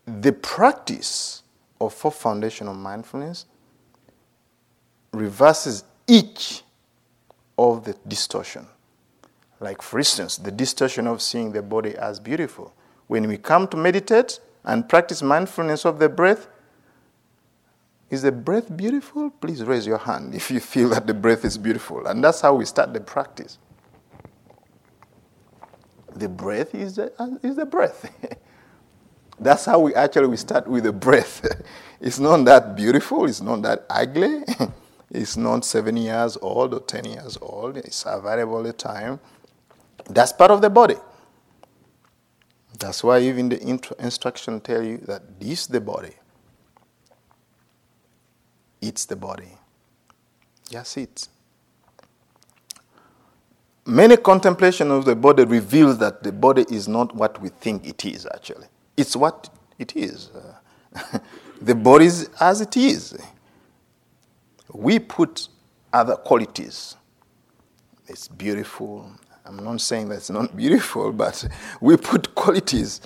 The 0.06 0.32
practice 0.32 1.42
of 1.78 1.92
four 1.92 2.10
foundation 2.10 2.68
of 2.68 2.76
mindfulness 2.76 3.44
reverses 5.12 5.84
each 6.06 6.62
of 7.58 7.84
the 7.84 7.94
distortion. 8.08 8.66
Like, 9.60 9.82
for 9.82 9.98
instance, 9.98 10.36
the 10.36 10.50
distortion 10.50 11.06
of 11.06 11.22
seeing 11.22 11.52
the 11.52 11.62
body 11.62 11.96
as 11.96 12.20
beautiful. 12.20 12.74
When 13.06 13.26
we 13.28 13.38
come 13.38 13.68
to 13.68 13.76
meditate 13.76 14.40
and 14.64 14.88
practice 14.88 15.22
mindfulness 15.22 15.84
of 15.84 15.98
the 15.98 16.08
breath, 16.08 16.48
is 18.10 18.22
the 18.22 18.32
breath 18.32 18.76
beautiful? 18.76 19.30
Please 19.30 19.62
raise 19.64 19.86
your 19.86 19.98
hand 19.98 20.34
if 20.34 20.50
you 20.50 20.60
feel 20.60 20.90
that 20.90 21.06
the 21.06 21.14
breath 21.14 21.44
is 21.44 21.58
beautiful. 21.58 22.06
And 22.06 22.22
that's 22.22 22.40
how 22.40 22.54
we 22.54 22.64
start 22.64 22.92
the 22.92 23.00
practice. 23.00 23.58
The 26.14 26.28
breath 26.28 26.74
is 26.74 26.96
the, 26.96 27.12
is 27.42 27.56
the 27.56 27.66
breath. 27.66 28.10
that's 29.40 29.64
how 29.64 29.80
we 29.80 29.94
actually 29.94 30.28
we 30.28 30.36
start 30.36 30.66
with 30.68 30.84
the 30.84 30.92
breath. 30.92 31.44
it's 32.00 32.18
not 32.18 32.44
that 32.44 32.76
beautiful, 32.76 33.26
it's 33.26 33.40
not 33.40 33.62
that 33.62 33.86
ugly. 33.90 34.44
it's 35.10 35.36
not 35.36 35.64
seven 35.64 35.96
years 35.96 36.38
old 36.40 36.74
or 36.74 36.80
ten 36.80 37.04
years 37.04 37.36
old. 37.42 37.76
It's 37.76 38.04
available 38.06 38.62
the 38.62 38.72
time. 38.72 39.18
That's 40.10 40.32
part 40.32 40.50
of 40.52 40.62
the 40.62 40.70
body. 40.70 40.96
That's 42.78 43.04
why 43.04 43.20
even 43.20 43.48
the 43.50 43.60
instruction 43.98 44.60
tell 44.60 44.82
you 44.82 44.98
that 45.06 45.40
this 45.40 45.62
is 45.62 45.66
the 45.68 45.80
body 45.80 46.14
It's 48.80 49.06
the 49.06 49.16
body. 49.16 49.48
Just 50.70 50.98
it. 50.98 51.28
Many 53.86 54.16
contemplation 54.18 54.90
of 54.90 55.04
the 55.06 55.16
body 55.16 55.44
reveals 55.44 55.98
that 55.98 56.22
the 56.22 56.32
body 56.32 56.66
is 56.70 56.88
not 56.88 57.14
what 57.14 57.40
we 57.42 57.50
think 57.50 57.86
it 57.86 58.04
is, 58.04 58.26
actually. 58.34 58.66
It's 58.96 59.16
what 59.16 59.50
it 59.78 59.96
is. 59.96 60.30
The 61.62 61.74
body 61.74 62.06
is 62.06 62.30
as 62.40 62.60
it 62.60 62.76
is. 62.76 63.16
We 64.72 64.98
put 64.98 65.48
other 65.92 66.16
qualities. 66.16 66.96
It's 68.08 68.28
beautiful. 68.28 69.10
I'm 69.46 69.56
not 69.62 69.80
saying 69.80 70.08
that 70.08 70.16
it's 70.16 70.30
not 70.30 70.56
beautiful, 70.64 71.12
but 71.12 71.46
we 71.80 71.96
put 71.96 72.34
qualities 72.34 73.00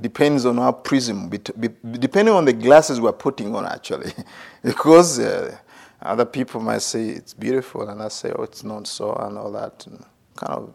depends 0.00 0.44
on 0.44 0.58
our 0.58 0.72
prism, 0.72 1.28
depending 1.30 2.34
on 2.34 2.44
the 2.44 2.52
glasses 2.52 3.00
we're 3.00 3.12
putting 3.12 3.54
on, 3.54 3.64
actually. 3.64 4.12
because 4.62 5.18
uh, 5.18 5.56
other 6.02 6.24
people 6.24 6.60
might 6.60 6.82
say 6.82 7.10
it's 7.10 7.32
beautiful, 7.34 7.88
and 7.88 8.02
I 8.02 8.08
say, 8.08 8.32
oh, 8.34 8.42
it's 8.42 8.64
not 8.64 8.86
so, 8.86 9.14
and 9.14 9.38
all 9.38 9.52
that. 9.52 9.86
And 9.86 10.04
kind 10.36 10.52
of 10.52 10.72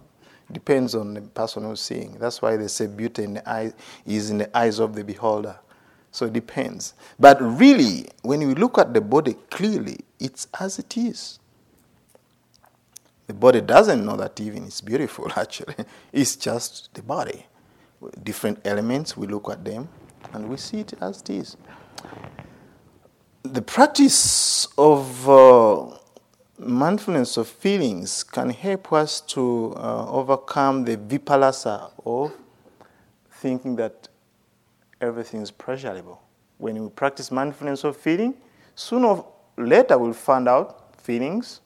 depends 0.52 0.96
on 0.96 1.14
the 1.14 1.22
person 1.22 1.64
who's 1.64 1.82
seeing. 1.82 2.18
That's 2.18 2.42
why 2.42 2.58
they 2.58 2.68
say 2.68 2.88
beauty 2.88 3.24
in 3.24 3.36
the 3.36 3.50
eye 3.50 3.74
is 4.06 4.30
in 4.30 4.40
the 4.40 4.58
eyes 4.58 4.80
of 4.80 4.96
the 4.96 5.04
beholder. 5.04 5.58
So 6.12 6.26
it 6.26 6.34
depends. 6.34 6.94
But 7.20 7.40
really, 7.42 8.08
when 8.24 8.42
you 8.42 8.56
look 8.56 8.80
at 8.80 8.94
the 8.94 9.02
body 9.02 9.36
clearly, 9.52 10.00
it's 10.20 10.48
as 10.60 10.80
it 10.80 10.98
is. 10.98 11.39
The 13.30 13.36
body 13.36 13.62
doesn't 13.62 14.04
know 14.04 14.16
that 14.16 14.40
even 14.40 14.64
it's 14.64 14.82
beautiful, 14.82 15.32
actually. 15.36 15.76
It's 16.12 16.36
just 16.36 16.92
the 16.96 17.04
body 17.04 17.46
different 18.24 18.60
elements, 18.66 19.16
we 19.16 19.28
look 19.28 19.52
at 19.52 19.64
them, 19.64 19.88
and 20.34 20.50
we 20.50 20.58
see 20.58 20.80
it 20.80 20.94
as 21.00 21.22
it 21.22 21.30
is. 21.30 21.58
The 23.44 23.62
practice 23.62 24.68
of 24.80 25.30
uh, 25.30 25.96
mindfulness 26.58 27.38
of 27.38 27.48
feelings 27.48 28.24
can 28.24 28.50
help 28.50 28.92
us 28.94 29.22
to 29.22 29.76
uh, 29.78 30.10
overcome 30.10 30.86
the 30.86 30.98
vipallasa 30.98 31.92
of 32.04 32.34
thinking 33.34 33.76
that 33.76 34.08
everything 35.02 35.44
is 35.44 35.52
pleasurable. 35.52 36.20
When 36.58 36.82
we 36.82 36.90
practice 36.90 37.30
mindfulness 37.30 37.84
of 37.84 37.96
feeling, 37.96 38.34
sooner 38.74 39.08
or 39.08 39.28
later 39.56 40.00
we'll 40.00 40.14
find 40.14 40.50
out 40.50 40.96
feelings 41.00 41.62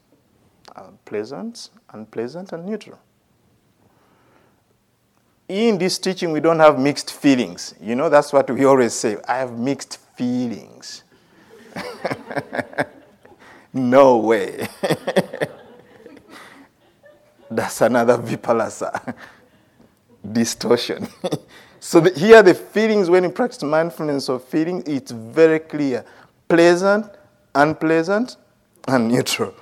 are 0.75 0.91
pleasant, 1.05 1.69
unpleasant, 1.91 2.51
and 2.51 2.65
neutral 2.65 2.99
in 5.53 5.77
this 5.77 5.99
teaching, 5.99 6.31
we 6.31 6.39
don't 6.39 6.59
have 6.59 6.79
mixed 6.79 7.13
feelings. 7.13 7.75
You 7.81 7.95
know, 7.95 8.09
that's 8.09 8.33
what 8.33 8.49
we 8.49 8.65
always 8.65 8.93
say. 8.93 9.17
I 9.27 9.37
have 9.37 9.57
mixed 9.57 9.97
feelings. 10.15 11.03
no 13.73 14.17
way. 14.17 14.67
that's 17.51 17.81
another 17.81 18.17
vipallasa 18.17 19.15
distortion. 20.31 21.07
so 21.79 21.99
the, 21.99 22.11
here, 22.17 22.41
the 22.41 22.53
feelings, 22.53 23.09
when 23.09 23.23
you 23.23 23.29
practice 23.29 23.63
mindfulness 23.63 24.29
of 24.29 24.43
feeling, 24.45 24.83
it's 24.87 25.11
very 25.11 25.59
clear 25.59 26.05
pleasant, 26.47 27.05
unpleasant, 27.55 28.37
and 28.87 29.07
neutral, 29.07 29.53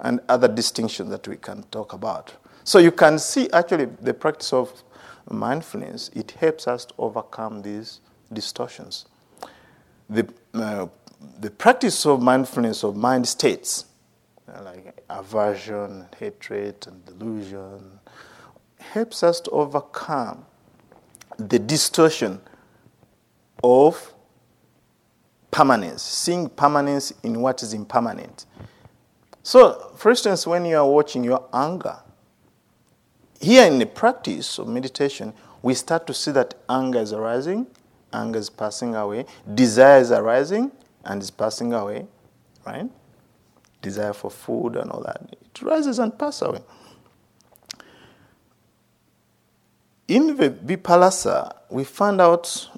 and 0.00 0.20
other 0.28 0.48
distinctions 0.48 1.10
that 1.10 1.26
we 1.26 1.36
can 1.36 1.62
talk 1.64 1.92
about. 1.92 2.34
So 2.64 2.78
you 2.78 2.92
can 2.92 3.18
see 3.18 3.48
actually 3.50 3.86
the 3.86 4.14
practice 4.14 4.52
of 4.52 4.82
mindfulness, 5.30 6.10
it 6.14 6.32
helps 6.32 6.68
us 6.68 6.84
to 6.86 6.94
overcome 6.98 7.62
these 7.62 8.00
distortions. 8.32 9.06
The, 10.08 10.28
uh, 10.54 10.86
the 11.40 11.50
practice 11.50 12.06
of 12.06 12.22
mindfulness 12.22 12.84
of 12.84 12.96
mind 12.96 13.26
states, 13.26 13.86
uh, 14.48 14.62
like 14.62 15.02
aversion, 15.10 16.06
hatred, 16.18 16.86
and 16.86 17.04
delusion, 17.04 17.98
helps 18.78 19.22
us 19.22 19.40
to 19.40 19.50
overcome 19.50 20.46
the 21.38 21.58
distortion 21.58 22.40
of 23.62 24.14
permanence, 25.50 26.02
seeing 26.02 26.48
permanence 26.48 27.12
in 27.22 27.40
what 27.40 27.62
is 27.62 27.74
impermanent. 27.74 28.46
So, 29.48 29.92
for 29.96 30.10
instance, 30.10 30.46
when 30.46 30.66
you 30.66 30.76
are 30.76 30.86
watching 30.86 31.24
your 31.24 31.48
anger, 31.54 32.00
here 33.40 33.64
in 33.64 33.78
the 33.78 33.86
practice 33.86 34.58
of 34.58 34.68
meditation, 34.68 35.32
we 35.62 35.72
start 35.72 36.06
to 36.08 36.12
see 36.12 36.32
that 36.32 36.52
anger 36.68 36.98
is 36.98 37.14
arising, 37.14 37.66
anger 38.12 38.38
is 38.38 38.50
passing 38.50 38.94
away, 38.94 39.24
desire 39.54 40.00
is 40.00 40.12
arising 40.12 40.70
and 41.02 41.22
is 41.22 41.30
passing 41.30 41.72
away, 41.72 42.06
right? 42.66 42.90
Desire 43.80 44.12
for 44.12 44.30
food 44.30 44.76
and 44.76 44.90
all 44.90 45.00
that. 45.00 45.22
It 45.32 45.62
rises 45.62 45.98
and 45.98 46.18
passes 46.18 46.42
away. 46.42 46.60
In 50.08 50.36
the 50.36 50.50
Vipallasa, 50.50 51.56
we 51.70 51.84
find 51.84 52.20
out 52.20 52.68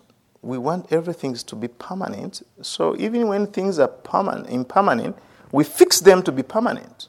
we 0.41 0.57
want 0.57 0.93
everything 0.93 1.35
to 1.35 1.57
be 1.57 1.67
permanent. 1.67 2.43
So 2.63 2.97
even 2.97 3.27
when 3.27 3.49
things 3.49 3.81
are 3.81 3.89
permanent, 3.89 4.49
impermanent, 4.49 5.17
we 5.53 5.65
fix 5.65 6.01
them 6.01 6.23
to 6.23 6.33
be 6.33 6.43
permanent. 6.43 7.09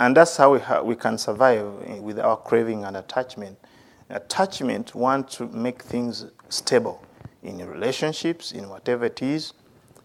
And 0.00 0.16
that's 0.16 0.36
how 0.36 0.52
we, 0.54 0.58
ha- 0.58 0.82
we 0.82 0.96
can 0.96 1.16
survive 1.16 1.64
eh, 1.86 2.00
with 2.00 2.18
our 2.18 2.36
craving 2.36 2.84
and 2.84 2.96
attachment. 2.96 3.58
Attachment 4.10 4.94
wants 4.94 5.36
to 5.36 5.46
make 5.46 5.82
things 5.82 6.26
stable 6.48 7.04
in 7.42 7.58
relationships, 7.66 8.52
in 8.52 8.68
whatever 8.68 9.04
it 9.04 9.22
is. 9.22 9.52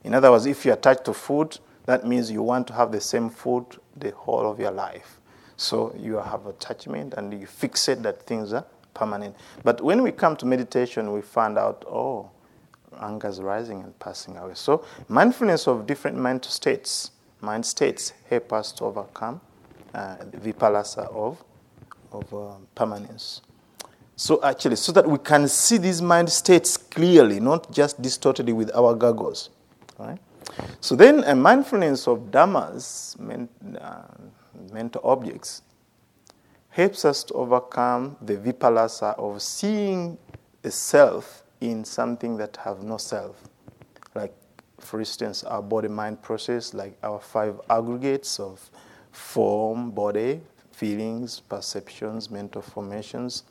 In 0.04 0.14
other 0.14 0.32
words, 0.32 0.46
if 0.46 0.66
you're 0.66 0.76
attached 0.76 1.06
to 1.06 1.14
food, 1.14 1.58
that 1.86 2.06
means 2.06 2.30
you 2.30 2.44
want 2.44 2.68
to 2.68 2.74
have 2.74 2.92
the 2.92 3.02
same 3.02 3.30
food 3.30 3.66
the 3.96 4.12
whole 4.12 4.50
of 4.50 4.60
your 4.60 4.72
life. 4.72 5.20
So 5.56 5.96
you 5.98 6.18
have 6.18 6.46
attachment 6.46 7.16
and 7.16 7.34
you 7.34 7.48
fixate 7.48 8.04
that 8.04 8.22
things 8.24 8.54
are 8.54 8.66
permanent. 8.94 9.36
But 9.64 9.82
when 9.82 10.04
we 10.04 10.12
come 10.12 10.36
to 10.38 10.46
meditation, 10.46 11.12
we 11.12 11.22
find 11.22 11.58
out, 11.58 11.84
oh, 11.88 12.30
anger 13.02 13.28
is 13.28 13.42
rising 13.42 13.82
and 13.82 13.98
passing 14.00 14.38
away. 14.38 14.54
So 14.56 14.86
mindfulness 15.08 15.68
of 15.68 15.86
different 15.86 16.18
mental 16.18 16.52
states, 16.52 17.12
mind 17.42 17.66
states 17.66 18.14
help 18.30 18.54
us 18.54 18.72
to 18.74 18.86
overcome 18.86 19.42
uh, 19.94 20.18
vipallasa 20.38 21.14
of, 21.14 21.44
of 22.12 22.34
um, 22.34 22.68
permanence. 22.76 23.42
So 24.16 24.44
actually, 24.44 24.78
so 24.78 24.92
that 24.94 25.08
we 25.08 25.20
can 25.20 25.48
see 25.48 25.78
these 25.78 26.02
mind 26.02 26.30
states 26.32 26.76
clearly, 26.76 27.40
not 27.40 27.72
just 27.72 28.02
distorted 28.02 28.50
with 28.50 28.72
our 28.76 28.96
goggles. 28.96 29.52
Right? 30.00 30.18
So 30.82 30.96
then 30.96 31.24
a 31.24 31.36
mindfulness 31.36 32.08
of 32.08 32.32
dhammas, 32.32 33.20
men, 33.20 33.50
uh, 33.80 34.04
mental 34.72 35.02
objects, 35.04 35.62
helps 36.70 37.06
us 37.06 37.24
to 37.26 37.34
overcome 37.34 38.18
the 38.22 38.38
vipallasa 38.38 39.18
of 39.18 39.42
seeing 39.42 40.18
a 40.64 40.72
self 40.72 41.44
in 41.62 41.84
something 41.84 42.38
that 42.38 42.58
have 42.58 42.84
no 42.84 42.98
self. 42.98 43.42
Like, 44.16 44.34
for 44.80 45.00
instance, 45.00 45.44
our 45.44 45.62
body-mind 45.62 46.22
process, 46.22 46.74
like 46.74 46.98
our 47.04 47.20
five 47.20 47.60
aggregates 47.70 48.40
of 48.40 48.70
form, 49.12 49.92
body, 49.92 50.42
feelings, 50.72 51.40
perceptions, 51.40 52.30
mental 52.30 52.62
formations, 52.62 53.44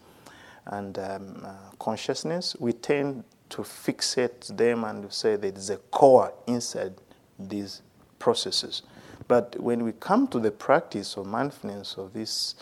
and 0.67 0.99
um, 0.99 1.43
uh, 1.45 1.55
consciousness, 1.79 2.57
we 2.59 2.73
tend 2.73 3.25
to 3.49 3.63
fixate 3.63 4.57
them 4.57 4.85
and 4.85 5.13
say 5.13 5.37
that 5.37 5.57
is 5.57 5.71
a 5.71 5.77
core 5.77 6.33
inside 6.47 6.95
these 7.39 7.83
processes. 8.19 8.83
But 9.29 9.59
when 9.61 9.85
we 9.85 9.93
come 9.93 10.29
to 10.29 10.39
the 10.39 10.51
practice 10.51 11.17
of 11.17 11.27
mindfulness 11.27 11.97
of 11.97 12.13
these 12.13 12.55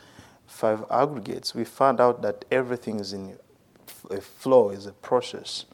five 0.47 0.85
aggregates, 0.91 1.55
we 1.55 1.65
find 1.65 2.01
out 2.01 2.23
that 2.23 2.45
everything 2.51 3.01
is 3.01 3.13
in 3.13 3.39
a 4.11 4.21
flow, 4.21 4.71
is 4.71 4.87
a 4.87 4.93
process. 4.93 5.65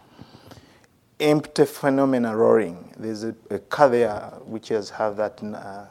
Empty 1.18 1.66
phenomena 1.66 2.36
roaring. 2.36 2.94
There's 2.98 3.24
a, 3.24 3.34
a 3.50 3.58
car 3.58 3.88
there 3.88 4.18
which 4.44 4.68
has 4.68 4.90
have 4.90 5.16
that 5.16 5.42
uh, 5.42 5.46
uh, 5.46 5.86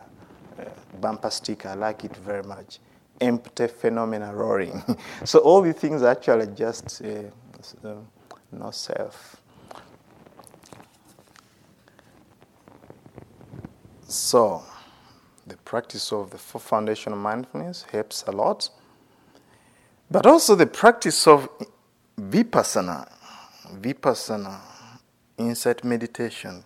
bumper 1.00 1.30
sticker. 1.30 1.70
I 1.70 1.76
like 1.76 2.04
it 2.04 2.16
very 2.16 2.44
much. 2.44 2.80
Empty 3.22 3.68
phenomena 3.68 4.34
roaring. 4.34 4.84
so 5.24 5.40
all 5.40 5.62
these 5.62 5.76
things 5.76 6.02
are 6.02 6.10
actually 6.10 6.48
just 6.56 7.02
uh, 7.04 7.88
uh, 7.88 7.96
no 8.52 8.72
self. 8.72 9.40
So, 14.08 14.64
the 15.46 15.58
practice 15.58 16.12
of 16.12 16.32
the 16.32 16.38
four 16.40 16.60
foundation 16.60 17.14
of 17.14 17.20
mindfulness 17.20 17.86
helps 17.92 18.24
a 18.24 18.32
lot. 18.32 18.70
But 20.10 20.26
also 20.26 20.56
the 20.56 20.66
practice 20.66 21.28
of 21.28 21.48
vipassana, 22.20 23.10
vipassana, 23.82 24.60
insight 25.38 25.84
meditation, 25.84 26.64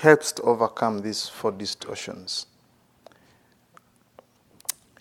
helps 0.00 0.32
to 0.32 0.42
overcome 0.42 1.00
these 1.00 1.28
four 1.28 1.52
distortions, 1.52 2.46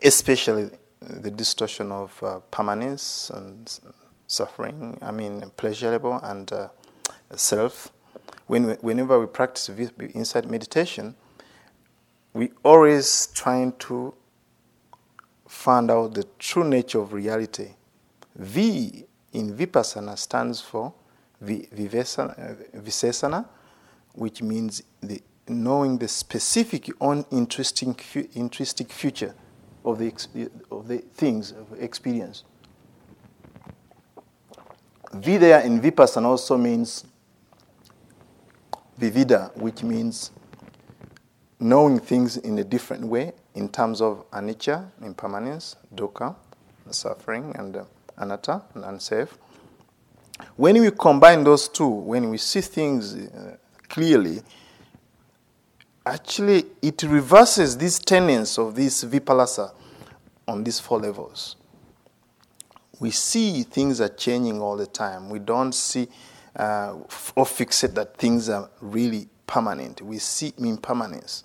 especially 0.02 0.70
the 1.02 1.32
distortion 1.32 1.92
of 1.92 2.22
uh, 2.24 2.40
permanence 2.52 3.30
and 3.30 3.80
suffering, 4.28 4.98
I 5.02 5.12
mean, 5.12 5.52
pleasurable 5.58 6.20
and 6.24 6.52
uh, 6.52 6.70
self 7.36 7.92
when 8.48 8.72
whenever 8.82 9.20
we 9.20 9.28
practice 9.28 9.70
insight 10.14 10.50
meditation, 10.50 11.16
we 12.34 12.52
always 12.64 13.28
trying 13.34 13.74
to 13.74 14.14
find 15.48 15.92
out 15.92 16.14
the 16.14 16.24
true 16.40 16.64
nature 16.64 17.00
of 17.00 17.14
reality. 17.14 17.74
V 18.38 19.06
in 19.34 19.56
Vipassana 19.56 20.18
stands 20.18 20.62
for 20.62 20.94
Vivesana, 21.44 23.46
which 24.14 24.42
means 24.42 24.84
the, 25.02 25.22
knowing 25.48 25.98
the 25.98 26.08
specific, 26.08 26.90
uninteresting, 27.02 27.96
interesting 28.36 28.88
future 28.88 29.34
of 29.84 30.00
the, 30.00 30.14
of 30.72 30.88
the 30.88 30.98
things, 30.98 31.52
of 31.52 31.80
experience. 31.80 32.44
V 35.14 35.38
there 35.38 35.62
in 35.62 35.82
Vipassana 35.82 36.26
also 36.26 36.58
means 36.58 37.06
vividha, 39.00 39.56
which 39.58 39.84
means 39.84 40.32
knowing 41.60 42.00
things 42.00 42.38
in 42.38 42.60
a 42.60 42.64
different 42.64 43.06
way 43.06 43.32
in 43.56 43.70
terms 43.70 44.02
of 44.02 44.30
anicca, 44.32 44.90
impermanence, 45.02 45.76
dukkha, 45.96 46.36
suffering, 46.92 47.56
and 47.56 47.78
uh, 47.78 47.84
anatta, 48.18 48.64
and 48.74 48.84
unsafe. 48.86 49.38
When 50.56 50.80
we 50.82 50.92
combine 50.92 51.44
those 51.44 51.68
two, 51.68 51.88
when 51.88 52.30
we 52.30 52.38
see 52.38 52.62
things 52.62 53.16
uh, 53.16 53.58
clearly, 53.88 54.42
actually 56.06 56.66
it 56.82 57.04
reverses 57.04 57.78
these 57.78 58.00
tenets 58.00 58.58
of 58.58 58.76
this 58.76 59.04
vipallasa 59.04 59.72
on 60.48 60.64
these 60.64 60.80
four 60.80 61.00
levels. 61.00 61.56
We 63.00 63.12
see 63.12 63.64
things 63.64 64.02
are 64.02 64.10
changing 64.10 64.62
all 64.62 64.78
the 64.78 64.88
time. 64.88 65.30
We 65.30 65.40
don't 65.40 65.74
see 65.74 66.08
uh, 66.56 66.94
or 67.36 67.46
fixate 67.46 67.94
that 67.94 68.18
things 68.18 68.50
are 68.50 68.70
really 68.82 69.28
permanent. 69.46 70.02
We 70.02 70.18
see 70.18 70.54
impermanence. 70.58 71.44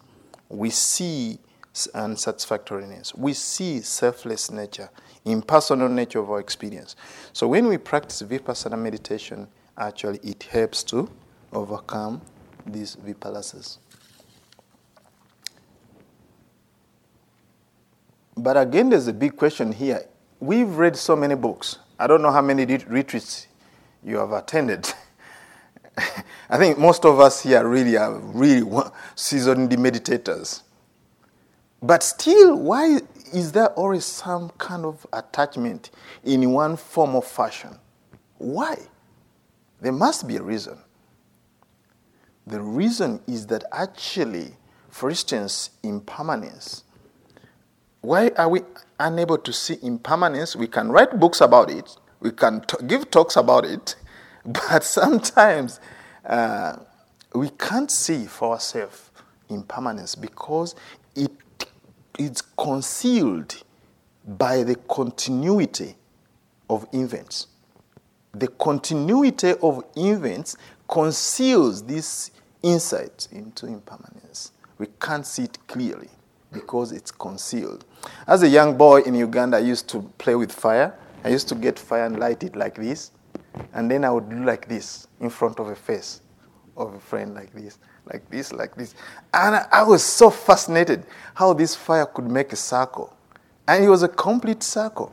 We 0.49 0.71
see 0.71 1.39
unsatisfactoriness. 1.75 3.15
We 3.17 3.33
see 3.33 3.81
selfless 3.81 4.51
nature, 4.51 4.91
impersonal 5.25 5.89
nature 5.89 6.21
of 6.21 6.31
our 6.31 6.41
experience. 6.41 6.97
So 7.33 7.49
when 7.49 7.67
we 7.67 7.79
practice 7.79 8.23
vipassana 8.23 8.79
meditation, 8.79 9.49
actually 9.79 10.21
it 10.23 10.43
helps 10.45 10.83
to 10.85 11.11
overcome 11.53 12.21
these 12.67 12.97
vipallasas. 12.97 13.79
But 18.37 18.57
again, 18.57 18.91
there's 18.91 19.09
a 19.09 19.13
big 19.13 19.37
question 19.37 19.73
here. 19.73 20.07
We've 20.41 20.69
read 20.69 20.97
so 20.97 21.15
many 21.15 21.35
books. 21.35 21.79
I 21.99 22.07
don't 22.07 22.23
know 22.23 22.33
how 22.33 22.43
many 22.43 22.65
retreats 22.65 23.47
you 24.03 24.17
have 24.17 24.33
attended. 24.33 24.93
I 26.49 26.59
think 26.59 26.79
most 26.79 27.05
of 27.05 27.21
us 27.21 27.43
here 27.43 27.67
really 27.67 27.97
are 27.97 28.19
really 28.19 28.69
seasoned 29.15 29.71
meditators. 29.71 30.63
But 31.83 32.03
still, 32.05 32.57
why 32.57 33.01
is 33.35 33.53
there 33.53 33.69
always 33.71 34.05
some 34.07 34.51
kind 34.59 34.85
of 34.87 35.07
attachment 35.13 35.91
in 36.25 36.53
one 36.53 36.77
form 36.77 37.17
or 37.17 37.23
fashion? 37.23 37.79
Why? 38.39 38.77
There 39.81 39.93
must 39.93 40.29
be 40.29 40.37
a 40.37 40.43
reason. 40.43 40.79
The 42.47 42.61
reason 42.61 43.21
is 43.27 43.47
that 43.49 43.65
actually, 43.73 44.57
for 44.91 45.11
instance, 45.11 45.71
impermanence. 45.83 46.85
Why 48.03 48.31
are 48.37 48.49
we 48.49 48.63
unable 49.01 49.39
to 49.39 49.53
see 49.53 49.79
impermanence? 49.83 50.57
We 50.57 50.69
can 50.69 50.91
write 50.91 51.21
books 51.21 51.41
about 51.41 51.71
it, 51.71 51.97
we 52.21 52.33
can 52.33 52.63
t- 52.63 52.87
give 52.87 53.11
talks 53.11 53.37
about 53.37 53.65
it, 53.65 53.97
but 54.47 54.85
sometimes 54.85 55.81
uh, 56.27 56.77
we 57.35 57.51
can't 57.51 57.91
see 57.91 58.27
for 58.27 58.53
ourselves 58.55 59.11
impermanence 59.51 60.15
because 60.17 60.75
it 61.17 61.31
is 62.19 62.43
concealed 62.57 63.63
by 64.27 64.63
the 64.63 64.77
continuity 64.77 65.95
of 66.69 66.87
events. 66.93 67.49
The 68.33 68.49
continuity 68.49 69.55
of 69.63 69.85
events 69.97 70.57
conceals 70.89 71.83
this 71.83 72.31
insight 72.63 73.29
into 73.33 73.67
impermanence. 73.67 74.53
We 74.79 74.87
can't 75.01 75.27
see 75.27 75.45
it 75.45 75.59
clearly 75.67 76.09
because 76.53 76.93
it's 76.93 77.11
concealed. 77.11 77.85
As 78.27 78.43
a 78.43 78.49
young 78.49 78.77
boy 78.77 79.01
in 79.03 79.15
Uganda, 79.15 79.57
I 79.57 79.61
used 79.61 79.89
to 79.91 80.03
play 80.19 80.35
with 80.35 80.53
fire. 80.53 80.97
I 81.25 81.29
used 81.29 81.49
to 81.49 81.55
get 81.55 81.79
fire 81.79 82.07
and 82.07 82.19
light 82.19 82.43
it 82.43 82.57
like 82.57 82.75
this 82.75 83.11
and 83.73 83.91
then 83.91 84.05
I 84.05 84.11
would 84.11 84.29
do 84.29 84.45
like 84.45 84.69
this 84.69 85.07
in 85.21 85.31
front 85.31 85.59
of 85.59 85.69
a 85.69 85.75
face 85.75 86.21
of 86.77 86.95
a 86.95 87.01
friend, 87.01 87.35
like 87.35 87.53
this, 87.53 87.79
like 88.07 88.29
this, 88.31 88.53
like 88.53 88.75
this. 88.75 88.95
And 89.33 89.67
I 89.71 89.83
was 89.83 90.03
so 90.03 90.31
fascinated 90.31 91.07
how 91.35 91.53
this 91.53 91.75
fire 91.75 92.07
could 92.07 92.31
make 92.31 92.53
a 92.53 92.57
circle. 92.57 93.17
And 93.67 93.85
it 93.85 93.89
was 93.89 94.03
a 94.03 94.09
complete 94.09 94.63
circle. 94.63 95.13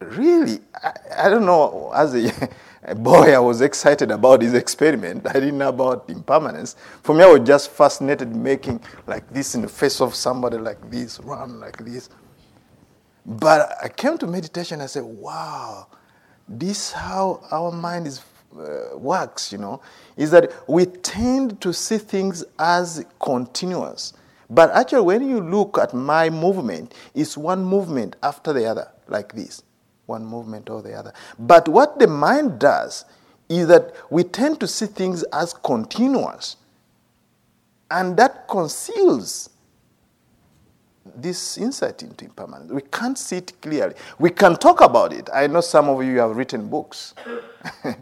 Really, 0.00 0.60
I, 0.82 0.92
I 1.24 1.28
don't 1.28 1.44
know, 1.44 1.92
as 1.94 2.14
a, 2.14 2.50
a, 2.84 2.94
boy, 2.94 3.34
I 3.34 3.38
was 3.38 3.60
excited 3.60 4.10
about 4.10 4.40
this 4.40 4.54
experiment. 4.54 5.26
I 5.28 5.34
didn't 5.34 5.58
know 5.58 5.68
about 5.68 6.08
impermanence. 6.08 6.76
For 7.02 7.14
me, 7.14 7.22
I 7.24 7.26
was 7.26 7.46
just 7.46 7.70
fascinated 7.70 8.34
making 8.34 8.80
like 9.06 9.28
this 9.30 9.54
in 9.54 9.60
the 9.62 9.68
face 9.68 10.00
of 10.00 10.14
somebody 10.14 10.56
like 10.56 10.90
this, 10.90 11.20
run 11.20 11.60
like 11.60 11.76
this. 11.84 12.08
But 13.26 13.76
I 13.82 13.88
came 13.88 14.16
to 14.18 14.26
meditation, 14.26 14.80
I 14.80 14.86
said, 14.86 15.02
wow, 15.04 15.88
this 16.48 16.92
how 16.92 17.42
our 17.50 17.70
mind 17.70 18.06
is 18.06 18.20
uh, 18.58 18.96
works, 18.96 19.52
you 19.52 19.58
know, 19.58 19.80
is 20.16 20.30
that 20.30 20.52
we 20.68 20.86
tend 20.86 21.60
to 21.60 21.72
see 21.72 21.98
things 21.98 22.44
as 22.58 23.04
continuous. 23.20 24.12
But 24.48 24.70
actually, 24.72 25.02
when 25.02 25.28
you 25.28 25.40
look 25.40 25.78
at 25.78 25.94
my 25.94 26.28
movement, 26.28 26.94
it's 27.14 27.36
one 27.36 27.64
movement 27.64 28.16
after 28.22 28.52
the 28.52 28.66
other, 28.66 28.88
like 29.06 29.32
this, 29.32 29.62
one 30.06 30.24
movement 30.24 30.68
or 30.68 30.82
the 30.82 30.92
other. 30.92 31.12
But 31.38 31.68
what 31.68 31.98
the 31.98 32.08
mind 32.08 32.58
does 32.58 33.04
is 33.48 33.68
that 33.68 33.94
we 34.10 34.24
tend 34.24 34.58
to 34.60 34.66
see 34.66 34.86
things 34.86 35.22
as 35.32 35.52
continuous, 35.52 36.56
and 37.90 38.16
that 38.16 38.48
conceals 38.48 39.50
this 41.16 41.58
insight 41.58 42.02
into 42.02 42.24
impermanence. 42.24 42.72
We 42.72 42.82
can't 42.82 43.18
see 43.18 43.36
it 43.38 43.60
clearly. 43.60 43.94
We 44.18 44.30
can 44.30 44.56
talk 44.56 44.80
about 44.80 45.12
it. 45.12 45.28
I 45.32 45.46
know 45.46 45.60
some 45.60 45.88
of 45.88 46.02
you 46.04 46.18
have 46.18 46.36
written 46.36 46.68
books. 46.68 47.14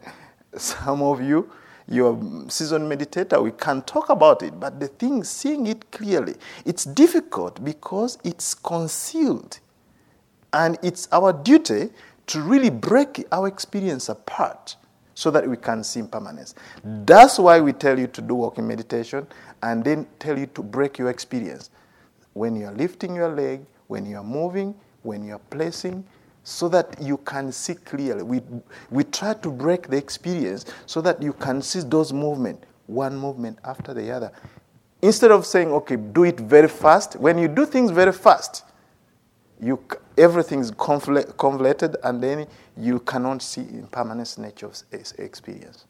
some 0.56 1.02
of 1.02 1.20
you, 1.20 1.50
you're 1.88 2.14
a 2.14 2.50
seasoned 2.50 2.90
meditator. 2.90 3.42
We 3.42 3.52
can 3.52 3.82
talk 3.82 4.10
about 4.10 4.42
it, 4.42 4.58
but 4.60 4.78
the 4.78 4.88
thing, 4.88 5.24
seeing 5.24 5.66
it 5.66 5.90
clearly, 5.90 6.34
it's 6.64 6.84
difficult 6.84 7.64
because 7.64 8.18
it's 8.24 8.54
concealed. 8.54 9.58
And 10.52 10.78
it's 10.82 11.08
our 11.12 11.32
duty 11.32 11.90
to 12.26 12.40
really 12.42 12.70
break 12.70 13.24
our 13.32 13.48
experience 13.48 14.08
apart 14.08 14.76
so 15.14 15.30
that 15.30 15.48
we 15.48 15.56
can 15.56 15.82
see 15.82 16.00
impermanence. 16.00 16.54
That's 16.84 17.38
why 17.38 17.60
we 17.60 17.72
tell 17.72 17.98
you 17.98 18.06
to 18.06 18.22
do 18.22 18.34
walking 18.34 18.68
meditation 18.68 19.26
and 19.62 19.82
then 19.82 20.06
tell 20.18 20.38
you 20.38 20.46
to 20.46 20.62
break 20.62 20.98
your 20.98 21.10
experience 21.10 21.70
when 22.34 22.54
you 22.54 22.66
are 22.66 22.74
lifting 22.74 23.16
your 23.16 23.34
leg, 23.34 23.66
when 23.88 24.06
you 24.06 24.16
are 24.16 24.24
moving, 24.24 24.74
when 25.02 25.24
you 25.24 25.34
are 25.34 25.40
placing, 25.50 26.04
so 26.48 26.68
that 26.68 26.96
you 27.00 27.18
can 27.18 27.52
see 27.52 27.74
clearly. 27.74 28.22
We, 28.22 28.40
we 28.90 29.04
try 29.04 29.34
to 29.34 29.50
break 29.50 29.88
the 29.88 29.98
experience 29.98 30.64
so 30.86 31.00
that 31.02 31.22
you 31.22 31.34
can 31.34 31.60
see 31.60 31.80
those 31.80 32.12
movements, 32.12 32.66
one 32.86 33.16
movement 33.16 33.58
after 33.64 33.92
the 33.92 34.10
other. 34.10 34.32
instead 35.02 35.30
of 35.30 35.46
saying, 35.46 35.68
okay, 35.68 35.96
do 35.96 36.24
it 36.24 36.40
very 36.40 36.68
fast, 36.68 37.16
when 37.16 37.38
you 37.38 37.48
do 37.48 37.66
things 37.66 37.90
very 37.90 38.12
fast, 38.12 38.64
you, 39.60 39.82
everything 40.16 40.60
is 40.60 40.70
convoluted 40.70 41.96
and 42.04 42.22
then 42.22 42.46
you 42.76 43.00
cannot 43.00 43.42
see 43.42 43.60
impermanence 43.60 44.38
nature 44.38 44.66
of 44.66 44.82
experience. 45.18 45.84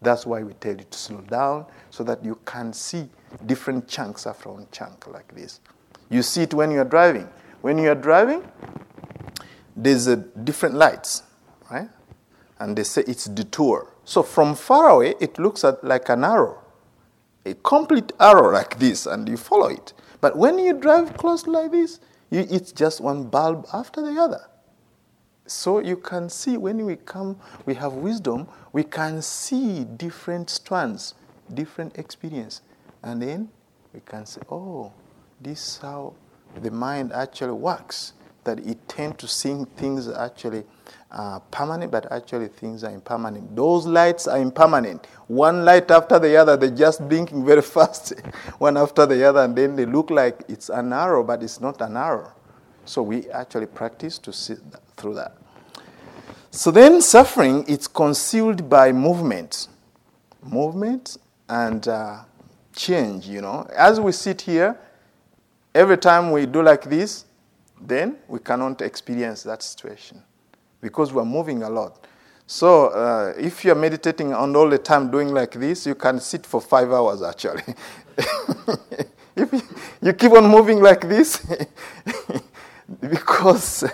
That's 0.00 0.26
why 0.26 0.42
we 0.42 0.52
tell 0.54 0.76
you 0.76 0.84
to 0.90 0.98
slow 0.98 1.20
down 1.20 1.66
so 1.90 2.02
that 2.04 2.24
you 2.24 2.38
can 2.44 2.72
see 2.72 3.08
different 3.46 3.86
chunks 3.86 4.26
after 4.26 4.48
one 4.48 4.66
chunk 4.72 5.06
like 5.06 5.32
this. 5.34 5.60
You 6.10 6.22
see 6.22 6.42
it 6.42 6.54
when 6.54 6.70
you're 6.72 6.84
driving. 6.84 7.28
When 7.60 7.78
you're 7.78 7.94
driving, 7.94 8.42
there's 9.76 10.06
a 10.06 10.16
different 10.16 10.74
lights, 10.74 11.22
right? 11.70 11.88
And 12.58 12.76
they 12.76 12.84
say 12.84 13.02
it's 13.06 13.24
detour. 13.26 13.92
So 14.04 14.22
from 14.22 14.54
far 14.54 14.90
away, 14.90 15.14
it 15.20 15.38
looks 15.38 15.64
at 15.64 15.82
like 15.82 16.08
an 16.08 16.24
arrow, 16.24 16.58
a 17.44 17.54
complete 17.54 18.12
arrow 18.20 18.52
like 18.52 18.78
this, 18.78 19.06
and 19.06 19.28
you 19.28 19.36
follow 19.36 19.68
it. 19.68 19.92
But 20.20 20.36
when 20.36 20.58
you 20.58 20.74
drive 20.74 21.16
close 21.16 21.46
like 21.46 21.72
this, 21.72 22.00
you, 22.30 22.46
it's 22.50 22.72
just 22.72 23.00
one 23.00 23.24
bulb 23.24 23.66
after 23.72 24.00
the 24.02 24.20
other. 24.20 24.48
So 25.46 25.80
you 25.80 25.96
can 25.96 26.28
see 26.28 26.56
when 26.56 26.84
we 26.86 26.96
come, 26.96 27.36
we 27.66 27.74
have 27.74 27.94
wisdom, 27.94 28.48
we 28.72 28.84
can 28.84 29.20
see 29.20 29.84
different 29.84 30.48
strands, 30.48 31.14
different 31.52 31.98
experience. 31.98 32.62
And 33.02 33.20
then 33.20 33.50
we 33.92 34.00
can 34.00 34.24
say, 34.24 34.40
oh, 34.50 34.92
this 35.40 35.58
is 35.66 35.78
how 35.78 36.14
the 36.60 36.70
mind 36.70 37.12
actually 37.12 37.52
works. 37.52 38.12
That 38.44 38.58
it 38.60 38.88
tend 38.88 39.18
to 39.18 39.28
see 39.28 39.64
things 39.76 40.08
actually 40.08 40.64
uh, 41.12 41.38
permanent, 41.50 41.92
but 41.92 42.10
actually 42.10 42.48
things 42.48 42.82
are 42.84 42.90
impermanent. 42.90 43.54
Those 43.54 43.86
lights 43.86 44.26
are 44.26 44.38
impermanent. 44.38 45.06
One 45.28 45.64
light 45.64 45.90
after 45.90 46.18
the 46.18 46.36
other, 46.36 46.56
they're 46.56 46.70
just 46.70 47.06
blinking 47.08 47.44
very 47.44 47.62
fast, 47.74 48.14
one 48.58 48.76
after 48.76 49.06
the 49.06 49.22
other, 49.28 49.40
and 49.40 49.54
then 49.54 49.76
they 49.76 49.86
look 49.86 50.10
like 50.10 50.42
it's 50.48 50.70
an 50.70 50.92
arrow, 50.92 51.22
but 51.22 51.42
it's 51.42 51.60
not 51.60 51.80
an 51.80 51.96
arrow. 51.96 52.32
So 52.84 53.02
we 53.02 53.28
actually 53.30 53.66
practice 53.66 54.18
to 54.18 54.32
see 54.32 54.54
through 54.96 55.14
that. 55.14 55.36
So 56.50 56.70
then 56.70 57.00
suffering 57.00 57.64
is 57.64 57.86
concealed 57.88 58.68
by 58.68 58.92
movement. 58.92 59.68
Movement 60.42 61.16
and 61.48 61.86
uh, 61.86 62.20
change, 62.74 63.26
you 63.26 63.40
know. 63.40 63.66
As 63.76 64.00
we 64.00 64.12
sit 64.12 64.40
here, 64.40 64.78
every 65.74 65.96
time 65.98 66.30
we 66.30 66.46
do 66.46 66.62
like 66.62 66.84
this, 66.84 67.24
then 67.88 68.16
we 68.28 68.38
cannot 68.38 68.80
experience 68.82 69.42
that 69.42 69.62
situation 69.62 70.22
because 70.80 71.12
we're 71.12 71.24
moving 71.24 71.62
a 71.62 71.70
lot. 71.70 72.06
So 72.46 72.88
uh, 72.88 73.34
if 73.38 73.64
you're 73.64 73.74
meditating 73.74 74.34
on 74.34 74.54
all 74.54 74.68
the 74.68 74.78
time 74.78 75.10
doing 75.10 75.32
like 75.32 75.52
this, 75.52 75.86
you 75.86 75.94
can 75.94 76.20
sit 76.20 76.44
for 76.44 76.60
five 76.60 76.92
hours 76.92 77.22
actually. 77.22 77.62
if 79.36 79.52
you, 79.52 79.62
you 80.02 80.12
keep 80.12 80.32
on 80.32 80.48
moving 80.48 80.80
like 80.80 81.08
this, 81.08 81.46
because 83.00 83.84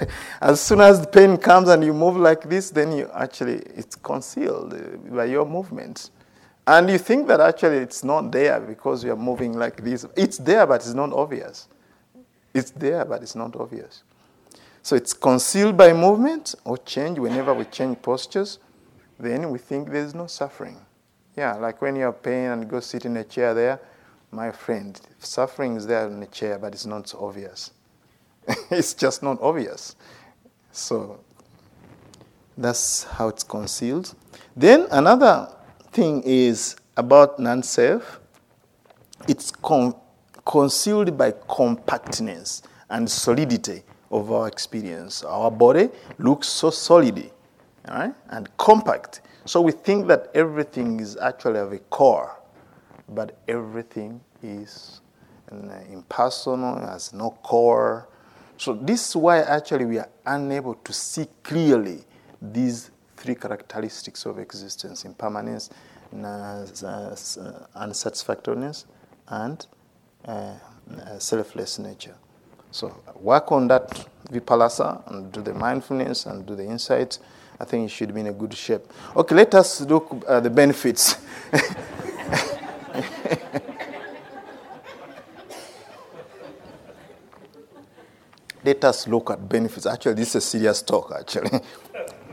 as 0.40 0.60
soon 0.60 0.80
as 0.80 1.00
the 1.00 1.06
pain 1.06 1.36
comes 1.36 1.68
and 1.68 1.84
you 1.84 1.92
move 1.92 2.16
like 2.16 2.48
this, 2.48 2.70
then 2.70 2.92
you 2.92 3.10
actually, 3.14 3.58
it's 3.76 3.94
concealed 3.94 4.74
by 5.14 5.26
your 5.26 5.46
movements. 5.46 6.10
And 6.66 6.90
you 6.90 6.98
think 6.98 7.28
that 7.28 7.40
actually 7.40 7.78
it's 7.78 8.04
not 8.04 8.30
there 8.30 8.60
because 8.60 9.02
you're 9.02 9.16
moving 9.16 9.54
like 9.54 9.82
this. 9.82 10.04
It's 10.16 10.38
there, 10.38 10.66
but 10.66 10.76
it's 10.76 10.94
not 10.94 11.12
obvious. 11.12 11.68
It's 12.54 12.70
there, 12.70 13.04
but 13.04 13.22
it's 13.22 13.34
not 13.34 13.56
obvious. 13.56 14.02
So 14.82 14.96
it's 14.96 15.12
concealed 15.12 15.76
by 15.76 15.92
movement 15.92 16.54
or 16.64 16.78
change. 16.78 17.18
Whenever 17.18 17.52
we 17.52 17.64
change 17.64 18.00
postures, 18.00 18.58
then 19.18 19.50
we 19.50 19.58
think 19.58 19.90
there's 19.90 20.14
no 20.14 20.26
suffering. 20.26 20.78
Yeah, 21.36 21.54
like 21.54 21.82
when 21.82 21.96
you 21.96 22.04
have 22.04 22.22
pain 22.22 22.50
and 22.50 22.68
go 22.68 22.80
sit 22.80 23.04
in 23.04 23.16
a 23.16 23.24
chair 23.24 23.54
there, 23.54 23.80
my 24.30 24.50
friend, 24.50 25.00
suffering 25.18 25.76
is 25.76 25.86
there 25.86 26.06
in 26.06 26.20
the 26.20 26.26
chair, 26.26 26.58
but 26.58 26.72
it's 26.72 26.86
not 26.86 27.08
so 27.08 27.26
obvious. 27.26 27.70
it's 28.70 28.94
just 28.94 29.22
not 29.22 29.40
obvious. 29.40 29.96
So 30.72 31.20
that's 32.56 33.04
how 33.04 33.28
it's 33.28 33.42
concealed. 33.44 34.14
Then 34.56 34.86
another 34.90 35.54
thing 35.92 36.22
is 36.24 36.76
about 36.96 37.38
non 37.38 37.62
self 37.62 38.20
it's 39.26 39.50
con- 39.50 39.94
concealed 40.48 41.16
by 41.16 41.32
compactness 41.48 42.62
and 42.90 43.08
solidity 43.08 43.84
of 44.10 44.32
our 44.32 44.48
experience. 44.48 45.22
Our 45.22 45.50
body 45.50 45.90
looks 46.18 46.48
so 46.48 46.70
solid 46.70 47.30
right, 47.86 48.14
and 48.30 48.48
compact. 48.56 49.20
So 49.44 49.60
we 49.60 49.72
think 49.72 50.08
that 50.08 50.30
everything 50.34 51.00
is 51.00 51.18
actually 51.18 51.60
of 51.60 51.72
a 51.72 51.78
core, 51.78 52.40
but 53.10 53.38
everything 53.46 54.20
is 54.42 55.02
impersonal, 55.90 56.80
has 56.80 57.12
no 57.12 57.30
core, 57.42 58.08
so 58.58 58.74
this 58.74 59.08
is 59.08 59.16
why 59.16 59.38
actually 59.38 59.84
we 59.84 59.98
are 59.98 60.08
unable 60.26 60.74
to 60.74 60.92
see 60.92 61.26
clearly 61.44 62.04
these 62.42 62.90
three 63.16 63.36
characteristics 63.36 64.26
of 64.26 64.40
existence: 64.40 65.04
impermanence, 65.04 65.70
unsatisfactoriness, 66.12 68.84
and 69.28 69.60
uh, 69.62 69.66
Uh, 70.28 70.52
selfless 71.18 71.78
nature. 71.78 72.14
So 72.70 72.94
work 73.18 73.50
on 73.50 73.66
that 73.68 73.88
vipassana 74.30 75.10
and 75.10 75.32
do 75.32 75.40
the 75.40 75.54
mindfulness 75.54 76.26
and 76.26 76.44
do 76.44 76.54
the 76.54 76.64
insights. 76.64 77.20
I 77.58 77.64
think 77.64 77.84
you 77.84 77.88
should 77.88 78.12
be 78.14 78.20
in 78.20 78.26
a 78.26 78.32
good 78.32 78.52
shape. 78.52 78.82
Okay, 79.16 79.34
let 79.34 79.54
us 79.54 79.80
look 79.80 80.22
at 80.28 80.42
the 80.42 80.50
benefits. 80.50 81.16
let 88.64 88.84
us 88.84 89.08
look 89.08 89.30
at 89.30 89.48
benefits. 89.48 89.86
Actually, 89.86 90.14
this 90.14 90.28
is 90.28 90.34
a 90.36 90.40
serious 90.42 90.82
talk, 90.82 91.10
actually. 91.18 91.60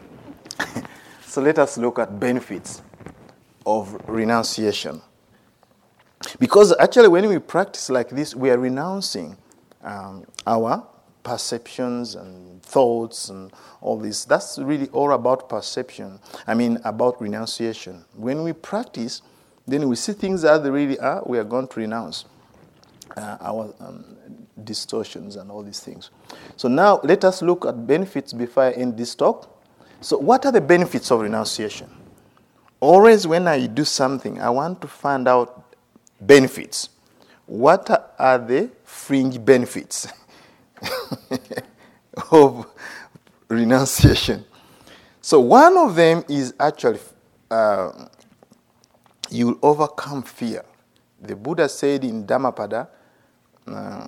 so 1.26 1.42
let 1.42 1.60
us 1.60 1.78
look 1.78 2.00
at 2.00 2.20
benefits 2.20 2.82
of 3.66 3.98
renunciation. 4.10 5.02
Because 6.40 6.76
actually, 6.80 7.08
when 7.08 7.28
we 7.28 7.40
practice 7.40 7.90
like 7.90 8.10
this, 8.10 8.36
we 8.36 8.50
are 8.50 8.58
renouncing 8.58 9.38
um, 9.84 10.26
our 10.46 10.86
perceptions 11.24 12.16
and 12.16 12.62
thoughts 12.62 13.30
and 13.30 13.52
all 13.82 13.98
this. 13.98 14.26
That's 14.26 14.60
really 14.60 14.88
all 14.90 15.12
about 15.12 15.50
perception. 15.50 16.20
I 16.48 16.54
mean, 16.54 16.80
about 16.84 17.22
renunciation. 17.22 18.06
When 18.16 18.44
we 18.44 18.54
practice, 18.54 19.22
then 19.68 19.88
we 19.90 19.96
see 19.96 20.14
things 20.14 20.46
as 20.46 20.62
they 20.62 20.70
really 20.70 21.00
are, 21.00 21.24
we 21.26 21.40
are 21.40 21.44
going 21.44 21.68
to 21.68 21.80
renounce 21.80 22.26
uh, 23.18 23.38
our 23.42 23.74
um, 23.80 24.18
distortions 24.64 25.36
and 25.36 25.52
all 25.52 25.64
these 25.64 25.80
things. 25.80 26.12
So 26.56 26.68
now 26.68 27.00
let 27.04 27.26
us 27.26 27.42
look 27.42 27.66
at 27.66 27.88
benefits 27.88 28.34
before 28.34 28.64
I 28.64 28.72
end 28.72 28.98
this 28.98 29.16
talk. 29.16 29.52
So, 30.02 30.18
what 30.18 30.46
are 30.46 30.52
the 30.52 30.62
benefits 30.62 31.10
of 31.10 31.22
renunciation? 31.22 31.90
Always, 32.80 33.26
when 33.26 33.48
I 33.48 33.66
do 33.66 33.84
something, 33.86 34.40
I 34.40 34.50
want 34.50 34.82
to 34.82 34.88
find 34.88 35.28
out 35.28 35.65
benefits. 36.20 36.90
What 37.46 38.14
are 38.18 38.38
the 38.40 38.70
fringe 38.84 39.44
benefits 39.44 40.08
of 42.32 42.68
renunciation? 43.48 44.46
So, 45.22 45.40
one 45.40 45.78
of 45.78 45.96
them 45.96 46.24
is 46.30 46.54
actually 46.60 47.00
uh, 47.50 48.08
you 49.30 49.60
overcome 49.62 50.24
fear. 50.24 50.64
The 51.22 51.36
Buddha 51.36 51.70
said 51.70 52.04
in 52.04 52.26
Dhammapada, 52.26 52.88
uh, 53.68 54.08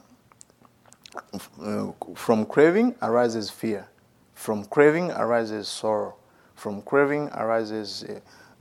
uh, 1.61 1.91
from 2.15 2.45
craving 2.45 2.95
arises 3.01 3.49
fear. 3.49 3.87
From 4.33 4.65
craving 4.65 5.11
arises 5.11 5.67
sorrow. 5.67 6.15
From 6.55 6.81
craving 6.81 7.29
arises 7.29 8.05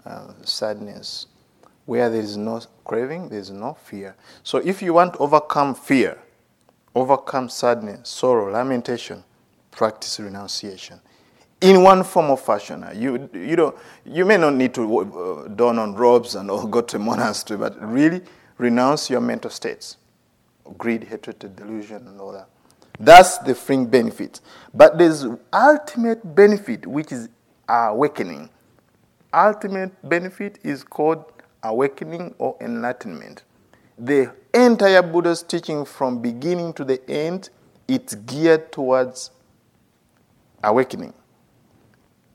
uh, 0.04 0.32
sadness. 0.42 1.26
Where 1.86 2.10
there 2.10 2.20
is 2.20 2.36
no 2.36 2.60
craving, 2.84 3.28
there 3.28 3.38
is 3.38 3.50
no 3.50 3.74
fear. 3.74 4.16
So 4.42 4.58
if 4.58 4.82
you 4.82 4.92
want 4.92 5.14
to 5.14 5.20
overcome 5.20 5.74
fear, 5.74 6.18
overcome 6.94 7.48
sadness, 7.48 8.08
sorrow, 8.08 8.52
lamentation, 8.52 9.24
practice 9.70 10.18
renunciation. 10.20 11.00
In 11.60 11.82
one 11.82 12.04
form 12.04 12.30
of 12.30 12.40
fashion. 12.40 12.84
You, 12.94 13.30
you, 13.32 13.56
don't, 13.56 13.76
you 14.04 14.24
may 14.24 14.36
not 14.36 14.54
need 14.54 14.74
to 14.74 14.98
uh, 15.00 15.48
don 15.48 15.78
on 15.78 15.94
robes 15.94 16.34
and 16.34 16.50
or 16.52 16.68
go 16.68 16.82
to 16.82 16.98
monastery, 16.98 17.58
but 17.58 17.80
really 17.80 18.20
renounce 18.58 19.08
your 19.08 19.20
mental 19.20 19.50
states 19.50 19.96
greed, 20.78 21.04
hatred, 21.04 21.38
delusion, 21.56 22.08
and 22.08 22.20
all 22.20 22.32
that. 22.32 22.48
That's 22.98 23.38
the 23.38 23.54
fringe 23.54 23.90
benefit. 23.90 24.40
But 24.74 24.98
there's 24.98 25.24
ultimate 25.52 26.34
benefit, 26.34 26.86
which 26.86 27.12
is 27.12 27.28
awakening. 27.68 28.50
Ultimate 29.32 30.08
benefit 30.08 30.58
is 30.62 30.82
called 30.82 31.24
awakening 31.66 32.34
or 32.38 32.56
enlightenment. 32.60 33.42
The 33.98 34.32
entire 34.54 35.02
Buddha's 35.02 35.42
teaching 35.42 35.84
from 35.84 36.20
beginning 36.20 36.72
to 36.74 36.84
the 36.84 37.08
end, 37.10 37.50
it's 37.88 38.14
geared 38.14 38.72
towards 38.72 39.30
awakening. 40.62 41.14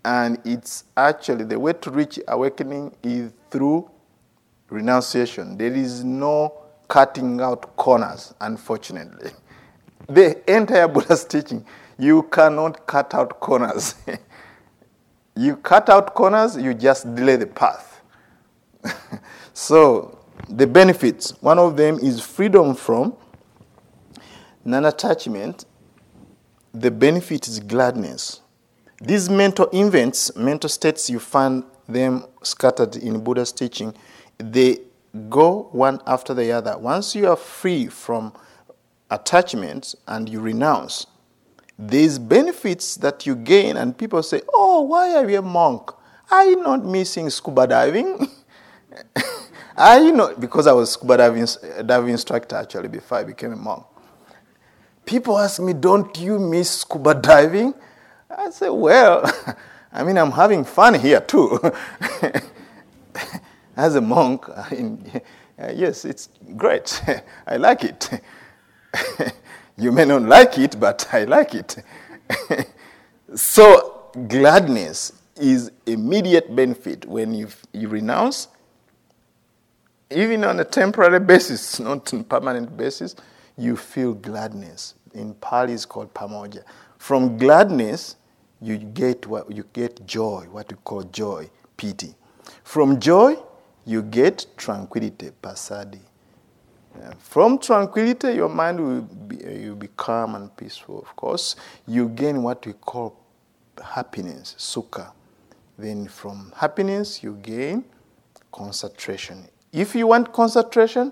And 0.03 0.39
it's 0.43 0.85
actually 0.97 1.45
the 1.45 1.59
way 1.59 1.73
to 1.73 1.91
reach 1.91 2.19
awakening 2.27 2.95
is 3.03 3.31
through 3.51 3.89
renunciation. 4.69 5.57
There 5.57 5.73
is 5.73 6.03
no 6.03 6.61
cutting 6.87 7.39
out 7.41 7.75
corners, 7.75 8.33
unfortunately. 8.41 9.31
The 10.07 10.41
entire 10.53 10.87
Buddha's 10.89 11.23
teaching, 11.23 11.63
you 11.97 12.23
cannot 12.23 12.85
cut 12.85 13.13
out 13.13 13.39
corners. 13.39 13.95
you 15.35 15.55
cut 15.57 15.89
out 15.89 16.13
corners, 16.15 16.57
you 16.57 16.73
just 16.73 17.15
delay 17.15 17.37
the 17.37 17.45
path. 17.47 17.90
so, 19.53 20.17
the 20.49 20.67
benefits 20.67 21.31
one 21.41 21.59
of 21.59 21.77
them 21.77 21.99
is 21.99 22.19
freedom 22.21 22.75
from 22.75 23.15
non 24.65 24.85
attachment. 24.85 25.65
The 26.73 26.89
benefit 26.91 27.47
is 27.47 27.59
gladness. 27.59 28.41
These 29.01 29.29
mental 29.29 29.67
events, 29.73 30.35
mental 30.35 30.69
states, 30.69 31.09
you 31.09 31.19
find 31.19 31.63
them 31.87 32.25
scattered 32.43 32.95
in 32.95 33.23
Buddha's 33.23 33.51
teaching, 33.51 33.93
they 34.37 34.79
go 35.29 35.69
one 35.71 35.99
after 36.07 36.33
the 36.33 36.51
other. 36.51 36.77
Once 36.77 37.15
you 37.15 37.27
are 37.27 37.35
free 37.35 37.87
from 37.87 38.33
attachment 39.09 39.95
and 40.07 40.29
you 40.29 40.39
renounce, 40.39 41.07
these 41.77 42.19
benefits 42.19 42.95
that 42.97 43.25
you 43.25 43.35
gain, 43.35 43.75
and 43.75 43.97
people 43.97 44.21
say, 44.23 44.41
Oh, 44.53 44.81
why 44.81 45.15
are 45.15 45.29
you 45.29 45.39
a 45.39 45.41
monk? 45.41 45.91
Are 46.29 46.45
you 46.45 46.57
not 46.57 46.85
missing 46.85 47.29
scuba 47.29 47.67
diving? 47.67 48.29
are 49.77 49.99
you 50.01 50.11
not? 50.11 50.39
Because 50.39 50.67
I 50.67 50.73
was 50.73 50.91
scuba 50.91 51.17
diving, 51.17 51.43
uh, 51.43 51.81
diving 51.81 52.11
instructor 52.11 52.55
actually 52.55 52.87
before 52.87 53.19
I 53.19 53.23
became 53.23 53.53
a 53.53 53.55
monk. 53.55 53.85
People 55.05 55.37
ask 55.37 55.61
me, 55.61 55.73
Don't 55.73 56.17
you 56.19 56.39
miss 56.39 56.81
scuba 56.81 57.15
diving? 57.15 57.73
I 58.29 58.49
say, 58.49 58.69
Well, 58.69 59.23
I 59.93 60.03
mean, 60.03 60.17
I'm 60.17 60.31
having 60.31 60.63
fun 60.63 60.93
here 60.99 61.21
too. 61.21 61.59
As 63.75 63.95
a 63.95 64.01
monk, 64.01 64.45
I 64.49 64.69
mean, 64.75 65.21
yes, 65.73 66.05
it's 66.05 66.29
great. 66.55 67.01
I 67.47 67.57
like 67.57 67.83
it. 67.83 68.09
you 69.77 69.91
may 69.91 70.05
not 70.05 70.23
like 70.23 70.57
it, 70.57 70.79
but 70.79 71.07
I 71.11 71.23
like 71.25 71.55
it. 71.55 71.77
so, 73.35 74.09
gladness 74.27 75.13
is 75.37 75.71
immediate 75.85 76.55
benefit 76.55 77.05
when 77.05 77.33
you, 77.33 77.47
you 77.73 77.87
renounce, 77.87 78.47
even 80.11 80.43
on 80.43 80.59
a 80.59 80.65
temporary 80.65 81.19
basis, 81.19 81.79
not 81.79 82.13
on 82.13 82.23
permanent 82.23 82.75
basis, 82.75 83.15
you 83.57 83.75
feel 83.75 84.13
gladness. 84.13 84.95
In 85.13 85.33
Pali, 85.35 85.73
it's 85.73 85.85
called 85.85 86.13
pamojja. 86.13 86.63
From 86.97 87.37
gladness, 87.37 88.15
you 88.61 88.77
get 88.77 89.25
what 89.27 89.51
you 89.51 89.65
get 89.73 90.05
joy, 90.05 90.45
what 90.51 90.71
we 90.71 90.77
call 90.83 91.03
joy, 91.03 91.49
piti. 91.77 92.15
From 92.63 92.99
joy, 92.99 93.35
you 93.85 94.01
get 94.03 94.45
tranquility, 94.57 95.31
passaddhi. 95.41 95.99
From 97.19 97.57
tranquility, 97.57 98.33
your 98.33 98.49
mind 98.49 98.79
will 98.79 99.01
be, 99.01 99.43
uh, 99.43 99.49
you 99.49 99.75
be 99.75 99.87
calm 99.95 100.35
and 100.35 100.55
peaceful. 100.55 100.99
Of 100.99 101.15
course, 101.15 101.55
you 101.87 102.09
gain 102.09 102.43
what 102.43 102.65
we 102.65 102.73
call 102.73 103.17
happiness, 103.83 104.55
sukha. 104.57 105.11
Then 105.77 106.07
from 106.07 106.53
happiness, 106.55 107.23
you 107.23 107.35
gain 107.41 107.85
concentration. 108.51 109.47
If 109.73 109.95
you 109.95 110.07
want 110.07 110.33
concentration, 110.33 111.11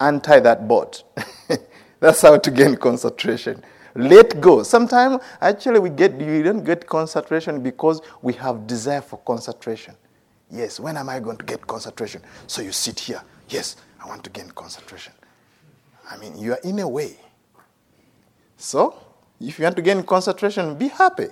untie 0.00 0.40
that 0.40 0.66
boat. 0.66 1.02
That's 2.00 2.22
how 2.22 2.38
to 2.38 2.50
gain 2.50 2.76
concentration. 2.76 3.62
Let 3.94 4.40
go. 4.40 4.62
Sometimes, 4.62 5.22
actually, 5.40 5.78
we 5.80 5.90
get 5.90 6.20
you 6.20 6.42
don't 6.42 6.64
get 6.64 6.86
concentration 6.86 7.62
because 7.62 8.02
we 8.22 8.34
have 8.34 8.66
desire 8.66 9.00
for 9.00 9.18
concentration. 9.18 9.94
Yes, 10.50 10.78
when 10.78 10.96
am 10.96 11.08
I 11.08 11.18
going 11.20 11.38
to 11.38 11.44
get 11.44 11.66
concentration? 11.66 12.22
So 12.46 12.62
you 12.62 12.72
sit 12.72 13.00
here. 13.00 13.22
Yes, 13.48 13.76
I 14.02 14.06
want 14.08 14.22
to 14.24 14.30
gain 14.30 14.50
concentration. 14.50 15.12
I 16.10 16.16
mean, 16.18 16.38
you 16.38 16.52
are 16.52 16.60
in 16.62 16.78
a 16.78 16.88
way. 16.88 17.16
So, 18.56 18.94
if 19.40 19.58
you 19.58 19.64
want 19.64 19.76
to 19.76 19.82
gain 19.82 20.02
concentration, 20.02 20.76
be 20.76 20.88
happy. 20.88 21.28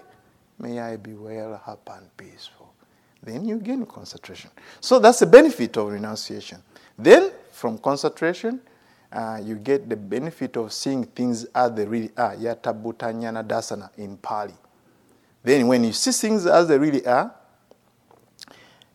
May 0.59 0.79
I 0.79 0.97
be 0.97 1.13
well, 1.15 1.61
happy, 1.65 1.93
and 1.93 2.17
peaceful. 2.17 2.64
Then 3.25 3.47
you 3.47 3.59
gain 3.59 3.87
concentration. 3.87 4.51
So 4.81 4.99
that's 4.99 5.21
the 5.21 5.27
benefit 5.27 5.77
of 5.79 5.89
renunciation. 5.89 6.63
Then, 6.99 7.33
from 7.51 7.79
concentration, 7.79 8.61
uh, 9.11 9.41
you 9.43 9.57
get 9.57 9.89
the 9.89 9.97
benefit 9.97 10.57
of 10.57 10.73
seeing 10.73 11.05
things 11.05 11.45
as 11.55 11.73
they 11.73 11.87
really 11.87 12.11
are. 12.17 12.37
Yathabhutañana 12.37 13.47
dassana 13.47 13.91
in 13.97 14.17
Pali. 14.19 14.55
Then, 15.43 15.67
when 15.69 15.85
you 15.85 15.93
see 15.93 16.13
things 16.13 16.47
as 16.47 16.69
they 16.69 16.79
really 16.79 17.07
are, 17.07 17.35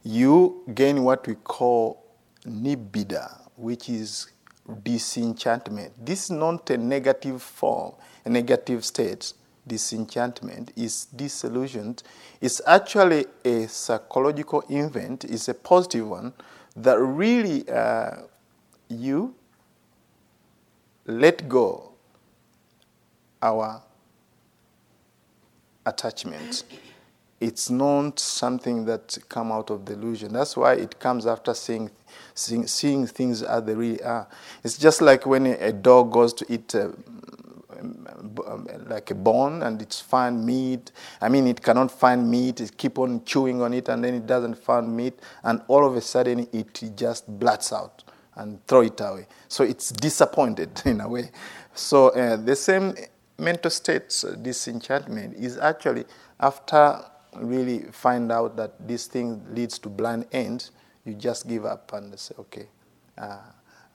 you 0.04 0.64
gain 0.74 1.04
what 1.04 1.26
we 1.28 1.36
call 1.36 2.04
nibbida, 2.46 3.50
which 3.56 3.90
is 3.90 4.28
disenchantment. 4.84 5.94
This 6.06 6.26
is 6.26 6.32
not 6.32 6.70
a 6.70 6.78
negative 6.78 7.42
form, 7.42 7.94
a 8.26 8.30
negative 8.30 8.86
state. 8.86 9.34
Disenchantment 9.70 10.72
is 10.76 11.06
disillusioned. 11.06 12.04
It's 12.42 12.60
actually 12.68 13.26
a 13.46 13.68
psychological 13.68 14.64
event, 14.70 15.24
it's 15.26 15.48
a 15.48 15.54
positive 15.54 16.08
one 16.08 16.34
that 16.76 17.00
really 17.00 17.68
uh, 17.70 18.24
you 18.90 19.36
let 21.06 21.48
go 21.48 21.92
our 23.42 23.82
attachment 25.86 26.64
it's 27.40 27.70
not 27.70 28.20
something 28.20 28.86
that 28.86 29.18
come 29.30 29.52
out 29.52 29.70
of 29.70 29.86
delusion. 29.86 30.34
That's 30.34 30.58
why 30.58 30.74
it 30.74 31.00
comes 31.00 31.26
after 31.26 31.54
seeing, 31.54 31.90
seeing, 32.34 32.68
seeing 32.68 33.08
things 33.08 33.42
as 33.44 33.64
they 33.64 33.76
really 33.76 34.04
are. 34.04 34.28
It's 34.64 34.78
just 34.78 35.02
like 35.02 35.26
when 35.26 35.46
a, 35.46 35.72
dog 35.72 36.12
goes 36.12 36.34
to 36.34 36.46
eat 36.50 36.76
like 38.88 39.12
a 39.12 39.16
bone 39.16 39.64
and 39.64 39.82
it's 39.82 40.00
find 40.00 40.46
meat. 40.46 40.92
I 41.22 41.30
mean, 41.30 41.48
it 41.48 41.62
cannot 41.62 41.92
find 41.92 42.30
meat. 42.30 42.62
It 42.62 42.78
keep 42.78 43.00
on 43.00 43.24
chewing 43.26 43.62
on 43.62 43.74
it 43.74 43.90
and 43.90 44.04
then 44.04 44.14
it 44.16 44.28
doesn't 44.28 44.56
find 44.56 44.96
meat, 44.96 45.20
and 45.44 45.62
all 45.68 45.86
of 45.86 45.96
a 45.96 46.02
sudden 46.02 46.48
it 46.52 46.82
just 46.96 47.28
blats 47.40 47.74
out 47.74 48.04
and 48.36 48.66
throw 48.68 48.82
it 48.82 49.00
away. 49.02 49.28
So 49.48 49.64
it's 49.64 49.90
disappointed 49.92 50.82
in 50.86 51.02
a 51.02 51.10
way. 51.10 51.32
So 51.74 52.10
uh, 52.10 52.38
the 52.38 52.56
same 52.56 52.96
mental 53.38 53.72
state 53.72 54.24
uh, 54.28 54.36
disenchantment 54.36 55.36
is 55.36 55.58
actually 55.58 56.06
after 56.40 57.04
really 57.38 57.84
find 57.92 58.32
out 58.32 58.56
that 58.58 58.88
this 58.88 59.08
thing 59.08 59.42
leads 59.54 59.78
to 59.80 59.90
blind 59.90 60.26
ends, 60.32 60.72
you 61.06 61.14
just 61.14 61.48
give 61.48 61.66
up 61.66 61.92
and 61.94 62.18
say, 62.20 62.36
okay, 62.40 62.68
uh, 63.18 63.38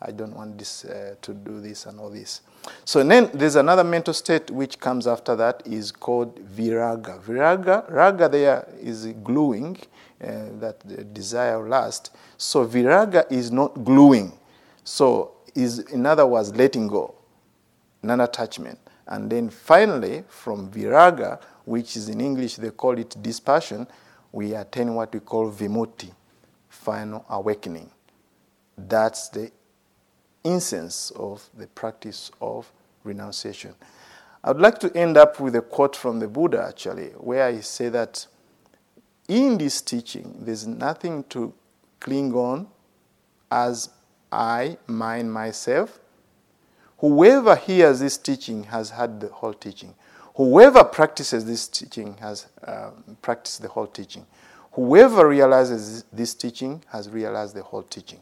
I 0.06 0.10
don't 0.10 0.36
want 0.36 0.58
this 0.58 0.84
uh, 0.84 1.14
to 1.22 1.32
do 1.32 1.60
this 1.60 1.86
and 1.86 1.98
all 1.98 2.10
this. 2.10 2.42
So 2.84 3.02
then 3.02 3.30
there's 3.32 3.56
another 3.56 3.84
mental 3.84 4.12
state 4.12 4.50
which 4.50 4.78
comes 4.78 5.06
after 5.06 5.34
that 5.36 5.62
is 5.66 5.90
called 5.90 6.38
viraga. 6.44 7.20
Viraga, 7.22 7.90
raga 7.90 8.28
there 8.28 8.68
is 8.80 9.06
gluing, 9.22 9.78
uh, 10.22 10.26
that 10.60 11.14
desire 11.14 11.58
or 11.58 11.68
lust. 11.68 12.14
So 12.36 12.66
viraga 12.66 13.30
is 13.30 13.50
not 13.50 13.82
gluing. 13.82 14.38
So 14.84 15.32
is 15.54 15.78
in 15.78 16.04
other 16.04 16.26
words 16.26 16.54
letting 16.54 16.88
go, 16.88 17.14
non-attachment. 18.02 18.78
And 19.06 19.30
then 19.30 19.48
finally 19.48 20.24
from 20.28 20.70
viraga 20.70 21.40
which 21.64 21.96
is 21.96 22.10
in 22.10 22.20
English 22.20 22.56
they 22.56 22.70
call 22.70 22.98
it 22.98 23.16
dispassion, 23.22 23.86
we 24.32 24.54
attain 24.54 24.94
what 24.94 25.14
we 25.14 25.20
call 25.20 25.50
vimutti, 25.50 26.10
final 26.68 27.24
awakening. 27.30 27.90
That's 28.76 29.28
the 29.28 29.50
essence 30.44 31.10
of 31.16 31.48
the 31.56 31.66
practice 31.68 32.30
of 32.40 32.70
renunciation. 33.02 33.74
I'd 34.42 34.58
like 34.58 34.78
to 34.80 34.94
end 34.96 35.16
up 35.16 35.40
with 35.40 35.56
a 35.56 35.62
quote 35.62 35.96
from 35.96 36.20
the 36.20 36.28
Buddha, 36.28 36.66
actually, 36.68 37.08
where 37.16 37.50
he 37.50 37.62
said 37.62 37.94
that 37.94 38.26
in 39.28 39.56
this 39.56 39.80
teaching, 39.80 40.36
there's 40.40 40.66
nothing 40.66 41.24
to 41.30 41.54
cling 41.98 42.34
on 42.34 42.68
as 43.50 43.88
I, 44.30 44.76
mine, 44.86 45.30
myself. 45.30 45.98
Whoever 46.98 47.56
hears 47.56 48.00
this 48.00 48.18
teaching 48.18 48.64
has 48.64 48.90
had 48.90 49.20
the 49.20 49.28
whole 49.28 49.54
teaching. 49.54 49.94
Whoever 50.36 50.84
practices 50.84 51.44
this 51.44 51.68
teaching 51.68 52.16
has 52.18 52.46
um, 52.66 53.16
practiced 53.22 53.62
the 53.62 53.68
whole 53.68 53.86
teaching. 53.86 54.26
Whoever 54.72 55.28
realizes 55.28 56.04
this 56.12 56.34
teaching 56.34 56.82
has 56.88 57.08
realized 57.08 57.54
the 57.54 57.62
whole 57.62 57.84
teaching. 57.84 58.20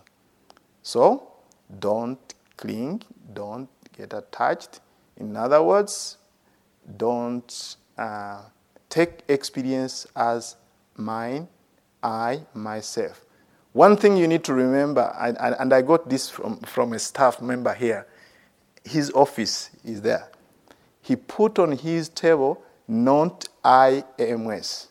So, 0.83 1.32
don't 1.79 2.19
cling, 2.57 3.03
don't 3.33 3.69
get 3.97 4.13
attached. 4.13 4.81
In 5.17 5.37
other 5.37 5.63
words, 5.63 6.19
don't 6.97 7.77
uh, 7.99 8.43
take 8.89 9.23
experience 9.29 10.07
as 10.17 10.57
mine, 10.97 11.49
I, 12.03 12.43
myself. 12.55 13.25
One 13.73 13.97
thing 13.97 14.17
you 14.17 14.29
need 14.29 14.45
to 14.45 14.55
remember, 14.55 15.15
and, 15.19 15.37
and 15.39 15.73
I 15.73 15.83
got 15.83 16.09
this 16.09 16.29
from, 16.29 16.59
from 16.61 16.93
a 16.93 16.99
staff 16.99 17.41
member 17.41 17.73
here, 17.73 18.07
his 18.85 19.11
office 19.13 19.71
is 19.85 20.03
there 20.03 20.29
he 21.03 21.17
put 21.17 21.59
on 21.59 21.73
his 21.73 22.09
table, 22.09 22.63
not 22.87 23.49
I 23.63 24.05
AMS. 24.19 24.89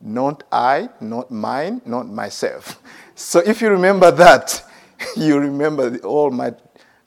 Not 0.00 0.44
I, 0.52 0.88
not 1.00 1.30
mine, 1.30 1.82
not 1.84 2.06
myself. 2.08 2.80
So 3.18 3.40
if 3.40 3.60
you 3.60 3.68
remember 3.68 4.12
that, 4.12 4.62
you 5.16 5.38
remember 5.38 5.96
all 5.98 6.30
my 6.30 6.54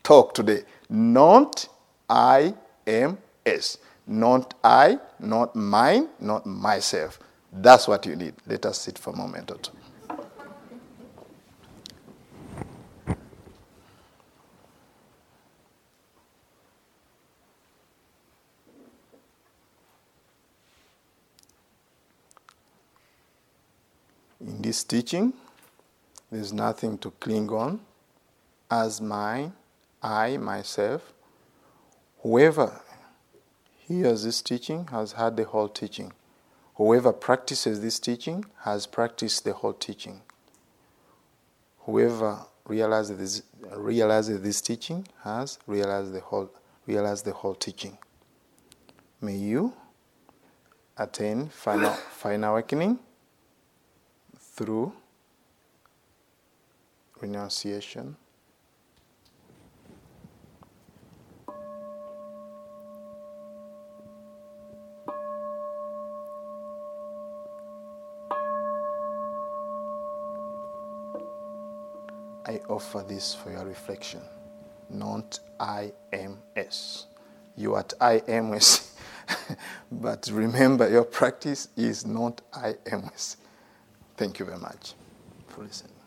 talk 0.03 0.33
today. 0.33 0.63
Not 0.89 1.67
I 2.09 2.53
am 2.87 3.17
S. 3.45 3.77
Not 4.07 4.53
I, 4.63 4.99
not 5.19 5.55
mine, 5.55 6.09
not 6.19 6.45
myself. 6.45 7.19
That's 7.53 7.87
what 7.87 8.05
you 8.05 8.15
need. 8.15 8.33
Let 8.47 8.65
us 8.65 8.79
sit 8.81 8.97
for 8.97 9.11
a 9.13 9.15
moment 9.15 9.51
or 9.51 9.57
two. 9.57 9.71
In 24.39 24.61
this 24.61 24.83
teaching, 24.83 25.33
there's 26.32 26.53
nothing 26.53 26.97
to 26.99 27.11
cling 27.11 27.49
on 27.49 27.82
as 28.69 29.01
mine, 29.01 29.53
I, 30.01 30.38
myself. 30.38 31.13
Whoever 32.19 32.82
hears 33.79 34.23
this 34.23 34.41
teaching 34.41 34.88
has 34.88 35.13
heard 35.13 35.36
the 35.36 35.43
whole 35.43 35.67
teaching. 35.67 36.13
Whoever 36.75 37.11
practices 37.11 37.82
this 37.82 37.99
teaching 37.99 38.45
has 38.61 38.88
practiced 38.88 39.43
the 39.43 39.53
whole 39.53 39.73
teaching. 39.73 40.21
Whoever 41.79 42.45
realizes 42.65 43.17
this, 43.17 43.43
realizes 43.75 44.41
this 44.41 44.61
teaching 44.61 45.07
has 45.23 45.59
realized 45.67 46.13
the 46.13 46.21
whole 46.21 46.49
realized 46.88 47.25
the 47.25 47.34
whole 47.34 47.55
teaching. 47.55 47.97
May 49.19 49.36
you 49.36 49.73
attain 50.97 51.49
final, 51.49 51.91
final 51.91 52.53
awakening 52.53 52.99
through 54.38 54.93
renunciation. 57.22 58.15
I 72.45 72.59
offer 72.67 73.05
this 73.07 73.34
for 73.36 73.51
your 73.51 73.65
reflection, 73.65 74.22
not 74.89 75.39
IMS. 75.59 77.05
You 77.55 77.76
are 77.76 77.80
at 77.80 77.93
IMS, 77.99 78.91
but 79.91 80.28
remember 80.34 80.89
your 80.89 81.03
practice 81.05 81.69
is 81.78 82.05
not 82.05 82.41
IMS. 82.51 83.38
Thank 84.17 84.39
you 84.39 84.45
very 84.45 84.59
much 84.59 84.95
for 85.47 85.63
listening. 85.63 86.00